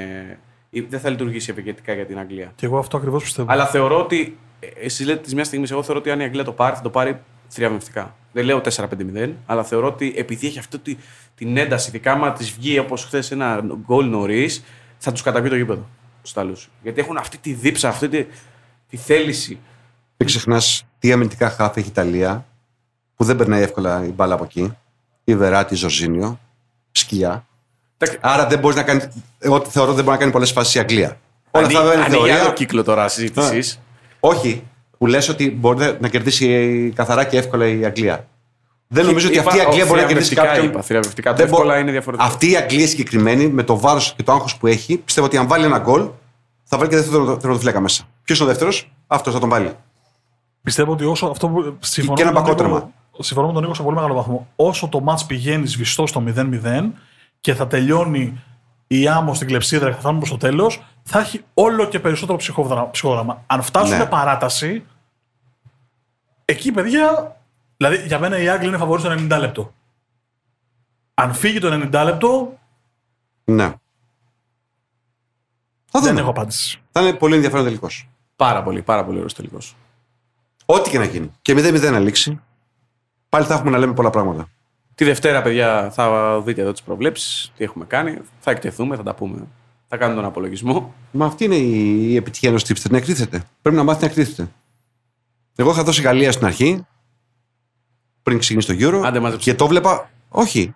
ε, 0.71 0.81
δεν 0.81 0.99
θα 0.99 1.09
λειτουργήσει 1.09 1.51
ευεργετικά 1.51 1.93
για 1.93 2.05
την 2.05 2.19
Αγγλία. 2.19 2.51
Και 2.55 2.65
εγώ 2.65 2.77
αυτό 2.77 2.97
ακριβώς 2.97 3.23
πιστεύω. 3.23 3.51
Αλλά 3.51 3.65
θεωρώ 3.65 3.99
ότι, 3.99 4.37
ε, 4.59 4.67
εσείς 4.85 5.05
λέτε 5.05 5.21
της 5.21 5.33
μια 5.33 5.43
στιγμή, 5.43 5.67
εγώ 5.71 5.83
θεωρώ 5.83 5.99
ότι 5.99 6.11
αν 6.11 6.19
η 6.19 6.23
Αγγλία 6.23 6.43
το 6.43 6.51
πάρει, 6.51 6.75
θα 6.75 6.81
το 6.81 6.89
πάρει 6.89 7.19
θριαμβευτικά. 7.47 8.15
Δεν 8.31 8.45
λέω 8.45 8.61
4-5-0, 8.61 9.29
αλλά 9.45 9.63
θεωρώ 9.63 9.87
ότι 9.87 10.13
επειδή 10.17 10.47
έχει 10.47 10.59
αυτή 10.59 10.77
τη- 10.79 10.97
την 11.35 11.57
ένταση, 11.57 11.89
ειδικά 11.89 12.11
άμα 12.11 12.31
της 12.33 12.51
βγει 12.51 12.79
όπως 12.79 13.03
χθες 13.05 13.31
ένα 13.31 13.61
γκολ 13.85 14.05
νωρίς, 14.09 14.63
θα 14.97 15.11
τους 15.11 15.21
καταβεί 15.21 15.49
το 15.49 15.55
γήπεδο 15.55 15.81
του 16.23 16.29
Ιταλούς. 16.31 16.69
Γιατί 16.83 16.99
έχουν 16.99 17.17
αυτή 17.17 17.37
τη 17.37 17.53
δίψα, 17.53 17.89
αυτή 17.89 18.09
τη, 18.09 18.25
τη 18.89 18.97
θέληση. 18.97 19.59
Μην 20.17 20.27
ξεχνάς 20.27 20.83
τι 20.99 21.11
αμυντικά 21.11 21.49
χάφ 21.49 21.77
έχει 21.77 21.85
η 21.87 21.89
Ιταλία, 21.91 22.45
που 23.15 23.23
δεν 23.23 23.35
περνάει 23.35 23.61
εύκολα 23.61 24.05
η 24.05 24.09
μπάλα 24.11 24.33
από 24.33 24.43
εκεί. 24.43 24.73
Η 25.23 25.35
Βεράτη, 25.35 25.73
η 25.73 25.77
Ζορζίνιο, 25.77 26.39
σκιά. 26.91 27.45
Εντάξει, 27.97 28.19
Άρα 28.21 28.47
δεν 28.47 28.59
μπορείς 28.59 28.77
να 28.77 28.83
κάνει. 28.83 29.01
Εγώ 29.39 29.65
θεωρώ 29.65 29.93
δεν 29.93 30.03
μπορεί 30.03 30.15
να 30.15 30.21
κάνει 30.21 30.31
πολλές 30.31 30.51
φάσεις 30.51 30.75
η 30.75 30.79
Αγγλία. 30.79 31.19
Όλα 31.51 31.63
Ανοίγει- 31.65 31.79
αυτά 31.81 31.93
είναι 31.93 32.03
ανοίγει 32.03 32.21
θεωρία. 32.23 32.41
άλλο 32.43 32.53
κύκλο 32.53 32.83
τώρα 32.83 33.07
συζήτησης. 33.07 33.79
Όχι, 34.19 34.63
που 34.99 35.05
λες 35.07 35.29
ότι 35.29 35.51
μπορεί 35.51 35.97
να 35.99 36.07
κερδίσει 36.07 36.91
καθαρά 36.95 37.23
και 37.23 37.37
εύκολα 37.37 37.67
η 37.67 37.85
Αγγλία. 37.85 38.27
Δεν 38.87 39.05
νομίζω 39.05 39.27
ότι 39.27 39.37
αυτή 39.37 39.57
η 39.57 39.59
Αγγλία 39.59 39.85
μπορεί 39.85 40.01
να 40.01 40.07
κερδίσει 40.07 40.35
κάποιον. 40.35 40.65
Είπα, 40.65 40.81
θριαμβευτικά. 40.81 41.29
Το 41.31 41.35
Δεν 41.37 41.47
μπο- 41.47 41.55
εύκολα 41.55 41.79
είναι 41.79 41.91
διαφορετικό. 41.91 42.27
Αυτή 42.29 42.51
η 42.51 42.55
Αγγλία 42.55 42.87
συγκεκριμένη, 42.87 43.47
με 43.47 43.63
το 43.63 43.79
βάρος 43.79 44.13
και 44.17 44.23
το 44.23 44.31
άγχος 44.31 44.57
που 44.57 44.67
έχει, 44.67 44.97
πιστεύω 44.97 45.27
ότι 45.27 45.37
αν 45.37 45.47
βάλει 45.47 45.65
ένα 45.65 45.77
γκολ, 45.79 46.07
θα 46.63 46.77
βάλει 46.77 46.89
και 46.89 46.95
δεύτερο 46.95 47.37
τερματοφύλακα 47.37 47.79
μέσα. 47.79 48.03
Ποιος 48.23 48.37
είναι 48.39 48.47
ο 48.47 48.51
δεύτερος, 48.51 48.91
αυτός 49.07 49.33
θα 49.33 49.39
τον 49.39 49.49
βάλει. 49.49 49.71
Πιστεύω 50.63 50.91
ότι 50.91 51.05
όσο 51.05 51.25
αυτό 51.25 51.47
που. 51.47 51.75
Συμφωνώ 51.79 52.15
Και 52.15 52.21
ένα 52.21 52.31
με 52.31 52.37
τον 52.37 52.45
πακότρεμα. 52.45 52.75
Νίκο- 52.75 53.23
Συμφωνώ 53.23 53.47
με 53.47 53.53
τον 53.53 53.61
Νίκο 53.61 53.73
σε 53.73 53.83
πολύ 53.83 53.95
μεγάλο 53.95 54.13
βαθμό. 54.13 54.47
Όσο 54.55 54.87
το 54.87 55.03
match 55.07 55.21
πηγαίνει 55.27 55.67
σβηστό 55.67 56.07
στο 56.07 56.19
0-0 56.27 56.93
και 57.41 57.53
θα 57.53 57.67
τελειώνει 57.67 58.39
η 58.87 59.07
άμμο 59.07 59.33
στην 59.33 59.47
κλεψίδρα 59.47 59.87
και 59.87 59.93
θα 59.93 59.99
φτάνουμε 59.99 60.19
προς 60.19 60.31
το 60.31 60.37
τέλος, 60.47 60.83
θα 61.03 61.19
έχει 61.19 61.43
όλο 61.53 61.85
και 61.85 61.99
περισσότερο 61.99 62.37
ψυχόδρα- 62.37 62.89
ψυχόδραμα. 62.91 63.43
Αν 63.47 63.61
φτάσουμε 63.61 63.97
Ναι. 63.97 64.05
παράταση, 64.05 64.85
εκεί 66.45 66.71
παιδιά. 66.71 67.37
Δηλαδή 67.77 68.05
για 68.07 68.19
μένα 68.19 68.37
οι 68.39 68.49
Άγγλοι 68.49 68.67
είναι 68.67 68.77
φαβοροί 68.77 69.01
στο 69.01 69.09
90 69.09 69.37
λεπτό. 69.39 69.73
Αν 71.13 71.33
φύγει 71.33 71.59
το 71.59 71.67
90 71.71 72.03
λεπτό, 72.03 72.59
Ναι. 73.43 73.73
Θα 75.91 75.99
δεν 75.99 76.09
δούμε. 76.09 76.19
έχω 76.21 76.29
απάντηση. 76.29 76.81
Θα 76.91 77.01
είναι 77.01 77.13
πολύ 77.13 77.35
ενδιαφέρον 77.35 77.65
τελικός. 77.65 78.09
Πάρα 78.35 78.63
πολύ, 78.63 78.81
πάρα 78.81 79.05
πολύ 79.05 79.15
ωραίος 79.17 79.33
τελικός. 79.33 79.75
Ό,τι 80.65 80.89
και 80.89 80.97
να 80.97 81.03
γίνει. 81.05 81.31
Και 81.41 81.53
0-0 81.53 81.91
να 81.91 81.99
λήξει, 81.99 82.39
πάλι 83.29 83.45
θα 83.45 83.53
έχουμε 83.53 83.69
να 83.71 83.77
λέμε 83.77 83.93
πολλά 83.93 84.09
πράγματα. 84.09 84.49
Τη 84.95 85.05
Δευτέρα, 85.05 85.41
παιδιά, 85.41 85.89
θα 85.91 86.39
δείτε 86.41 86.61
εδώ 86.61 86.71
τις 86.71 86.81
προβλέψεις, 86.81 87.51
τι 87.57 87.63
έχουμε 87.63 87.85
κάνει. 87.85 88.17
Θα 88.39 88.51
εκτεθούμε, 88.51 88.95
θα 88.95 89.03
τα 89.03 89.13
πούμε. 89.15 89.47
Θα 89.91 89.97
κάνουμε 89.97 90.19
τον 90.21 90.29
απολογισμό. 90.29 90.93
Μα 91.11 91.25
αυτή 91.25 91.43
είναι 91.43 91.55
η, 91.55 92.11
η 92.11 92.15
επιτυχία 92.15 92.49
ενός 92.49 92.63
tipster, 92.67 92.89
να 92.89 92.97
εκτίθεται. 92.97 93.43
Πρέπει 93.61 93.77
να 93.77 93.83
μάθει 93.83 94.01
να 94.01 94.07
εκτίθεται. 94.07 94.51
Εγώ 95.55 95.71
είχα 95.71 95.83
δώσει 95.83 96.01
Γαλλία 96.01 96.31
στην 96.31 96.45
αρχή, 96.45 96.85
πριν 98.23 98.39
ξεκινήσει 98.39 98.67
το 98.67 98.87
Euro. 98.87 99.01
Άντε, 99.05 99.19
μάζεψε. 99.19 99.49
και 99.51 99.57
το 99.57 99.67
βλέπα. 99.67 100.09
Όχι. 100.29 100.75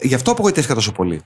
Γι' 0.00 0.14
αυτό 0.14 0.30
απογοητεύτηκα 0.30 0.74
τόσο 0.74 0.92
πολύ. 0.92 1.22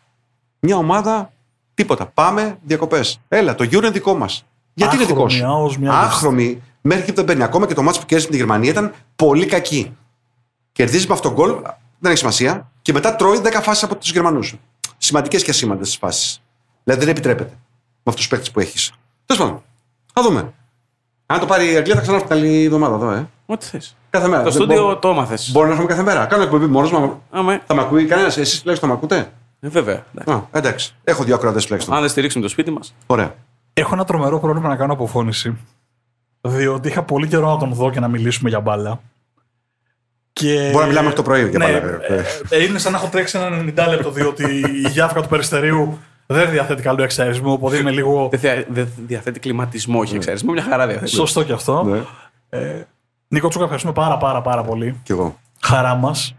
Μια 0.60 0.76
ομάδα, 0.76 1.32
τίποτα. 1.74 2.06
Πάμε 2.06 2.58
διακοπές. 2.62 3.20
Έλα, 3.28 3.54
το 3.54 3.64
Euro 3.64 3.72
είναι 3.72 3.90
δικό 3.90 4.14
μας. 4.14 4.44
Γιατί 4.74 4.96
είναι 4.96 5.04
δικό 5.04 5.24
Άχρωμη, 5.24 5.38
σου. 5.40 5.46
άος, 5.46 5.78
μια 5.78 5.92
Άχρωμη, 5.92 6.62
μέχρι 6.80 7.04
και 7.04 7.10
που 7.10 7.16
δεν 7.16 7.24
παίρνει. 7.24 7.42
Ακόμα 7.42 7.66
και 7.66 7.74
το 7.74 7.82
μάτσο 7.82 8.00
που 8.00 8.06
κέρδισε 8.06 8.30
με 8.30 8.36
τη 8.36 8.42
Γερμανία 8.42 8.70
ήταν 8.70 8.94
πολύ 9.16 9.46
κακή. 9.46 9.96
Κερδίζεις 10.72 11.06
με 11.06 11.14
αυτόν 11.14 11.34
τον 11.34 11.44
γκολ, 11.44 11.60
δεν 11.98 12.10
έχει 12.10 12.18
σημασία. 12.18 12.70
Και 12.82 12.92
μετά 12.92 13.16
τρώει 13.16 13.40
10 13.44 13.60
φάσεις 13.62 13.82
από 13.82 13.96
τους 13.96 14.10
Γερμανούς. 14.12 14.54
Σημαντικές 14.96 15.42
και 15.42 15.50
ασήμαντες 15.50 15.96
φάσεις. 15.96 16.42
Δηλαδή 16.88 17.04
δεν 17.06 17.08
επιτρέπεται 17.14 17.50
με 17.52 18.02
αυτούς 18.04 18.14
τους 18.20 18.28
παίκτες 18.28 18.50
που 18.50 18.60
έχεις. 18.60 18.92
Τέλος 19.26 19.42
πάντων, 19.42 19.62
θα 20.14 20.22
δούμε. 20.22 20.52
Αν 21.26 21.40
το 21.40 21.46
πάρει 21.46 21.72
η 21.72 21.76
Αγγλία 21.76 21.94
θα 21.94 22.00
ξανάρθει 22.00 22.26
την 22.26 22.36
άλλη 22.36 22.64
εβδομάδα 22.64 22.94
εδώ, 22.94 23.10
ε. 23.10 23.28
Ό,τι 23.46 23.66
θες. 23.66 23.96
Κάθε 24.10 24.28
μέρα. 24.28 24.42
Το 24.42 24.50
Δεν 24.50 24.52
στούντιο 24.60 24.82
μπορώ- 24.82 24.98
το 24.98 25.08
έμαθες. 25.08 25.50
Μπορεί 25.52 25.66
να 25.66 25.72
έρχομαι 25.72 25.88
κάθε 25.90 26.02
μέρα. 26.02 26.26
Κάνω 26.26 26.42
εκπομπή 26.42 26.66
μόνος 26.66 26.90
μου. 26.92 27.22
Αμέ. 27.30 27.62
Θα 27.66 27.74
με 27.74 27.80
ακούει 27.80 28.04
κανένας, 28.06 28.36
εσείς 28.36 28.58
τουλάχιστον 28.60 28.88
θα 28.88 28.94
με 28.94 29.00
ακούτε; 29.00 29.32
Ε, 29.60 29.68
βέβαια. 29.68 30.04
εντάξει. 30.14 30.32
Α, 30.32 30.58
εντάξει. 30.58 30.94
Έχω 31.04 31.24
δύο 31.24 31.34
ακροατές 31.34 31.64
τουλάχιστον. 31.64 31.94
Αν 31.94 32.00
δεν 32.00 32.10
στηρίξουμε 32.10 32.42
το 32.44 32.50
σπίτι 32.50 32.70
μας. 32.70 32.94
Ωραία. 33.06 33.34
Έχω 33.72 33.94
ένα 33.94 34.04
τρομερό 34.04 34.40
πρόβλημα 34.40 34.68
να 34.68 34.76
κάνω 34.76 34.92
αποφώνηση. 34.92 35.56
Διότι 36.40 36.88
είχα 36.88 37.02
πολύ 37.02 37.28
καιρό 37.28 37.50
να 37.50 37.58
τον 37.58 37.72
δω 37.74 37.90
και 37.90 38.00
να 38.00 38.08
μιλήσουμε 38.08 38.48
για 38.48 38.60
μπάλα. 38.60 39.00
Και... 40.32 40.54
Μπορεί 40.72 40.82
να 40.82 40.86
μιλάμε 40.86 41.00
μέχρι 41.02 41.16
το 41.16 41.22
πρωί 41.22 41.48
για 41.48 41.58
ναι, 41.58 41.64
μπάλα, 41.64 41.80
βέβαια. 41.80 42.06
ε, 42.18 42.24
ε, 42.48 42.62
είναι 42.64 42.78
σαν 42.78 42.92
να 42.92 42.98
έχω 42.98 43.06
τρέξει 43.08 43.38
ένα 43.38 43.48
90 43.86 43.88
λεπτό, 43.88 44.10
διότι 44.10 44.44
η 44.84 44.88
γιάφκα 44.88 45.20
του 45.22 45.28
περιστερίου 45.28 45.98
δεν 46.34 46.50
διαθέτει 46.50 46.82
καλό 46.82 47.02
εξαερισμό, 47.02 47.52
οπότε 47.52 47.76
είμαι 47.76 47.90
λίγο. 47.90 48.28
Δεν 48.30 48.40
θεία- 48.40 48.66
δεν 48.68 48.88
διαθέτει 48.96 49.40
κλιματισμό, 49.40 49.98
όχι 49.98 50.14
εξαρισμό. 50.16 50.52
Μια 50.52 50.62
χαρά 50.62 50.86
διαθέτει. 50.86 51.10
Σωστό 51.10 51.42
κι 51.42 51.52
αυτό. 51.52 51.82
Ναι. 51.84 52.84
Νίκο 53.28 53.48
Τσούκα, 53.48 53.62
ευχαριστούμε 53.64 53.94
πάρα 53.94 54.16
πάρα 54.16 54.42
πάρα 54.42 54.62
πολύ. 54.62 55.00
Κι 55.02 55.12
εγώ. 55.12 55.38
Χαρά 55.60 55.94
μας. 55.94 56.34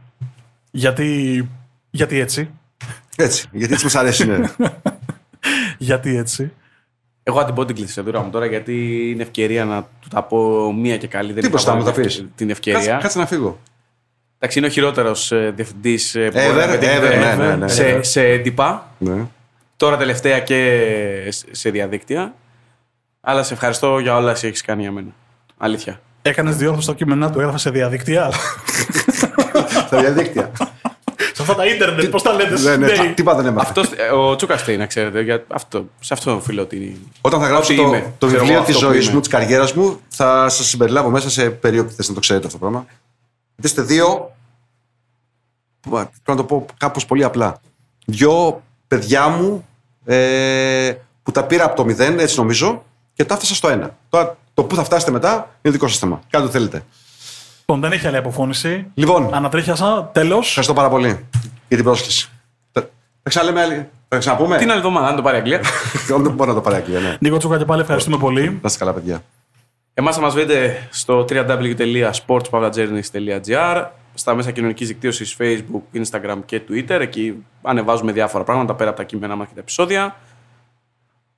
Γιατί, 0.72 1.50
γιατί 1.90 2.20
έτσι. 2.20 2.50
Έτσι. 3.16 3.48
Γιατί 3.52 3.74
έτσι 3.74 3.88
μα 3.94 4.00
αρέσει. 4.02 4.26
Ναι. 4.28 4.40
Γιατί 5.78 6.18
έτσι. 6.18 6.52
Εγώ 7.24 7.46
την 7.46 7.54
πω 7.56 7.66
την 7.66 7.76
κλεισεδούρα 7.76 8.22
μου 8.22 8.30
τώρα 8.30 8.46
γιατί 8.46 9.06
είναι 9.12 9.22
ευκαιρία 9.22 9.66
να 9.66 9.82
του 9.82 10.08
τα 10.10 10.24
πω 10.24 10.72
μία 10.74 10.98
και 10.98 11.08
καλή. 11.08 11.26
Δεν 11.28 11.36
Τι 11.36 11.40
είχα 11.40 11.50
μπροστά 11.50 11.76
μου, 11.76 11.84
βάλει 11.84 11.96
θα 11.96 12.02
αυτή 12.02 12.22
πεις; 12.22 12.26
Την 12.36 12.48
Κάτσε, 12.48 12.52
ευκαιρία. 12.52 12.98
κάτσε 13.02 13.20
να 13.20 13.26
φύγω. 13.26 13.60
Εντάξει, 14.38 14.58
είναι 14.58 14.68
ο 14.68 14.70
χειρότερος 14.70 15.32
διευθυντής 15.54 16.12
που 16.12 16.20
Ever, 16.20 16.32
μπορεί 16.46 16.58
να 16.58 16.68
πετύχετε 16.68 17.08
ever, 17.08 17.38
ναι, 17.38 17.46
ναι, 17.46 17.56
ναι. 17.56 17.68
σε, 17.68 18.04
σε 18.04 18.24
έντυπα. 18.28 18.88
Ναι. 18.98 19.26
Τώρα 19.80 19.98
τελευταία 19.98 20.40
και 20.40 21.34
σε 21.52 21.70
διαδίκτυα. 21.70 22.34
Αλλά 23.22 23.44
σε 23.44 23.54
ευχαριστώ 23.54 24.00
για 24.00 24.16
όλα 24.16 24.32
εσύ 24.32 24.48
έχεις 24.48 24.62
κάνει 24.62 24.82
για 24.82 24.92
μένα. 24.92 25.08
Αλήθεια. 25.58 26.02
Έκανες 26.22 26.56
διόρθωση 26.56 26.84
στα 26.86 26.94
κείμενά 26.96 27.32
του, 27.32 27.40
έγραφες 27.40 27.62
σε 27.62 27.70
διαδικτυά. 27.70 28.32
Στα 29.88 30.00
διαδίκτυα. 30.00 30.52
σε 31.34 31.42
αυτά 31.42 31.56
τα 31.56 31.66
ίντερνετ, 31.66 32.10
πώς 32.10 32.22
τα 32.24 32.34
λέτε. 32.34 32.60
Ναι, 32.60 32.76
ναι, 32.76 32.86
ναι. 32.88 32.92
τι- 32.94 33.14
Τίποτα 33.14 33.38
δεν 33.38 33.46
έμαθα. 33.46 33.68
Αυτός, 33.68 33.92
ε, 33.92 34.10
ο 34.10 34.36
Τσούκας 34.36 34.62
φταίει, 34.62 34.78
να 34.78 34.86
ξέρετε. 34.86 35.22
Για 35.22 35.44
αυτό, 35.48 35.86
σε 36.00 36.14
αυτό 36.14 36.36
οφείλω 36.36 36.62
ότι. 36.62 37.02
Όταν 37.22 37.40
θα 37.40 37.48
γράψω 37.48 37.74
Ό,τι 37.74 37.82
το, 37.82 37.88
είμαι. 37.88 38.14
το 38.18 38.26
Ξέρω 38.28 38.40
βιβλίο 38.42 38.58
εγώ 38.58 38.66
της 38.66 38.76
αυτό 38.76 38.88
που 38.88 38.94
ζωής 38.94 39.06
είμαι. 39.06 39.14
μου, 39.14 39.20
της 39.20 39.30
καριέρας 39.30 39.74
μου, 39.74 40.00
θα 40.08 40.50
σας 40.50 40.66
συμπεριλάβω 40.68 41.10
μέσα 41.10 41.30
σε 41.30 41.50
περίοπτε, 41.50 42.04
να 42.08 42.14
το 42.14 42.20
ξέρετε 42.20 42.46
αυτό 42.48 42.58
το 42.60 42.66
πράγμα. 42.66 42.86
Γιατί 43.56 43.68
είστε 43.68 43.82
δύο. 43.82 44.36
που- 45.80 45.90
Πρέπει 45.90 46.10
να 46.26 46.36
το 46.36 46.44
πω 46.44 46.66
κάπως 46.78 47.06
πολύ 47.06 47.24
απλά. 47.24 47.62
Δυο 48.06 48.62
παιδιά 48.88 49.28
μου 49.28 49.68
ε, 50.06 50.92
που 51.24 51.32
τα 51.32 51.44
πήρα 51.44 51.66
από 51.66 51.76
το 51.76 51.86
μηδέν, 51.86 52.20
έτσι 52.20 52.38
νομίζω, 52.38 52.84
και 53.14 53.26
τα 53.26 53.34
έφτασα 53.34 53.56
στο 53.56 53.70
ένα. 53.70 53.96
Τώρα 54.10 54.38
το 54.54 54.64
που 54.64 54.76
θα 54.76 54.84
φτάσετε 54.84 55.12
μετά 55.12 55.50
είναι 55.62 55.74
δικό 55.74 55.88
σας 55.88 55.98
θέμα. 55.98 56.20
Κάντε 56.30 56.46
ό,τι 56.46 56.54
θέλετε. 56.54 56.84
Λοιπόν, 57.60 57.80
δεν 57.82 57.92
έχει 57.92 58.08
άλλη 58.08 58.18
αποφώνηση. 58.18 58.86
Λοιπόν, 58.94 59.34
Ανατρίχιασα. 59.34 60.10
Τέλος. 60.14 60.48
ευχαριστώ 60.48 60.74
πάρα 60.74 60.90
πολύ 60.90 61.08
για 61.68 61.78
την 61.78 61.84
πρόσκληση. 61.84 62.30
Θα 62.72 62.82
θα 63.24 63.30
ξαναλέμε 63.30 63.62
άλλη. 63.62 63.90
Θα 64.08 64.18
ξαναπούμε; 64.18 64.58
Την 64.58 64.70
άλλη 64.70 64.78
εβδομάδα, 64.78 65.08
αν 65.08 65.16
το 65.16 65.22
πάρει 65.22 65.38
η 65.38 65.40
Αγγλία. 65.40 65.62
Δεν 66.08 66.22
μπορώ 66.32 66.50
να 66.50 66.56
το 66.56 66.62
πάρει 66.62 66.76
Αγγλία, 66.76 67.00
ναι. 67.00 67.18
Νίκο 67.20 67.38
Τσούκα 67.38 67.58
και 67.58 67.66
πάλι 67.66 67.82
ευχαριστούμε 67.82 68.18
πολύ. 68.18 68.44
Να 68.44 68.60
είστε 68.64 68.78
καλά, 68.80 68.94
παιδιά. 68.94 69.24
Εμάς 69.94 70.16
θα 70.16 70.22
μας 70.22 70.34
βρείτε 70.34 70.88
στο 70.90 71.26
www.sportspavlagernis.gr 71.30 73.86
στα 74.20 74.36
μέσα 74.36 74.52
κοινωνικής 74.52 74.88
δικτύωσης 74.88 75.38
Facebook, 75.40 75.82
Instagram 75.94 76.40
και 76.46 76.62
Twitter. 76.70 77.00
Εκεί 77.00 77.46
ανεβάζουμε 77.62 78.12
διάφορα 78.12 78.44
πράγματα 78.44 78.76
πέρα 78.76 78.90
από 78.90 79.00
τα 79.00 79.06
κείμενά 79.06 79.36
μας 79.36 79.48
και 79.48 79.54
τα 79.54 79.60
επεισόδια. 79.60 80.16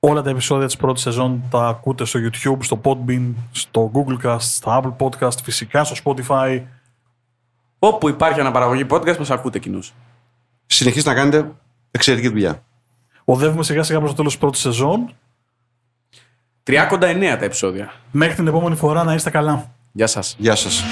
Όλα 0.00 0.22
τα 0.22 0.30
επεισόδια 0.30 0.66
της 0.66 0.76
πρώτης 0.76 1.02
σεζόν 1.02 1.42
τα 1.50 1.66
ακούτε 1.68 2.04
στο 2.04 2.20
YouTube, 2.22 2.58
στο 2.60 2.80
Podbean, 2.84 3.32
στο 3.50 3.90
Googlecast, 3.94 4.40
στα 4.40 4.80
Apple 4.82 4.96
Podcast, 5.06 5.42
φυσικά 5.42 5.84
στο 5.84 5.96
Spotify. 6.04 6.62
Όπου 7.78 8.08
υπάρχει 8.08 8.40
αναπαραγωγή 8.40 8.86
podcast, 8.90 9.16
μας 9.18 9.30
ακούτε 9.30 9.58
κοινούς. 9.58 9.92
Συνεχίστε 10.66 11.10
να 11.10 11.16
κάνετε 11.16 11.52
εξαιρετική 11.90 12.28
δουλειά. 12.28 12.62
Οδεύουμε 13.24 13.62
σιγά 13.62 13.82
σιγά 13.82 13.98
προς 13.98 14.10
το 14.10 14.16
τέλος 14.16 14.32
της 14.32 14.40
πρώτης 14.40 14.60
σεζόν. 14.60 15.14
39 16.62 17.36
τα 17.38 17.44
επεισόδια. 17.44 17.92
Μέχρι 18.10 18.34
την 18.34 18.46
επόμενη 18.46 18.76
φορά 18.76 19.04
να 19.04 19.14
είστε 19.14 19.30
καλά. 19.30 19.70
Γεια 19.92 20.06
σας. 20.06 20.36
Γεια 20.38 20.54
σας. 20.54 20.84